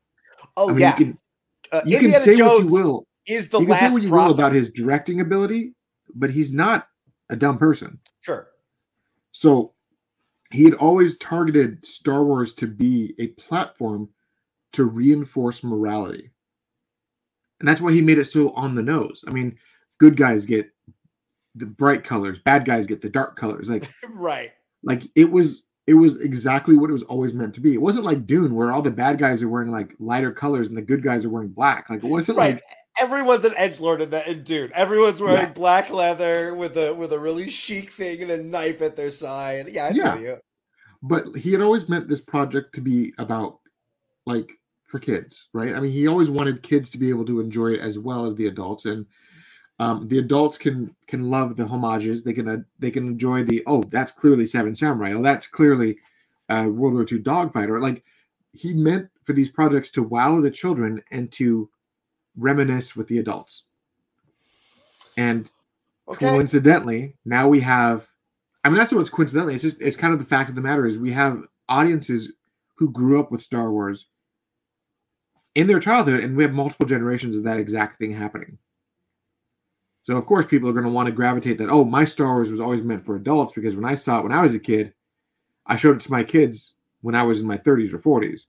Oh 0.55 0.69
I 0.69 0.71
mean, 0.71 0.79
yeah. 0.81 0.97
you 0.97 1.05
can 1.05 1.17
Uh, 1.71 1.81
you 1.85 1.97
Indiana 1.97 2.15
can 2.15 2.23
say 2.23 2.35
Jones 2.35 2.63
what 2.63 2.79
you 2.79 2.83
will. 2.83 3.07
is 3.27 3.49
the 3.49 3.59
You 3.59 3.65
can 3.65 3.71
last 3.71 3.79
say 3.81 3.93
what 3.93 4.01
you 4.01 4.09
will 4.09 4.31
about 4.31 4.53
his 4.53 4.71
directing 4.71 5.21
ability, 5.21 5.73
but 6.15 6.31
he's 6.31 6.51
not 6.51 6.87
a 7.29 7.35
dumb 7.35 7.57
person. 7.57 7.99
Sure. 8.21 8.47
So 9.31 9.73
he 10.51 10.63
had 10.63 10.73
always 10.75 11.17
targeted 11.17 11.85
Star 11.85 12.23
Wars 12.23 12.53
to 12.55 12.67
be 12.67 13.13
a 13.19 13.27
platform 13.41 14.09
to 14.73 14.85
reinforce 14.85 15.63
morality. 15.63 16.31
And 17.59 17.67
that's 17.67 17.81
why 17.81 17.91
he 17.91 18.01
made 18.01 18.19
it 18.19 18.25
so 18.25 18.51
on 18.51 18.75
the 18.75 18.83
nose. 18.83 19.23
I 19.27 19.31
mean, 19.31 19.57
good 19.99 20.15
guys 20.15 20.45
get 20.45 20.69
the 21.55 21.65
bright 21.65 22.03
colors, 22.03 22.39
bad 22.39 22.65
guys 22.65 22.85
get 22.85 23.01
the 23.01 23.09
dark 23.09 23.35
colors. 23.35 23.69
Like 23.69 23.89
Right. 24.09 24.51
like 24.83 25.03
it 25.15 25.29
was 25.31 25.63
it 25.87 25.93
was 25.95 26.19
exactly 26.19 26.75
what 26.77 26.89
it 26.89 26.93
was 26.93 27.03
always 27.03 27.33
meant 27.33 27.55
to 27.55 27.61
be. 27.61 27.73
It 27.73 27.81
wasn't 27.81 28.05
like 28.05 28.27
Dune 28.27 28.53
where 28.53 28.71
all 28.71 28.81
the 28.81 28.91
bad 28.91 29.17
guys 29.17 29.41
are 29.41 29.47
wearing 29.49 29.71
like 29.71 29.93
lighter 29.99 30.31
colors 30.33 30.67
and 30.67 30.77
the 30.77 30.81
good 30.81 31.01
guys 31.01 31.23
are 31.25 31.29
wearing 31.29 31.47
black. 31.47 31.89
Like 31.89 32.03
it 32.03 32.07
wasn't 32.07 32.37
Right. 32.37 32.55
like 32.55 32.63
Everyone's 32.99 33.45
an 33.45 33.53
edge 33.57 33.79
lord 33.79 34.01
in 34.01 34.09
that, 34.11 34.27
in 34.27 34.43
dude. 34.43 34.71
Everyone's 34.71 35.21
wearing 35.21 35.47
Yeah. 35.47 35.53
black 35.53 35.89
leather 35.89 36.55
with 36.55 36.77
a 36.77 36.93
with 36.93 37.13
a 37.13 37.19
really 37.19 37.49
chic 37.49 37.91
thing 37.91 38.21
and 38.23 38.31
a 38.31 38.43
knife 38.43 38.81
at 38.81 38.95
their 38.95 39.11
side. 39.11 39.69
Yeah, 39.69 39.85
I 39.87 39.89
Yeah. 39.91 40.17
you. 40.19 40.37
but 41.03 41.35
he 41.35 41.51
had 41.51 41.61
always 41.61 41.87
meant 41.89 42.07
this 42.07 42.21
project 42.21 42.73
to 42.75 42.81
be 42.81 43.13
about 43.19 43.59
like 44.25 44.49
for 44.85 44.99
kids 44.99 45.47
right 45.53 45.75
i 45.75 45.79
mean 45.79 45.91
he 45.91 46.07
always 46.07 46.29
wanted 46.29 46.63
kids 46.63 46.89
to 46.89 46.97
be 46.97 47.09
able 47.09 47.25
to 47.25 47.39
enjoy 47.39 47.67
it 47.73 47.81
as 47.81 47.99
well 47.99 48.25
as 48.25 48.33
the 48.35 48.47
adults 48.47 48.85
and 48.85 49.05
um, 49.79 50.07
the 50.07 50.17
adults 50.19 50.57
can 50.57 50.95
can 51.07 51.29
love 51.29 51.55
the 51.55 51.65
homages 51.67 52.23
they 52.23 52.33
can 52.33 52.47
uh, 52.49 52.57
they 52.79 52.89
can 52.89 53.05
enjoy 53.07 53.43
the 53.43 53.61
oh 53.67 53.83
that's 53.83 54.11
clearly 54.11 54.45
seven 54.47 54.75
samurai 54.75 55.13
oh 55.13 55.21
that's 55.21 55.45
clearly 55.45 55.97
uh, 56.49 56.65
world 56.67 56.93
war 56.95 57.05
ii 57.11 57.19
dogfighter 57.19 57.79
like 57.81 58.03
he 58.53 58.73
meant 58.73 59.07
for 59.23 59.33
these 59.33 59.49
projects 59.49 59.89
to 59.91 60.01
wow 60.01 60.41
the 60.41 60.49
children 60.49 61.01
and 61.11 61.31
to 61.33 61.69
reminisce 62.37 62.95
with 62.95 63.07
the 63.07 63.19
adults. 63.19 63.63
And 65.17 65.49
Okay. 66.09 66.25
coincidentally 66.25 67.15
now 67.25 67.49
we 67.49 67.59
have 67.59 68.07
i 68.63 68.69
mean 68.69 68.77
that's 68.77 68.93
what's 68.93 69.09
coincidentally 69.09 69.53
it's 69.53 69.63
just 69.63 69.81
it's 69.81 69.97
kind 69.97 70.13
of 70.13 70.19
the 70.19 70.25
fact 70.25 70.49
of 70.49 70.55
the 70.55 70.61
matter 70.61 70.85
is 70.85 70.97
we 70.97 71.11
have 71.11 71.43
audiences 71.67 72.31
who 72.77 72.89
grew 72.91 73.19
up 73.19 73.29
with 73.29 73.41
star 73.41 73.71
wars 73.71 74.07
in 75.55 75.67
their 75.67 75.79
childhood 75.79 76.23
and 76.23 76.37
we 76.37 76.43
have 76.43 76.53
multiple 76.53 76.85
generations 76.85 77.35
of 77.35 77.43
that 77.43 77.59
exact 77.59 77.97
thing 77.99 78.13
happening. 78.13 78.57
So 80.01 80.15
of 80.15 80.25
course 80.25 80.45
people 80.45 80.69
are 80.69 80.73
going 80.73 80.85
to 80.85 80.91
want 80.91 81.07
to 81.07 81.11
gravitate 81.11 81.57
that 81.57 81.69
oh 81.69 81.83
my 81.83 82.05
star 82.05 82.35
wars 82.35 82.51
was 82.51 82.61
always 82.61 82.83
meant 82.83 83.03
for 83.03 83.17
adults 83.17 83.51
because 83.53 83.75
when 83.75 83.83
i 83.83 83.95
saw 83.95 84.19
it 84.19 84.23
when 84.23 84.31
i 84.31 84.41
was 84.41 84.55
a 84.55 84.59
kid 84.59 84.93
i 85.65 85.75
showed 85.75 85.97
it 85.97 86.01
to 86.03 86.11
my 86.11 86.23
kids 86.23 86.75
when 87.01 87.15
i 87.15 87.23
was 87.23 87.41
in 87.41 87.47
my 87.47 87.57
30s 87.57 87.93
or 87.93 88.21
40s 88.21 88.45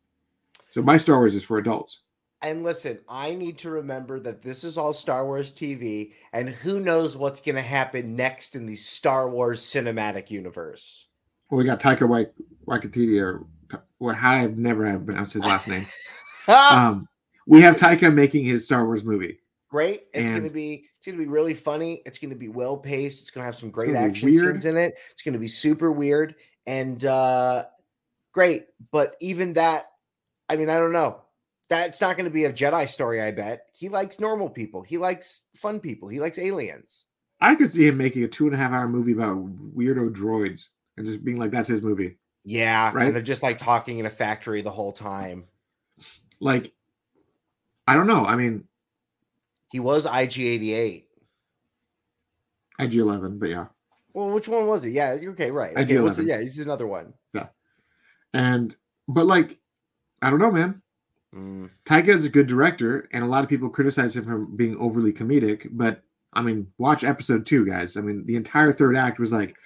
so 0.69 0.81
my 0.81 0.97
star 0.97 1.17
wars 1.17 1.35
is 1.35 1.43
for 1.43 1.59
adults 1.59 2.03
And 2.41 2.63
listen, 2.63 3.01
I 3.09 3.35
need 3.35 3.59
to 3.59 3.71
remember 3.71 4.21
that 4.21 4.43
this 4.43 4.63
is 4.63 4.79
all 4.79 4.95
Star 4.95 5.27
Wars 5.27 5.51
TV, 5.51 6.13
and 6.33 6.49
who 6.49 6.79
knows 6.79 7.17
what's 7.17 7.41
going 7.41 7.57
to 7.57 7.63
happen 7.63 8.15
next 8.15 8.55
in 8.55 8.65
the 8.65 8.77
Star 8.77 9.29
Wars 9.29 9.61
cinematic 9.61 10.31
universe. 10.31 11.07
well 11.51 11.59
we 11.59 11.65
got 11.65 11.81
taika 11.81 12.07
Wai- 12.07 12.31
waititi 12.67 13.21
or 13.21 13.45
what 13.99 14.17
i've 14.23 14.57
never 14.57 14.87
had 14.87 15.05
pronounced 15.05 15.33
his 15.33 15.45
last 15.45 15.67
name 15.67 15.87
um, 16.49 17.09
we 17.47 17.61
have 17.61 17.77
Taika 17.77 18.13
making 18.13 18.45
his 18.45 18.65
Star 18.65 18.85
Wars 18.87 19.05
movie. 19.05 19.39
great! 19.69 20.05
It's 20.15 20.31
going 20.31 20.45
to 20.45 20.51
be 20.51 20.85
it's 20.97 21.07
going 21.07 21.19
to 21.19 21.25
be 21.25 21.29
really 21.29 21.55
funny. 21.55 22.03
It's 22.07 22.19
going 22.19 22.31
to 22.31 22.37
be 22.37 22.49
well 22.49 22.77
paced. 22.77 23.21
It's 23.21 23.31
going 23.31 23.43
to 23.43 23.47
have 23.47 23.57
some 23.57 23.71
great 23.71 23.95
action 23.95 24.37
scenes 24.37 24.65
in 24.65 24.77
it. 24.77 24.99
It's 25.11 25.23
going 25.23 25.33
to 25.33 25.39
be 25.39 25.49
super 25.49 25.91
weird 25.93 26.35
and 26.67 27.05
uh 27.05 27.65
great. 28.33 28.67
But 28.93 29.17
even 29.21 29.55
that, 29.55 29.87
I 30.49 30.57
mean, 30.57 30.71
I 30.71 30.77
don't 30.77 30.93
know. 30.93 31.23
That's 31.69 32.01
not 32.01 32.17
going 32.17 32.25
to 32.25 32.31
be 32.31 32.45
a 32.45 32.53
Jedi 32.53 32.89
story. 32.89 33.21
I 33.21 33.31
bet 33.31 33.67
he 33.75 33.89
likes 33.89 34.19
normal 34.21 34.49
people. 34.49 34.83
He 34.83 34.97
likes 34.97 35.45
fun 35.55 35.81
people. 35.81 36.09
He 36.09 36.19
likes 36.21 36.39
aliens. 36.39 37.05
I 37.41 37.55
could 37.55 37.71
see 37.73 37.87
him 37.87 37.97
making 37.99 38.25
a 38.25 38.29
two 38.29 38.47
and 38.47 38.55
a 38.55 38.59
half 38.59 38.73
hour 38.73 38.89
movie 38.89 39.13
about 39.13 39.37
weirdo 39.77 40.11
droids 40.15 40.69
and 40.97 41.07
just 41.07 41.25
being 41.25 41.37
like, 41.39 41.51
"That's 41.51 41.69
his 41.69 41.83
movie." 41.83 42.19
Yeah, 42.45 42.91
Right. 42.95 43.07
and 43.07 43.15
they're 43.15 43.23
just 43.23 43.43
like 43.43 43.59
talking 43.59 43.99
in 43.99 44.07
a 44.07 44.11
factory 44.11 44.63
the 44.63 44.71
whole 44.71 44.93
time. 44.93 45.45
Like, 46.41 46.73
I 47.87 47.95
don't 47.95 48.07
know. 48.07 48.25
I 48.25 48.37
mean, 48.37 48.65
He 49.71 49.81
was 49.81 50.07
IG88. 50.07 51.05
IG 52.79 52.95
Eleven, 52.95 53.39
but 53.39 53.51
yeah. 53.51 53.67
Well, 54.15 54.31
which 54.31 54.49
one 54.49 54.67
was 54.67 54.85
it? 54.87 54.91
Yeah, 54.91 55.15
you're 55.15 55.33
okay, 55.33 55.51
right. 55.51 55.73
IG 55.77 55.93
Okay, 55.93 56.01
what's 56.01 56.17
the- 56.17 56.23
11. 56.23 56.27
yeah, 56.27 56.41
he's 56.41 56.59
another 56.59 56.87
one. 56.87 57.13
Yeah. 57.35 57.49
And 58.33 58.75
but 59.07 59.27
like, 59.27 59.59
I 60.23 60.31
don't 60.31 60.39
know, 60.39 60.51
man. 60.51 60.81
Mm, 61.35 61.71
Taika 61.85 62.09
is 62.09 62.25
a 62.25 62.29
good 62.31 62.47
director, 62.47 63.09
and 63.13 63.23
a 63.23 63.27
lot 63.27 63.45
of 63.45 63.51
people 63.51 63.69
criticize 63.69 64.17
him 64.17 64.25
for 64.25 64.39
being 64.39 64.77
overly 64.79 65.13
comedic. 65.13 65.69
But 65.73 66.03
I 66.33 66.43
mean, 66.43 66.67
watch 66.79 67.05
episode 67.05 67.45
two, 67.47 67.67
guys. 67.67 67.97
I 67.97 68.01
mean, 68.01 68.25
the 68.27 68.37
entire 68.37 68.73
third 68.73 68.97
act 68.97 69.19
was 69.19 69.33
like 69.33 69.57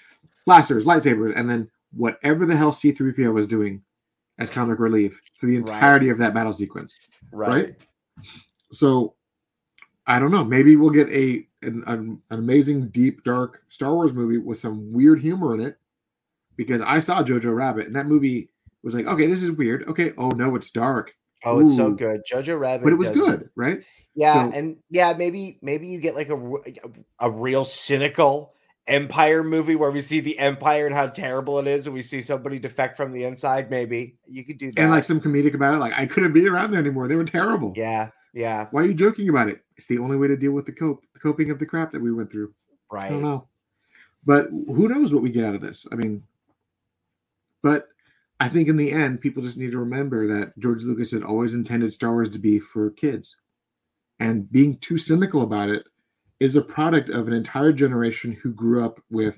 blasters, 0.46 0.84
lightsabers, 0.84 1.38
and 1.38 1.48
then 1.48 1.70
whatever 1.92 2.46
the 2.46 2.56
hell 2.56 2.72
C-3PO 2.72 3.32
was 3.32 3.46
doing 3.46 3.82
as 4.38 4.48
comic 4.50 4.78
relief 4.78 5.20
for 5.38 5.46
the 5.46 5.58
Right. 5.58 5.68
entirety 5.74 6.08
of 6.08 6.18
that 6.18 6.34
battle 6.34 6.52
sequence. 6.52 6.96
right. 7.32 7.48
Right. 7.66 7.76
So 8.72 9.14
I 10.06 10.18
don't 10.18 10.30
know. 10.30 10.44
Maybe 10.44 10.74
we'll 10.76 10.90
get 10.90 11.08
a 11.10 11.46
an, 11.62 11.84
an, 11.86 12.20
an 12.30 12.38
amazing, 12.40 12.88
deep, 12.88 13.22
dark 13.22 13.62
Star 13.68 13.94
Wars 13.94 14.12
movie 14.14 14.38
with 14.38 14.58
some 14.58 14.92
weird 14.92 15.20
humor 15.20 15.54
in 15.54 15.60
it. 15.60 15.78
Because 16.56 16.80
I 16.82 16.98
saw 16.98 17.22
Jojo 17.22 17.54
Rabbit, 17.54 17.86
and 17.86 17.96
that 17.96 18.06
movie 18.06 18.50
was 18.82 18.94
like, 18.94 19.06
okay, 19.06 19.26
this 19.26 19.42
is 19.42 19.52
weird. 19.52 19.86
Okay, 19.88 20.12
oh 20.18 20.30
no, 20.30 20.54
it's 20.56 20.70
dark, 20.70 21.14
Oh, 21.44 21.60
it's 21.60 21.74
so 21.76 21.90
good. 21.90 22.22
Jojo 22.30 22.58
Rabbit. 22.58 22.84
but 22.84 22.92
it 22.92 22.96
was 22.96 23.08
does- 23.10 23.18
good, 23.18 23.50
right? 23.56 23.82
Yeah, 24.14 24.50
So- 24.50 24.56
and 24.56 24.76
yeah, 24.90 25.14
maybe 25.16 25.58
maybe 25.62 25.86
you 25.88 25.98
get 26.00 26.14
like 26.14 26.28
a 26.28 26.54
a 27.18 27.30
real 27.30 27.64
cynical 27.64 28.52
Empire 28.86 29.42
movie 29.44 29.76
where 29.76 29.90
we 29.90 30.00
see 30.00 30.20
the 30.20 30.38
Empire 30.38 30.86
and 30.86 30.94
how 30.94 31.06
terrible 31.06 31.58
it 31.60 31.66
is, 31.66 31.86
and 31.86 31.94
we 31.94 32.02
see 32.02 32.20
somebody 32.20 32.58
defect 32.58 32.96
from 32.96 33.12
the 33.12 33.24
inside. 33.24 33.70
Maybe 33.70 34.16
you 34.28 34.44
could 34.44 34.58
do 34.58 34.72
that. 34.72 34.80
And 34.80 34.90
like 34.90 35.04
some 35.04 35.20
comedic 35.20 35.54
about 35.54 35.74
it, 35.74 35.78
like 35.78 35.92
I 35.96 36.04
couldn't 36.06 36.32
be 36.32 36.46
around 36.48 36.72
there 36.72 36.80
anymore. 36.80 37.06
They 37.08 37.16
were 37.16 37.24
terrible. 37.24 37.72
yeah, 37.76 38.10
yeah, 38.34 38.66
Why 38.70 38.82
are 38.82 38.86
you 38.86 38.94
joking 38.94 39.28
about 39.28 39.48
it? 39.48 39.62
It's 39.76 39.86
the 39.86 39.98
only 39.98 40.16
way 40.16 40.28
to 40.28 40.36
deal 40.36 40.52
with 40.52 40.66
the 40.66 40.72
cope, 40.72 41.04
the 41.14 41.20
coping 41.20 41.50
of 41.50 41.58
the 41.58 41.66
crap 41.66 41.92
that 41.92 42.00
we 42.02 42.12
went 42.12 42.30
through. 42.30 42.52
Right. 42.90 43.06
I 43.06 43.08
don't 43.10 43.22
know. 43.22 43.46
But 44.24 44.48
who 44.50 44.88
knows 44.88 45.14
what 45.14 45.22
we 45.22 45.30
get 45.30 45.44
out 45.44 45.54
of 45.54 45.60
this? 45.60 45.86
I 45.90 45.94
mean, 45.94 46.22
but 47.62 47.88
I 48.42 48.48
think 48.48 48.66
in 48.66 48.76
the 48.76 48.90
end, 48.90 49.20
people 49.20 49.40
just 49.40 49.56
need 49.56 49.70
to 49.70 49.78
remember 49.78 50.26
that 50.26 50.58
George 50.58 50.82
Lucas 50.82 51.12
had 51.12 51.22
always 51.22 51.54
intended 51.54 51.92
Star 51.92 52.10
Wars 52.10 52.28
to 52.30 52.40
be 52.40 52.58
for 52.58 52.90
kids. 52.90 53.36
And 54.18 54.50
being 54.50 54.78
too 54.78 54.98
cynical 54.98 55.42
about 55.42 55.68
it 55.68 55.84
is 56.40 56.56
a 56.56 56.60
product 56.60 57.08
of 57.08 57.28
an 57.28 57.34
entire 57.34 57.72
generation 57.72 58.32
who 58.32 58.50
grew 58.50 58.84
up 58.84 59.00
with 59.12 59.36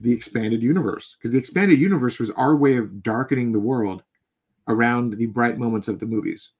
the 0.00 0.10
expanded 0.10 0.60
universe. 0.60 1.16
Because 1.16 1.30
the 1.30 1.38
expanded 1.38 1.80
universe 1.80 2.18
was 2.18 2.32
our 2.32 2.56
way 2.56 2.78
of 2.78 3.00
darkening 3.00 3.52
the 3.52 3.60
world 3.60 4.02
around 4.66 5.16
the 5.16 5.26
bright 5.26 5.56
moments 5.56 5.86
of 5.86 6.00
the 6.00 6.06
movies. 6.06 6.50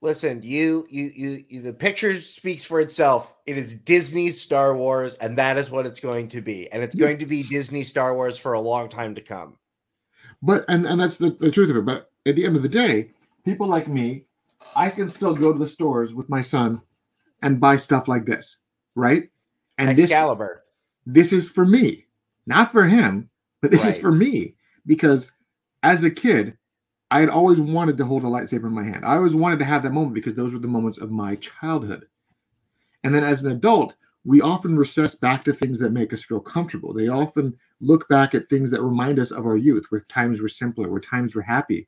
Listen, 0.00 0.42
you, 0.42 0.84
you, 0.90 1.12
you, 1.14 1.44
you, 1.48 1.62
the 1.62 1.72
picture 1.72 2.20
speaks 2.20 2.64
for 2.64 2.80
itself. 2.80 3.32
It 3.46 3.56
is 3.56 3.76
Disney's 3.76 4.40
Star 4.40 4.76
Wars, 4.76 5.14
and 5.14 5.38
that 5.38 5.58
is 5.58 5.70
what 5.70 5.86
it's 5.86 6.00
going 6.00 6.26
to 6.30 6.40
be. 6.40 6.68
And 6.72 6.82
it's 6.82 6.96
Yeah. 6.96 7.06
going 7.06 7.18
to 7.18 7.26
be 7.26 7.44
Disney 7.44 7.84
Star 7.84 8.16
Wars 8.16 8.36
for 8.36 8.54
a 8.54 8.60
long 8.60 8.88
time 8.88 9.14
to 9.14 9.20
come. 9.20 9.58
But 10.44 10.66
and 10.68 10.86
and 10.86 11.00
that's 11.00 11.16
the, 11.16 11.30
the 11.40 11.50
truth 11.50 11.70
of 11.70 11.76
it. 11.76 11.86
But 11.86 12.10
at 12.26 12.36
the 12.36 12.44
end 12.44 12.54
of 12.54 12.62
the 12.62 12.68
day, 12.68 13.10
people 13.44 13.66
like 13.66 13.88
me, 13.88 14.26
I 14.76 14.90
can 14.90 15.08
still 15.08 15.34
go 15.34 15.52
to 15.52 15.58
the 15.58 15.66
stores 15.66 16.12
with 16.12 16.28
my 16.28 16.42
son 16.42 16.82
and 17.42 17.60
buy 17.60 17.78
stuff 17.78 18.08
like 18.08 18.26
this, 18.26 18.58
right? 18.94 19.30
And 19.78 19.96
this 19.96 20.04
Excalibur. 20.04 20.64
this 21.06 21.32
is 21.32 21.48
for 21.48 21.64
me, 21.64 22.06
not 22.46 22.72
for 22.72 22.84
him, 22.84 23.30
but 23.62 23.70
this 23.70 23.86
is 23.86 23.96
for 23.96 24.12
me 24.12 24.54
because 24.86 25.32
as 25.82 26.04
a 26.04 26.10
kid, 26.10 26.56
I 27.10 27.20
had 27.20 27.30
always 27.30 27.58
wanted 27.58 27.96
to 27.98 28.04
hold 28.04 28.24
a 28.24 28.26
lightsaber 28.26 28.66
in 28.66 28.72
my 28.72 28.84
hand. 28.84 29.04
I 29.04 29.16
always 29.16 29.34
wanted 29.34 29.58
to 29.60 29.64
have 29.64 29.82
that 29.82 29.92
moment 29.92 30.14
because 30.14 30.34
those 30.34 30.52
were 30.52 30.58
the 30.58 30.68
moments 30.68 30.98
of 30.98 31.10
my 31.10 31.36
childhood. 31.36 32.06
And 33.02 33.14
then 33.14 33.24
as 33.24 33.42
an 33.42 33.50
adult, 33.50 33.94
we 34.24 34.40
often 34.40 34.76
recess 34.76 35.14
back 35.14 35.44
to 35.44 35.52
things 35.52 35.78
that 35.78 35.92
make 35.92 36.12
us 36.12 36.22
feel 36.22 36.40
comfortable. 36.40 36.92
They 36.92 37.08
often 37.08 37.56
look 37.80 38.08
back 38.08 38.34
at 38.34 38.48
things 38.48 38.70
that 38.70 38.82
remind 38.82 39.18
us 39.18 39.30
of 39.30 39.46
our 39.46 39.56
youth, 39.56 39.84
where 39.88 40.06
times 40.08 40.40
were 40.40 40.48
simpler, 40.48 40.88
where 40.88 41.00
times 41.00 41.34
were 41.34 41.42
happy. 41.42 41.86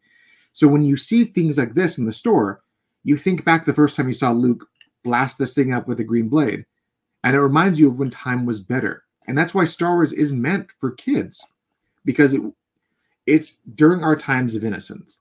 So 0.53 0.67
when 0.69 0.83
you 0.83 0.97
see 0.97 1.25
things 1.25 1.59
like 1.59 1.75
this 1.75 1.99
in 1.99 2.07
the 2.07 2.13
store, 2.13 2.63
you 3.05 3.17
think 3.17 3.45
back 3.45 3.65
the 3.65 3.75
first 3.75 3.95
time 3.95 4.09
you 4.09 4.15
saw 4.15 4.33
Luke 4.33 4.67
blast 5.05 5.39
this 5.39 5.55
thing 5.55 5.73
up 5.73 5.87
with 5.87 6.01
a 6.01 6.05
green 6.05 6.29
blade, 6.29 6.65
and 7.25 7.37
it 7.37 7.41
reminds 7.41 7.79
you 7.79 7.89
of 7.89 7.99
when 7.99 8.11
time 8.11 8.47
was 8.47 8.61
better. 8.61 9.05
And 9.29 9.37
that's 9.37 9.55
why 9.55 9.65
Star 9.65 9.95
Wars 9.95 10.13
is 10.13 10.33
meant 10.33 10.69
for 10.79 10.93
kids, 10.93 11.45
because 12.05 12.35
it 12.35 12.41
it's 13.27 13.59
during 13.75 14.05
our 14.05 14.17
times 14.17 14.55
of 14.55 14.65
innocence. 14.65 15.19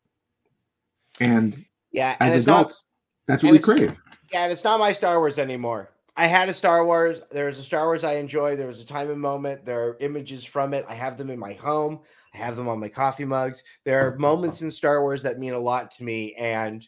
And 1.19 1.65
Yeah, 1.91 2.15
and 2.19 2.29
as 2.29 2.35
it's 2.35 2.47
not 2.47 2.61
adults, 2.61 2.85
that's 3.27 3.43
what 3.43 3.51
we 3.53 3.59
crave. 3.59 3.95
Yeah, 4.31 4.43
and 4.43 4.51
it's 4.51 4.63
not 4.63 4.79
my 4.79 4.91
Star 4.91 5.19
Wars 5.19 5.39
anymore. 5.39 5.89
I 6.17 6.27
had 6.27 6.47
a 6.47 6.53
Star 6.53 6.85
Wars. 6.85 7.21
There's 7.29 7.59
a 7.59 7.63
Star 7.63 7.85
Wars 7.85 8.03
I 8.03 8.13
enjoy. 8.13 8.55
There 8.55 8.67
was 8.67 8.81
a 8.81 8.85
time 8.85 9.09
and 9.09 9.19
moment. 9.19 9.65
There 9.65 9.83
are 9.83 9.97
images 9.99 10.45
from 10.45 10.73
it. 10.73 10.85
I 10.87 10.93
have 10.93 11.17
them 11.17 11.29
in 11.29 11.37
my 11.37 11.53
home. 11.53 11.99
I 12.33 12.37
have 12.37 12.55
them 12.55 12.69
on 12.69 12.79
my 12.79 12.87
coffee 12.89 13.25
mugs. 13.25 13.63
There 13.83 14.07
are 14.07 14.17
moments 14.17 14.61
in 14.61 14.71
Star 14.71 15.01
Wars 15.01 15.21
that 15.23 15.39
mean 15.39 15.53
a 15.53 15.59
lot 15.59 15.91
to 15.91 16.03
me. 16.03 16.33
And, 16.35 16.87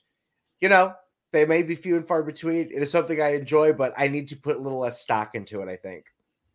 you 0.62 0.70
know, 0.70 0.94
they 1.34 1.46
may 1.46 1.62
be 1.62 1.76
few 1.76 1.98
and 1.98 2.08
far 2.08 2.24
between. 2.24 2.70
It 2.74 2.82
is 2.82 2.92
something 2.92 3.22
I 3.22 3.36
enjoy, 3.36 3.74
but 3.74 3.94
I 3.98 4.08
need 4.08 4.30
to 4.30 4.38
put 4.38 4.56
a 4.56 4.62
little 4.62 4.80
less 4.80 5.02
stock 5.02 5.36
into 5.36 5.62
it, 5.62 5.68
I 5.70 5.76
think. 5.76 6.06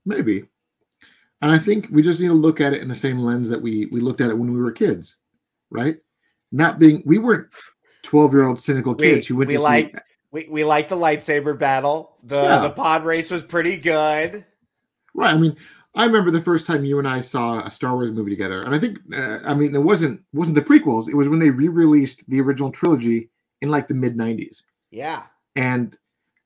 Maybe. 0.06 0.44
And 1.42 1.52
I 1.52 1.58
think 1.58 1.88
we 1.90 2.02
just 2.02 2.20
need 2.20 2.28
to 2.28 2.34
look 2.34 2.60
at 2.60 2.72
it 2.72 2.82
in 2.82 2.88
the 2.88 2.94
same 2.94 3.18
lens 3.18 3.48
that 3.48 3.60
we 3.60 3.86
we 3.86 4.00
looked 4.00 4.20
at 4.20 4.30
it 4.30 4.38
when 4.38 4.52
we 4.52 4.60
were 4.60 4.72
kids, 4.72 5.16
right? 5.70 5.96
Not 6.52 6.78
being 6.78 7.02
we 7.04 7.18
weren't 7.18 7.48
12 8.02 8.32
year 8.32 8.44
old 8.46 8.60
cynical 8.60 8.94
We- 8.94 9.10
kids 9.10 9.26
who 9.26 9.36
went 9.36 9.48
we 9.48 9.56
to 9.56 9.60
see 9.60 9.92
We, 10.30 10.48
we 10.48 10.64
liked 10.64 10.88
the 10.88 10.96
lightsaber 10.96 11.58
battle. 11.58 12.11
The, 12.22 12.36
Yeah. 12.42 12.58
the 12.60 12.70
pod 12.70 13.04
race 13.04 13.30
was 13.30 13.42
pretty 13.42 13.76
good. 13.76 14.44
right. 15.14 15.34
I 15.34 15.36
mean, 15.38 15.56
I 15.94 16.04
remember 16.06 16.30
the 16.30 16.40
first 16.40 16.66
time 16.66 16.84
you 16.84 16.98
and 16.98 17.06
I 17.08 17.20
saw 17.20 17.60
a 17.64 17.70
Star 17.70 17.92
Wars 17.94 18.10
movie 18.10 18.30
together, 18.30 18.60
and 18.62 18.74
I 18.74 18.78
think 18.78 18.98
uh, 19.14 19.38
I 19.44 19.52
mean 19.54 19.74
it 19.74 19.82
wasn't 19.82 20.22
wasn't 20.32 20.54
the 20.54 20.62
prequels. 20.62 21.08
It 21.08 21.14
was 21.16 21.28
when 21.28 21.38
they 21.38 21.50
re-released 21.50 22.22
the 22.28 22.40
original 22.40 22.70
trilogy 22.72 23.28
in 23.60 23.68
like 23.70 23.88
the 23.88 23.94
mid 23.94 24.16
90s. 24.16 24.62
Yeah. 24.90 25.24
And 25.54 25.96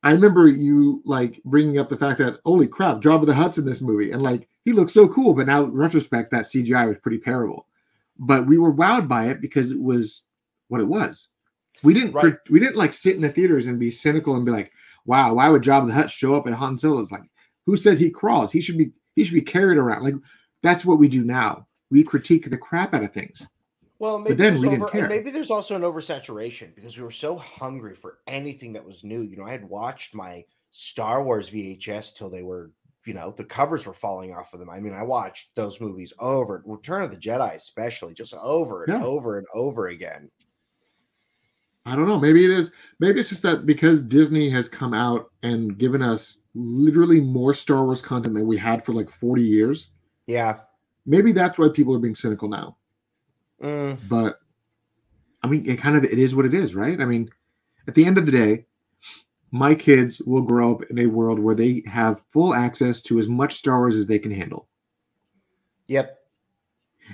I 0.03 0.11
remember 0.12 0.49
you 0.49 1.01
like 1.05 1.41
bringing 1.45 1.79
up 1.79 1.89
the 1.89 1.97
fact 1.97 2.18
that 2.18 2.41
holy 2.45 2.66
crap, 2.66 3.01
Jabba 3.01 3.24
the 3.27 3.35
Hutt's 3.35 3.59
in 3.59 3.64
this 3.64 3.81
movie, 3.81 4.11
and 4.11 4.20
like 4.22 4.49
he 4.64 4.72
looks 4.72 4.93
so 4.93 5.07
cool. 5.07 5.33
But 5.33 5.47
now, 5.47 5.62
in 5.64 5.72
retrospect, 5.72 6.33
that 6.33 6.45
CGI 6.47 6.89
was 6.89 6.99
pretty 6.99 7.18
terrible. 7.20 7.66
But 8.18 8.47
we 8.49 8.59
were 8.59 8.72
wowed 8.72 9.07
by 9.07 9.27
it 9.29 9.41
because 9.41 9.70
it 9.70 9.81
was 9.81 10.22
what 10.68 10.81
it 10.81 10.89
was. 10.89 11.29
We 11.85 11.95
didn't 11.95 12.12
Right. 12.12 12.35
we 12.51 12.59
didn't 12.59 12.77
like 12.77 12.95
sit 12.95 13.14
in 13.14 13.22
the 13.22 13.29
theaters 13.29 13.66
and 13.66 13.79
be 13.79 13.91
cynical 13.93 14.35
and 14.35 14.45
be 14.45 14.51
like, 14.51 14.72
wow, 15.07 15.34
why 15.34 15.48
would 15.48 15.62
Jabba 15.62 15.86
the 15.86 15.92
Hutt 15.94 16.11
show 16.11 16.34
up 16.34 16.46
at 16.46 16.52
Han 16.52 16.76
Solo's? 16.78 17.11
Like, 17.12 17.22
who 17.64 17.76
says 17.76 17.98
he 17.98 18.11
crawls? 18.11 18.52
He 18.52 18.61
should 18.61 18.78
be 18.78 18.90
he 19.14 19.24
should 19.24 19.34
be 19.34 19.40
carried 19.42 19.78
around. 19.78 20.02
Like 20.04 20.14
that's 20.62 20.84
what 20.84 20.98
we 20.98 21.09
do 21.09 21.24
now. 21.24 21.66
We 21.90 22.02
critique 22.02 22.48
the 22.50 22.59
crap 22.59 22.94
out 22.94 23.04
of 23.04 23.12
things. 23.12 23.46
Well, 23.98 24.18
maybe 24.18 24.34
then 24.34 24.52
there's 24.54 24.61
we 24.61 24.68
didn't 24.68 24.82
over, 24.82 24.90
care. 24.92 25.09
maybe 25.09 25.30
there's 25.30 25.50
also 25.50 25.74
an 25.74 25.82
oversaturation 25.82 26.74
because 26.74 26.96
we 26.98 27.02
were 27.02 27.11
so 27.11 27.36
hungry 27.36 27.94
for 27.94 28.18
anything 28.26 28.72
that 28.74 28.84
was 28.84 29.04
new. 29.04 29.22
You 29.22 29.36
know, 29.38 29.46
I 29.46 29.52
had 29.52 29.64
watched 29.64 30.14
my 30.14 30.44
Star 30.70 31.22
Wars 31.22 31.48
VHS 31.50 32.14
till 32.14 32.28
they 32.28 32.42
were, 32.42 32.72
you 33.07 33.14
know, 33.14 33.30
the 33.30 33.44
covers 33.44 33.86
were 33.86 33.94
falling 33.94 34.34
off 34.34 34.52
of 34.52 34.61
them. 34.61 34.68
I 34.68 34.80
mean, 34.80 34.92
I 34.92 35.02
watched 35.02 35.54
those 35.54 35.80
movies 35.80 36.12
over, 36.18 36.62
Return 36.66 37.04
of 37.04 37.11
the 37.11 37.16
Jedi 37.16 37.54
especially, 37.54 38.12
just 38.12 38.34
over 38.34 38.84
and 38.84 39.00
Yeah. 39.00 39.07
over 39.07 39.38
and 39.38 39.46
over 39.54 39.88
again. 39.88 40.30
I 41.87 41.95
don't 41.95 42.09
know. 42.09 42.18
Maybe 42.18 42.45
it 42.45 42.51
is. 42.51 42.72
Maybe 42.99 43.20
it's 43.20 43.28
just 43.28 43.43
that 43.43 43.64
because 43.64 44.03
Disney 44.03 44.51
has 44.51 44.68
come 44.68 44.93
out 44.93 45.30
and 45.43 45.78
given 45.78 46.03
us 46.03 46.39
literally 46.55 47.20
more 47.20 47.55
Star 47.55 47.84
Wars 47.84 48.03
content 48.03 48.34
than 48.34 48.47
we 48.47 48.57
had 48.57 48.84
for 48.84 48.93
like 48.93 49.11
40 49.11 49.43
years. 49.43 49.91
Yeah. 50.26 50.59
Maybe 51.07 51.32
that's 51.32 51.59
why 51.59 51.68
people 51.68 51.95
are 51.95 52.01
being 52.01 52.16
cynical 52.16 52.49
now. 52.49 52.76
Mm, 53.62 53.99
But 54.09 54.41
I 55.43 55.49
mean, 55.49 55.64
it 55.70 55.76
kind 55.76 55.97
of 55.97 56.05
it 56.05 56.18
is 56.18 56.34
what 56.34 56.45
it 56.47 56.55
is, 56.55 56.74
right? 56.74 57.01
I 57.01 57.05
mean, 57.05 57.30
at 57.87 57.95
the 57.95 58.05
end 58.05 58.18
of 58.18 58.26
the 58.26 58.32
day, 58.32 58.66
my 59.53 59.74
kids 59.74 60.20
will 60.22 60.43
grow 60.43 60.74
up 60.74 60.82
in 60.91 60.99
a 60.99 61.07
world 61.07 61.39
where 61.39 61.55
they 61.55 61.84
have 61.87 62.20
full 62.32 62.53
access 62.53 63.01
to 63.03 63.20
as 63.20 63.28
much 63.28 63.55
Star 63.55 63.78
Wars 63.78 63.95
as 63.95 64.07
they 64.09 64.18
can 64.18 64.32
handle. 64.32 64.66
yep. 65.87 66.18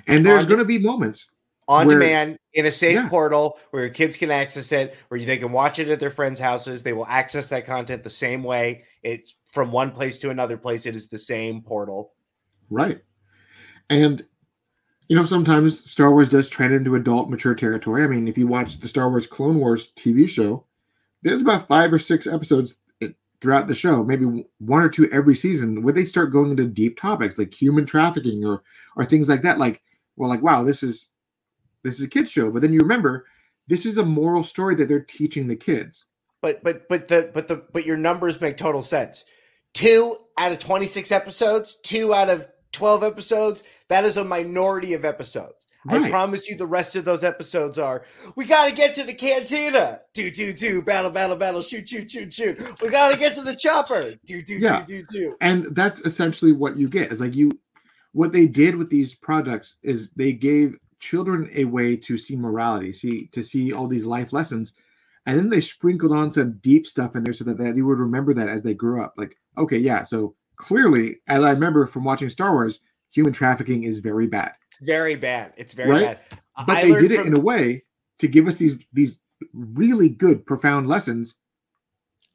And 0.07 0.25
there's 0.25 0.47
going 0.47 0.57
to 0.57 0.65
be 0.65 0.79
moments. 0.79 1.29
On 1.67 1.87
Where- 1.87 1.97
demand 1.99 2.37
in 2.53 2.65
a 2.65 2.71
safe 2.71 2.95
Yeah. 2.95 3.07
portal 3.09 3.57
where 3.71 3.83
your 3.83 3.93
kids 3.93 4.17
can 4.17 4.31
access 4.31 4.71
it, 4.71 4.95
where 5.07 5.19
they 5.19 5.37
can 5.37 5.51
watch 5.51 5.79
it 5.79 5.87
at 5.87 5.99
their 5.99 6.09
friends' 6.11 6.39
houses. 6.39 6.83
They 6.83 6.93
will 6.93 7.07
access 7.07 7.49
that 7.49 7.65
content 7.65 8.03
the 8.03 8.09
same 8.09 8.43
way. 8.43 8.83
It's 9.01 9.37
from 9.51 9.71
one 9.71 9.91
place 9.91 10.17
to 10.19 10.29
another 10.29 10.57
place. 10.57 10.85
It 10.85 10.95
is 10.95 11.09
the 11.09 11.17
same 11.17 11.61
portal. 11.61 12.13
Right. 12.69 13.01
And 13.89 14.25
you 15.09 15.17
know, 15.17 15.25
sometimes 15.25 15.89
Star 15.91 16.11
Wars 16.11 16.29
does 16.29 16.47
trend 16.47 16.73
into 16.73 16.95
adult 16.95 17.29
mature 17.29 17.53
territory. 17.53 18.03
I 18.03 18.07
mean, 18.07 18.27
if 18.27 18.37
you 18.37 18.47
watch 18.47 18.79
the 18.79 18.87
Star 18.87 19.09
Wars 19.09 19.27
Clone 19.27 19.59
Wars 19.59 19.91
TV 19.95 20.27
show, 20.27 20.65
there's 21.21 21.41
about 21.41 21.67
five 21.67 21.91
or 21.91 21.99
six 21.99 22.25
episodes 22.25 22.77
eh, 23.01 23.09
throughout 23.41 23.67
the 23.67 23.75
show, 23.75 24.03
maybe 24.03 24.45
one 24.59 24.81
or 24.81 24.89
two 24.89 25.11
every 25.11 25.35
season, 25.35 25.83
where 25.83 25.93
they 25.93 26.05
start 26.05 26.31
going 26.31 26.51
into 26.51 26.65
deep 26.65 26.97
topics 26.97 27.37
like 27.37 27.53
human 27.53 27.85
trafficking 27.85 28.45
or 28.45 28.63
or 28.95 29.05
things 29.05 29.27
like 29.29 29.41
that. 29.41 29.59
Like, 29.59 29.81
well, 30.15 30.29
like, 30.29 30.41
wow, 30.41 30.63
this 30.63 30.83
is 30.83 31.09
this 31.83 31.95
is 31.95 32.01
a 32.01 32.07
kids 32.07 32.31
show. 32.31 32.49
But 32.51 32.61
then 32.61 32.73
you 32.73 32.79
remember 32.79 33.25
this 33.67 33.85
is 33.85 33.97
a 33.97 34.05
moral 34.05 34.43
story 34.43 34.75
that 34.75 34.87
they're 34.89 34.99
teaching 35.01 35.47
the 35.47 35.55
kids. 35.55 36.05
But 36.41 36.63
but 36.63 36.87
but 36.89 37.07
the 37.07 37.31
but 37.33 37.47
the 37.47 37.63
but 37.71 37.85
your 37.85 37.97
numbers 37.97 38.41
make 38.41 38.57
total 38.57 38.81
sense. 38.81 39.25
Two 39.73 40.17
out 40.37 40.51
of 40.51 40.59
26 40.59 41.11
episodes, 41.11 41.77
two 41.83 42.13
out 42.13 42.29
of 42.29 42.47
12 42.73 43.03
episodes, 43.03 43.63
that 43.87 44.03
is 44.03 44.17
a 44.17 44.23
minority 44.23 44.93
of 44.93 45.05
episodes. 45.05 45.67
I 45.89 46.09
promise 46.09 46.47
you 46.47 46.55
the 46.55 46.65
rest 46.65 46.95
of 46.95 47.03
those 47.03 47.25
episodes 47.25 47.77
are 47.77 48.05
we 48.37 48.45
gotta 48.45 48.73
get 48.73 48.95
to 48.95 49.03
the 49.03 49.13
cantina. 49.13 49.99
Do 50.13 50.31
do 50.31 50.53
do 50.53 50.81
battle, 50.81 51.11
battle, 51.11 51.35
battle, 51.35 51.61
shoot, 51.61 51.89
shoot, 51.89 52.09
shoot, 52.09 52.31
shoot. 52.31 52.81
We 52.81 52.89
gotta 52.89 53.17
get 53.17 53.35
to 53.35 53.41
the 53.41 53.55
chopper. 53.55 54.13
Do 54.25 54.41
do 54.41 54.53
Yeah. 54.55 54.83
do 54.85 55.01
do 55.01 55.05
do. 55.11 55.35
and 55.41 55.65
that's 55.75 55.99
essentially 56.01 56.53
what 56.53 56.77
you 56.77 56.87
get 56.87 57.11
is 57.11 57.19
like 57.19 57.35
you 57.35 57.51
what 58.13 58.31
they 58.31 58.47
did 58.47 58.75
with 58.75 58.89
these 58.89 59.15
products 59.15 59.77
is 59.83 60.11
they 60.11 60.31
gave 60.31 60.77
children 61.07 61.49
a 61.53 61.65
way 61.65 61.95
to 61.97 62.17
see 62.17 62.35
morality 62.35 62.93
see 62.93 63.27
to 63.35 63.43
see 63.43 63.73
all 63.73 63.87
these 63.87 64.05
life 64.05 64.31
lessons 64.31 64.73
and 65.25 65.37
then 65.37 65.49
they 65.49 65.59
sprinkled 65.61 66.11
on 66.13 66.31
some 66.31 66.57
deep 66.61 66.85
stuff 66.87 67.15
in 67.15 67.23
there 67.23 67.33
so 67.33 67.43
that 67.43 67.57
they, 67.57 67.81
would 67.81 67.99
remember 67.99 68.33
that 68.33 68.47
as 68.49 68.61
they 68.61 68.73
grew 68.73 69.01
up 69.03 69.13
like 69.17 69.35
okay 69.57 69.77
yeah 69.77 70.01
so 70.03 70.33
clearly 70.55 71.17
as 71.27 71.43
i 71.43 71.51
remember 71.51 71.85
from 71.85 72.03
watching 72.05 72.29
star 72.29 72.53
wars 72.53 72.79
human 73.11 73.33
trafficking 73.33 73.83
is 73.83 73.99
very 73.99 74.27
bad 74.27 74.51
It's 74.69 74.79
very 74.81 75.15
bad. 75.15 75.53
It's 75.57 75.73
very 75.73 75.89
Right? 75.89 76.19
bad. 76.29 76.39
But 76.67 76.77
I 76.77 76.81
they 76.83 76.99
did 77.01 77.11
it 77.11 77.17
from- 77.19 77.27
in 77.27 77.35
a 77.35 77.39
way 77.51 77.83
to 78.19 78.27
give 78.27 78.47
us 78.47 78.55
these 78.55 78.75
these 78.93 79.19
really 79.53 80.09
good 80.09 80.45
profound 80.45 80.87
lessons 80.87 81.35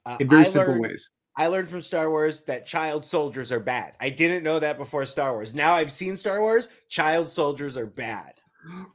uh, 0.06 0.16
in 0.20 0.28
very 0.28 0.42
I 0.42 0.44
simple 0.44 0.74
learned- 0.74 0.82
ways 0.82 1.10
I 1.36 1.46
learned 1.46 1.68
from 1.70 1.82
Star 1.82 2.10
Wars 2.10 2.42
that 2.50 2.66
child 2.66 3.04
soldiers 3.04 3.52
are 3.52 3.60
bad. 3.60 3.94
I 4.00 4.10
didn't 4.10 4.42
know 4.42 4.58
that 4.58 4.76
before 4.76 5.04
Star 5.06 5.32
Wars. 5.34 5.54
Now 5.54 5.72
I've 5.74 5.92
seen 5.92 6.16
Star 6.16 6.40
Wars. 6.40 6.66
Child 6.88 7.28
soldiers 7.28 7.76
are 7.76 7.86
bad. 7.86 8.32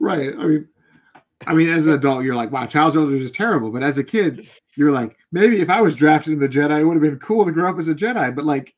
Right. 0.00 0.34
I 0.38 0.46
mean, 0.46 0.68
I 1.46 1.54
mean, 1.54 1.68
as 1.68 1.86
an 1.86 1.92
adult, 1.92 2.24
you're 2.24 2.34
like, 2.34 2.52
wow, 2.52 2.66
child 2.66 2.94
soldiers 2.94 3.20
is 3.20 3.32
terrible. 3.32 3.70
But 3.70 3.82
as 3.82 3.98
a 3.98 4.04
kid, 4.04 4.48
you're 4.76 4.92
like, 4.92 5.16
maybe 5.32 5.60
if 5.60 5.68
I 5.68 5.80
was 5.80 5.96
drafted 5.96 6.32
in 6.32 6.38
the 6.38 6.48
Jedi, 6.48 6.80
it 6.80 6.84
would 6.84 6.94
have 6.94 7.02
been 7.02 7.18
cool 7.18 7.44
to 7.44 7.52
grow 7.52 7.68
up 7.70 7.78
as 7.78 7.88
a 7.88 7.94
Jedi. 7.94 8.34
But 8.34 8.44
like, 8.44 8.74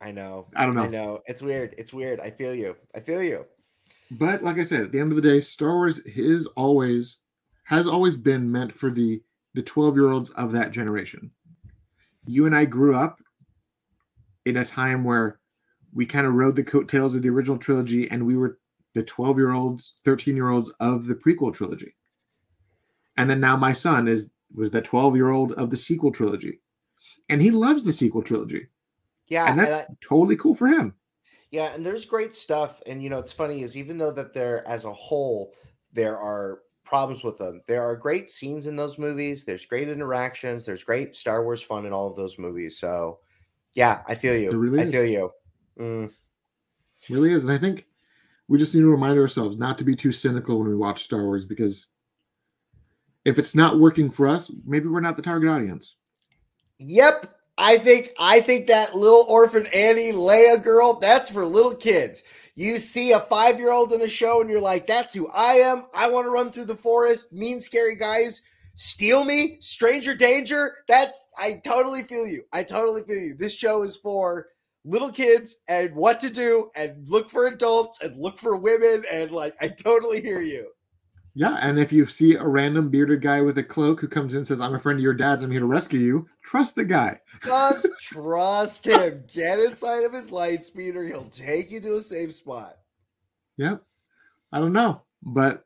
I 0.00 0.10
know. 0.10 0.46
I 0.56 0.64
don't 0.64 0.74
know. 0.74 0.82
I 0.82 0.88
know. 0.88 1.20
It's 1.26 1.42
weird. 1.42 1.74
It's 1.78 1.92
weird. 1.92 2.20
I 2.20 2.30
feel 2.30 2.54
you. 2.54 2.76
I 2.94 3.00
feel 3.00 3.22
you. 3.22 3.44
but 4.10 4.42
like 4.42 4.58
I 4.58 4.62
said, 4.62 4.80
at 4.80 4.92
the 4.92 5.00
end 5.00 5.12
of 5.12 5.16
the 5.16 5.22
day, 5.22 5.40
Star 5.40 5.72
Wars 5.74 6.00
is 6.00 6.46
always 6.56 7.18
has 7.64 7.86
always 7.86 8.16
been 8.16 8.50
meant 8.50 8.72
for 8.72 8.90
the 8.90 9.22
the 9.54 9.62
12 9.62 9.96
year 9.96 10.10
olds 10.10 10.30
of 10.30 10.52
that 10.52 10.70
generation. 10.70 11.30
You 12.26 12.46
and 12.46 12.56
I 12.56 12.64
grew 12.64 12.94
up 12.96 13.20
in 14.46 14.58
a 14.58 14.64
time 14.64 15.04
where 15.04 15.40
we 15.92 16.06
kind 16.06 16.26
of 16.26 16.34
rode 16.34 16.56
the 16.56 16.64
coattails 16.64 17.14
of 17.14 17.22
the 17.22 17.28
original 17.30 17.58
trilogy, 17.58 18.10
and 18.10 18.24
we 18.24 18.36
were 18.36 18.59
the 18.94 19.02
12 19.02 19.38
year 19.38 19.52
olds, 19.52 19.96
13 20.04 20.34
year 20.36 20.50
olds 20.50 20.70
of 20.80 21.06
the 21.06 21.14
prequel 21.14 21.52
trilogy. 21.54 21.94
And 23.16 23.28
then 23.28 23.40
now 23.40 23.56
my 23.56 23.72
son 23.72 24.08
is 24.08 24.30
was 24.54 24.70
the 24.70 24.82
12 24.82 25.14
year 25.16 25.30
old 25.30 25.52
of 25.52 25.70
the 25.70 25.76
sequel 25.76 26.10
trilogy. 26.10 26.60
And 27.28 27.40
he 27.40 27.50
loves 27.50 27.84
the 27.84 27.92
sequel 27.92 28.22
trilogy. 28.22 28.66
Yeah. 29.28 29.48
and 29.50 29.60
and 29.60 29.68
that's 29.68 29.88
I- 29.90 29.94
totally 30.00 30.36
cool 30.36 30.54
for 30.54 30.66
him. 30.66 30.94
yeah. 31.50 31.72
And 31.74 31.86
there's 31.86 32.04
great 32.04 32.34
stuff. 32.34 32.82
And, 32.86 33.02
you 33.02 33.10
know, 33.10 33.18
it's 33.18 33.32
funny 33.32 33.62
is 33.62 33.76
even 33.76 33.96
though 33.98 34.12
that 34.12 34.32
there, 34.32 34.66
as 34.66 34.84
a 34.84 34.92
whole, 34.92 35.54
there 35.92 36.18
are 36.18 36.62
problems 36.84 37.22
with 37.22 37.38
them, 37.38 37.62
there 37.68 37.84
are 37.84 37.94
great 37.94 38.32
scenes 38.32 38.66
in 38.66 38.74
those 38.74 38.98
movies. 38.98 39.44
There's 39.44 39.66
great 39.66 39.88
interactions. 39.88 40.64
There's 40.66 40.82
great 40.82 41.14
Star 41.14 41.44
Wars 41.44 41.62
fun 41.62 41.86
in 41.86 41.92
all 41.92 42.10
of 42.10 42.16
those 42.16 42.38
movies. 42.38 42.78
So, 42.80 43.20
yeah, 43.74 44.02
I 44.08 44.16
feel 44.16 44.36
you. 44.36 44.50
Really 44.50 44.80
I 44.80 44.90
feel 44.90 45.04
you. 45.04 45.30
Mm, 45.78 46.10
really 47.08 47.32
is. 47.32 47.44
And 47.44 47.52
I 47.52 47.58
think 47.58 47.86
we 48.50 48.58
just 48.58 48.74
need 48.74 48.80
to 48.80 48.90
remind 48.90 49.16
ourselves 49.16 49.56
not 49.56 49.78
to 49.78 49.84
be 49.84 49.94
too 49.94 50.10
cynical 50.10 50.58
when 50.58 50.68
we 50.68 50.74
watch 50.74 51.04
Star 51.04 51.22
Wars 51.22 51.46
because 51.46 51.86
if 53.24 53.38
it's 53.38 53.54
not 53.54 53.78
working 53.78 54.10
for 54.10 54.26
us, 54.26 54.50
maybe 54.66 54.88
we're 54.88 55.00
not 55.00 55.16
the 55.16 55.22
target 55.22 55.48
audience. 55.48 55.94
Yep. 56.78 57.32
I 57.56 57.78
think 57.78 58.12
I 58.18 58.40
think 58.40 58.66
that 58.66 58.96
little 58.96 59.24
orphan 59.28 59.68
Annie 59.72 60.12
Leia 60.12 60.60
girl, 60.60 60.94
that's 60.94 61.30
for 61.30 61.46
little 61.46 61.76
kids. 61.76 62.24
You 62.56 62.78
see 62.78 63.12
a 63.12 63.20
five 63.20 63.56
year 63.58 63.70
old 63.70 63.92
in 63.92 64.02
a 64.02 64.08
show 64.08 64.40
and 64.40 64.50
you're 64.50 64.60
like, 64.60 64.84
that's 64.84 65.14
who 65.14 65.28
I 65.28 65.54
am. 65.54 65.84
I 65.94 66.10
want 66.10 66.26
to 66.26 66.30
run 66.30 66.50
through 66.50 66.64
the 66.64 66.74
forest, 66.74 67.32
mean, 67.32 67.60
scary 67.60 67.94
guys. 67.94 68.42
Steal 68.74 69.24
me, 69.24 69.58
stranger 69.60 70.14
danger. 70.14 70.78
That's 70.88 71.28
I 71.38 71.60
totally 71.64 72.02
feel 72.02 72.26
you. 72.26 72.42
I 72.52 72.64
totally 72.64 73.04
feel 73.04 73.16
you. 73.16 73.34
This 73.38 73.54
show 73.54 73.84
is 73.84 73.96
for 73.96 74.48
little 74.84 75.10
kids 75.10 75.56
and 75.68 75.94
what 75.94 76.20
to 76.20 76.30
do 76.30 76.70
and 76.74 77.08
look 77.08 77.30
for 77.30 77.46
adults 77.46 78.00
and 78.00 78.16
look 78.16 78.38
for 78.38 78.56
women 78.56 79.04
and 79.10 79.30
like 79.30 79.54
I 79.60 79.68
totally 79.68 80.20
hear 80.20 80.40
you. 80.40 80.70
Yeah, 81.34 81.58
and 81.62 81.78
if 81.78 81.92
you 81.92 82.06
see 82.06 82.34
a 82.34 82.46
random 82.46 82.88
bearded 82.90 83.22
guy 83.22 83.40
with 83.40 83.56
a 83.58 83.62
cloak 83.62 84.00
who 84.00 84.08
comes 84.08 84.34
in 84.34 84.38
and 84.38 84.46
says, 84.46 84.60
I'm 84.60 84.74
a 84.74 84.80
friend 84.80 84.98
of 84.98 85.02
your 85.02 85.14
dad's, 85.14 85.42
I'm 85.42 85.50
here 85.50 85.60
to 85.60 85.66
rescue 85.66 86.00
you, 86.00 86.28
trust 86.42 86.74
the 86.74 86.84
guy. 86.84 87.20
Just 87.44 87.86
trust 88.00 88.84
him. 88.84 89.24
Get 89.32 89.60
inside 89.60 90.04
of 90.04 90.12
his 90.12 90.32
light 90.32 90.64
speeder. 90.64 91.06
He'll 91.06 91.30
take 91.30 91.70
you 91.70 91.80
to 91.82 91.96
a 91.96 92.00
safe 92.00 92.32
spot. 92.32 92.78
Yep. 93.58 93.82
I 94.52 94.58
don't 94.58 94.72
know. 94.72 95.02
But 95.22 95.64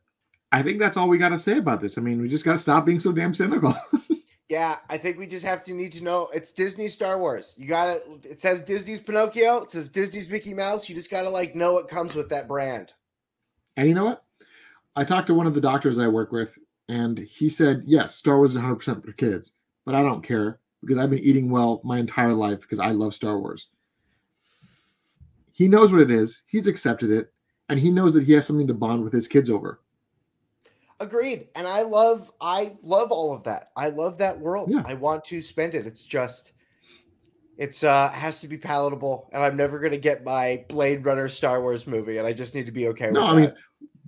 I 0.53 0.63
think 0.63 0.79
that's 0.79 0.97
all 0.97 1.09
we 1.09 1.19
got 1.19 1.31
to 1.31 1.39
say 1.39 1.59
about 1.59 1.81
this. 1.81 1.97
I 1.97 2.03
mean, 2.03 2.21
we 2.21 2.29
just 2.29 2.45
got 2.45 2.53
to 2.53 2.59
stop 2.59 2.85
being 2.85 3.01
so 3.01 3.13
damn 3.13 3.35
cynical. 3.35 3.75
yeah, 4.49 4.77
I 4.91 4.99
think 4.99 5.19
we 5.19 5.27
just 5.27 5.45
have 5.45 5.63
to 5.65 5.73
need 5.73 5.93
to 5.93 6.05
know 6.05 6.29
it's 6.35 6.53
Disney 6.53 6.89
Star 6.89 7.19
Wars. 7.19 7.55
You 7.57 7.67
got 7.67 7.89
it. 7.89 8.07
it 8.23 8.41
says 8.41 8.61
Disney's 8.61 9.01
Pinocchio, 9.01 9.63
it 9.63 9.71
says 9.71 9.89
Disney's 9.89 10.29
Mickey 10.29 10.53
Mouse. 10.53 10.89
You 10.89 10.95
just 10.95 11.11
got 11.11 11.23
to 11.23 11.31
like 11.31 11.55
know 11.55 11.73
what 11.73 11.89
comes 11.89 12.15
with 12.15 12.29
that 12.29 12.47
brand. 12.47 12.93
And 13.77 13.89
you 13.89 13.95
know 13.95 14.05
what? 14.05 14.25
I 14.97 15.05
talked 15.05 15.27
to 15.29 15.35
one 15.35 15.47
of 15.47 15.55
the 15.55 15.61
doctors 15.61 15.99
I 15.99 16.07
work 16.07 16.31
with, 16.31 16.57
and 16.89 17.19
he 17.19 17.49
said, 17.49 17.83
yes, 17.87 18.15
Star 18.15 18.37
Wars 18.37 18.55
is 18.55 18.61
100% 18.61 19.05
for 19.05 19.13
kids, 19.13 19.53
but 19.85 19.95
I 19.95 20.03
don't 20.03 20.23
care 20.23 20.61
because 20.83 20.99
I've 20.99 21.11
been 21.11 21.21
eating 21.21 21.51
well 21.51 21.81
my 21.83 21.99
entire 21.99 22.35
life 22.35 22.61
because 22.61 22.79
I 22.79 22.91
love 22.91 23.15
Star 23.15 23.39
Wars. 23.39 23.69
He 25.53 25.67
knows 25.67 25.91
what 25.91 26.03
it 26.03 26.11
is, 26.11 26.43
he's 26.47 26.67
accepted 26.67 27.11
it, 27.11 27.33
and 27.69 27.79
he 27.79 27.91
knows 27.91 28.13
that 28.15 28.25
he 28.25 28.33
has 28.35 28.47
something 28.47 28.67
to 28.67 28.75
bond 28.75 29.03
with 29.03 29.13
his 29.13 29.27
kids 29.27 29.49
over. 29.49 29.81
Agreed. 31.01 31.49
And 31.55 31.67
I 31.67 31.83
love 31.83 32.31
I 32.41 32.77
love 32.83 33.11
all 33.11 33.35
of 33.35 33.43
that. 33.45 33.71
I 33.77 33.89
love 33.89 34.19
that 34.19 34.39
world. 34.39 34.71
Yeah. 34.71 34.83
I 34.87 34.95
want 34.95 35.25
to 35.25 35.41
spend 35.43 35.75
it. 35.75 35.87
It's 35.87 36.03
just 36.03 36.53
it's 37.57 37.85
uh 37.85 38.09
has 38.11 38.41
to 38.41 38.49
be 38.49 38.57
palatable 38.59 39.29
and 39.33 39.43
I'm 39.43 39.57
never 39.57 39.79
going 39.79 39.93
to 39.93 39.99
get 39.99 40.25
my 40.25 40.65
Blade 40.69 41.05
Runner 41.05 41.29
Star 41.29 41.61
Wars 41.63 41.87
movie 41.87 42.19
and 42.19 42.27
I 42.27 42.33
just 42.33 42.55
need 42.55 42.67
to 42.67 42.73
be 42.73 42.89
okay 42.89 43.11
No, 43.11 43.23
I 43.23 43.35
that. 43.35 43.41
mean, 43.41 43.53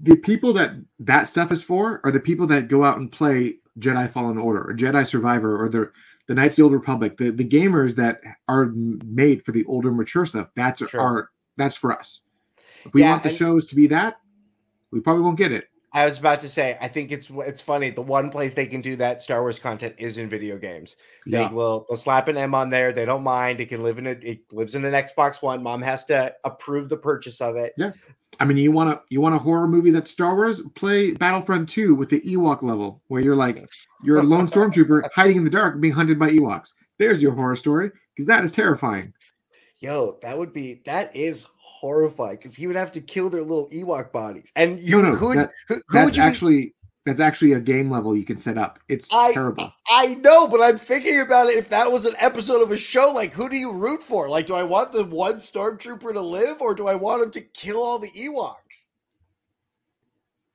the 0.02 0.16
people 0.16 0.52
that 0.54 0.72
that 1.00 1.28
stuff 1.28 1.52
is 1.52 1.62
for 1.62 2.00
are 2.04 2.10
the 2.10 2.20
people 2.20 2.46
that 2.48 2.68
go 2.68 2.84
out 2.84 2.98
and 2.98 3.10
play 3.10 3.56
Jedi 3.78 4.10
Fallen 4.10 4.38
Order 4.38 4.68
or 4.68 4.74
Jedi 4.74 5.06
Survivor 5.06 5.62
or 5.62 5.68
the 5.68 5.90
the 6.28 6.34
Knights 6.34 6.54
of 6.54 6.56
the 6.56 6.62
Old 6.62 6.72
Republic, 6.72 7.16
the, 7.18 7.30
the 7.30 7.44
gamers 7.48 7.94
that 7.94 8.20
are 8.48 8.66
made 8.74 9.44
for 9.44 9.52
the 9.52 9.64
older 9.66 9.92
mature 9.92 10.26
stuff. 10.26 10.48
That's 10.56 10.88
Sure. 10.88 11.00
our 11.00 11.30
that's 11.56 11.76
for 11.76 11.92
us. 11.92 12.22
If 12.84 12.94
we 12.94 13.02
Yeah, 13.02 13.10
want 13.10 13.22
the 13.22 13.28
and- 13.28 13.38
shows 13.38 13.66
to 13.66 13.76
be 13.76 13.86
that, 13.88 14.16
we 14.90 14.98
probably 15.00 15.22
won't 15.22 15.38
get 15.38 15.52
it. 15.52 15.68
I 15.96 16.04
was 16.04 16.18
about 16.18 16.40
to 16.40 16.48
say, 16.50 16.76
I 16.78 16.88
think 16.88 17.10
it's 17.10 17.30
it's 17.30 17.62
funny. 17.62 17.88
The 17.88 18.02
one 18.02 18.28
place 18.28 18.52
they 18.52 18.66
can 18.66 18.82
do 18.82 18.96
that 18.96 19.22
Star 19.22 19.40
Wars 19.40 19.58
content 19.58 19.94
is 19.96 20.18
in 20.18 20.28
video 20.28 20.58
games. 20.58 20.96
They 21.26 21.40
Yeah. 21.40 21.50
will 21.50 21.86
they'll 21.88 21.96
slap 21.96 22.28
an 22.28 22.36
M 22.36 22.54
on 22.54 22.68
there. 22.68 22.92
They 22.92 23.06
don't 23.06 23.22
mind. 23.22 23.62
It 23.62 23.70
can 23.70 23.82
live 23.82 23.96
in 23.96 24.06
a 24.06 24.10
it 24.10 24.40
lives 24.52 24.74
in 24.74 24.84
an 24.84 24.92
Xbox 24.92 25.42
One. 25.42 25.62
Mom 25.62 25.80
has 25.80 26.04
to 26.06 26.34
approve 26.44 26.90
the 26.90 26.98
purchase 26.98 27.40
of 27.40 27.56
it. 27.56 27.72
Yeah, 27.78 27.92
I 28.38 28.44
mean, 28.44 28.58
you 28.58 28.72
want 28.72 28.90
to 28.90 29.02
you 29.08 29.22
want 29.22 29.36
a 29.36 29.38
horror 29.38 29.66
movie 29.66 29.90
that's 29.90 30.10
Star 30.10 30.34
Wars? 30.34 30.60
Play 30.74 31.12
Battlefront 31.12 31.66
2 31.66 31.94
with 31.94 32.10
the 32.10 32.20
Ewok 32.20 32.62
level, 32.62 33.00
where 33.08 33.22
you're 33.22 33.34
like 33.34 33.66
you're 34.04 34.18
a 34.18 34.22
lone 34.22 34.48
stormtrooper 34.48 35.08
hiding 35.14 35.38
in 35.38 35.44
the 35.44 35.50
dark, 35.50 35.80
being 35.80 35.94
hunted 35.94 36.18
by 36.18 36.28
Ewoks. 36.28 36.72
There's 36.98 37.22
your 37.22 37.32
horror 37.32 37.56
story 37.56 37.90
because 38.14 38.26
that 38.26 38.44
is 38.44 38.52
terrifying. 38.52 39.14
Yo, 39.78 40.18
that 40.20 40.36
would 40.36 40.52
be 40.52 40.82
that 40.84 41.16
is 41.16 41.46
horrifying 41.86 42.36
because 42.36 42.56
he 42.56 42.66
would 42.66 42.74
have 42.76 42.90
to 42.92 43.00
kill 43.00 43.30
their 43.30 43.42
little 43.42 43.68
Ewok 43.70 44.10
bodies. 44.10 44.50
And 44.56 44.80
you 44.80 45.00
No, 45.00 45.10
no, 45.10 45.16
who, 45.16 45.34
that- 45.36 45.52
who, 45.68 45.80
That's 45.92 46.16
you 46.16 46.22
be- 46.22 46.26
actually 46.28 46.72
that's 47.04 47.20
actually 47.20 47.52
a 47.52 47.60
game 47.60 47.88
level 47.88 48.16
you 48.16 48.24
can 48.24 48.36
set 48.36 48.58
up. 48.58 48.80
It's 48.88 49.06
I- 49.12 49.32
terrible. 49.32 49.72
I 49.88 50.14
know, 50.16 50.48
but 50.48 50.60
I'm 50.60 50.76
thinking 50.76 51.20
about 51.20 51.46
it. 51.46 51.56
If 51.56 51.68
that 51.68 51.92
was 51.92 52.04
an 52.04 52.16
episode 52.18 52.62
of 52.62 52.72
a 52.72 52.76
show, 52.76 53.12
like 53.12 53.32
who 53.32 53.48
do 53.48 53.56
you 53.56 53.70
root 53.72 54.02
for? 54.02 54.28
Like, 54.28 54.46
do 54.46 54.54
I 54.54 54.64
want 54.64 54.90
the 54.90 55.04
one 55.04 55.36
stormtrooper 55.36 56.12
to 56.12 56.20
live, 56.20 56.60
or 56.60 56.74
do 56.74 56.88
I 56.88 56.96
want 56.96 57.22
him 57.22 57.30
to 57.30 57.40
kill 57.40 57.80
all 57.80 58.00
the 58.00 58.10
Ewoks? 58.10 58.90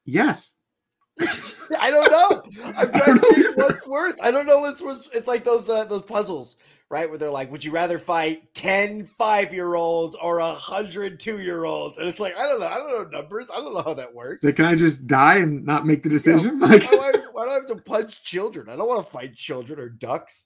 Yes. 0.05 0.53
I 1.79 1.89
don't 1.91 2.11
know. 2.11 2.43
I'm 2.75 2.91
trying 2.91 3.19
to 3.19 3.34
think 3.34 3.57
what's 3.57 3.88
worse. 3.88 4.15
I 4.21 4.32
don't 4.32 4.45
know 4.45 4.59
what's 4.59 4.82
worse. 4.82 5.07
It's 5.13 5.27
like 5.27 5.43
those 5.43 5.69
uh, 5.69 5.86
those 5.86 6.01
puzzles, 6.03 6.57
right? 6.92 7.10
Where 7.10 7.18
they're 7.18 7.30
like, 7.32 7.52
would 7.52 7.64
you 7.64 7.72
rather 7.72 7.98
fight 7.98 8.54
10 8.54 9.06
five 9.06 9.54
year 9.54 9.76
olds 9.76 10.16
or 10.22 10.39
a 10.39 10.52
hundred 10.54 11.20
two 11.20 11.42
year 11.42 11.64
olds? 11.64 11.98
And 11.98 12.08
it's 12.08 12.20
like, 12.20 12.38
I 12.38 12.44
don't 12.44 12.60
know. 12.60 12.68
I 12.68 12.76
don't 12.76 12.92
know 12.92 13.20
numbers. 13.20 13.50
I 13.50 13.56
don't 13.56 13.74
know 13.74 13.82
how 13.82 13.94
that 13.96 14.14
works. 14.14 14.42
So 14.42 14.52
can 14.52 14.66
I 14.66 14.76
just 14.76 15.08
die 15.08 15.38
and 15.38 15.66
not 15.66 15.86
make 15.86 16.04
the 16.04 16.10
decision? 16.10 16.60
Like, 16.60 16.84
why, 16.92 17.12
do 17.14 17.20
I, 17.20 17.24
why 17.32 17.46
do 17.46 17.52
I 17.52 17.54
have 17.54 17.68
to 17.68 17.76
punch 17.78 18.24
children? 18.24 18.70
I 18.70 18.76
don't 18.76 18.88
want 18.88 19.06
to 19.06 19.12
fight 19.12 19.34
children 19.36 19.80
or 19.80 19.89
ducks. 19.89 20.46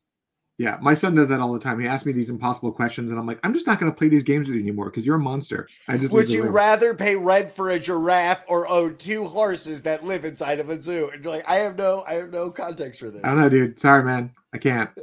yeah, 0.58 0.78
my 0.82 0.94
son 0.94 1.16
does 1.16 1.28
that 1.28 1.42
all 1.42 1.52
the 1.52 1.60
time. 1.60 1.80
He 1.82 1.88
asks 1.88 2.06
me 2.06 2.14
these 2.14 2.30
impossible 2.30 2.72
questions, 2.72 3.12
and 3.12 3.20
I'm 3.20 3.26
like, 3.26 3.40
I'm 3.44 3.54
just 3.54 3.68
not 3.68 3.78
going 3.80 3.92
to 3.92 3.98
play 3.98 4.08
these 4.08 4.24
games 4.24 4.48
with 4.48 4.56
you 4.56 4.62
anymore 4.62 4.86
because 4.86 5.06
you're 5.06 5.18
a 5.18 5.20
monster. 5.20 5.68
I 5.90 5.98
just 5.98 6.14
Would 6.14 6.30
you 6.30 6.44
room. 6.44 6.54
rather 6.54 6.94
pay 6.94 7.18
rent 7.18 7.52
for 7.52 7.72
a 7.72 7.80
giraffe 7.80 8.44
or 8.48 8.66
own 8.70 8.96
two 8.98 9.26
horses 9.26 9.82
that 9.82 10.06
live 10.06 10.24
inside 10.24 10.60
of 10.62 10.70
a 10.70 10.82
zoo? 10.82 11.10
And 11.12 11.24
you're 11.24 11.34
like, 11.34 11.50
I 11.50 11.56
have 11.56 11.76
no, 11.76 12.06
I 12.08 12.14
have 12.14 12.32
no 12.32 12.52
context 12.52 13.02
for 13.02 13.12
this. 13.12 13.22
I 13.26 13.30
don't 13.32 13.40
know, 13.40 13.50
dude. 13.50 13.80
Sorry, 13.80 14.04
man. 14.04 14.32
I 14.54 14.58
can't. 14.58 14.90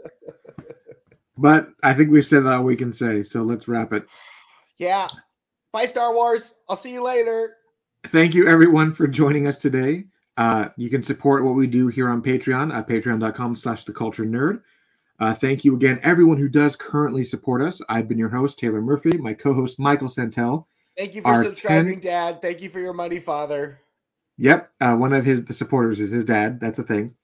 but 1.37 1.69
I 1.83 1.95
think 1.95 2.11
we've 2.11 2.27
said 2.27 2.47
all 2.47 2.65
we 2.65 2.77
can 2.77 2.93
say, 2.93 3.23
so 3.23 3.43
let's 3.43 3.69
wrap 3.69 3.93
it. 3.93 4.07
Yeah. 4.79 5.09
Bye, 5.73 5.87
Star 5.87 6.15
Wars. 6.15 6.55
I'll 6.69 6.77
see 6.77 6.93
you 6.93 7.03
later. 7.03 7.57
Thank 8.09 8.35
you, 8.35 8.49
everyone, 8.49 8.93
for 8.93 9.07
joining 9.07 9.47
us 9.47 9.59
today. 9.59 10.05
Uh, 10.37 10.69
you 10.77 10.91
can 10.91 11.03
support 11.03 11.45
what 11.45 11.55
we 11.55 11.67
do 11.67 11.89
here 11.89 12.09
on 12.09 12.23
Patreon 12.23 12.75
at 12.75 12.89
patreon.com 12.89 13.57
slash 13.57 13.85
the 13.85 13.93
cultured 13.93 14.31
nerd. 14.31 14.61
Uh, 15.21 15.33
thank 15.33 15.65
you 15.65 15.77
again, 15.77 16.01
everyone 16.03 16.37
who 16.37 16.49
does 16.49 16.75
currently 16.75 17.23
support 17.23 17.63
us. 17.63 17.81
I've 17.89 18.09
been 18.09 18.19
your 18.19 18.29
host, 18.29 18.59
Taylor 18.59 18.81
Murphy, 18.81 19.17
my 19.19 19.35
co-host, 19.35 19.79
Michael 19.79 20.09
Santel. 20.09 20.67
Thank 20.97 21.15
you 21.15 21.23
for 21.23 21.43
subscribing, 21.45 22.01
10 22.01 22.01
Dad. 22.01 22.43
Thank 22.43 22.61
you 22.61 22.69
for 22.69 22.81
your 22.81 22.93
money, 22.93 23.21
Father. 23.21 23.79
Yep, 24.39 24.73
uh, 24.81 24.97
one 24.97 25.13
of 25.13 25.25
his 25.25 25.45
the 25.45 25.55
supporters 25.55 26.01
is 26.01 26.11
his 26.11 26.25
dad. 26.25 26.59
That's 26.61 26.79
a 26.79 26.83
thing. 26.83 27.15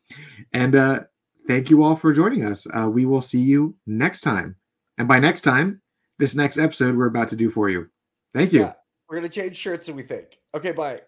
And 0.53 0.75
uh, 0.75 1.01
thank 1.49 1.71
you 1.71 1.83
all 1.83 1.97
for 1.97 2.13
joining 2.13 2.45
us. 2.45 2.67
Uh, 2.73 2.89
we 2.89 3.07
will 3.07 3.23
see 3.23 3.41
you 3.41 3.75
next 3.87 4.21
time. 4.21 4.55
And 4.99 5.09
by 5.09 5.19
next 5.19 5.41
time, 5.41 5.83
this 6.19 6.35
next 6.35 6.59
episode 6.59 6.97
we're 6.97 7.07
about 7.07 7.29
to 7.31 7.37
do 7.37 7.51
for 7.51 7.69
you. 7.69 7.89
Thank 8.35 8.53
you. 8.53 8.61
Yeah. 8.61 8.75
We're 9.09 9.17
gonna 9.17 9.29
change 9.29 9.57
shirts, 9.57 9.89
and 9.89 9.97
we 9.97 10.03
think. 10.03 10.39
Okay, 10.55 10.73
bye. 10.73 11.01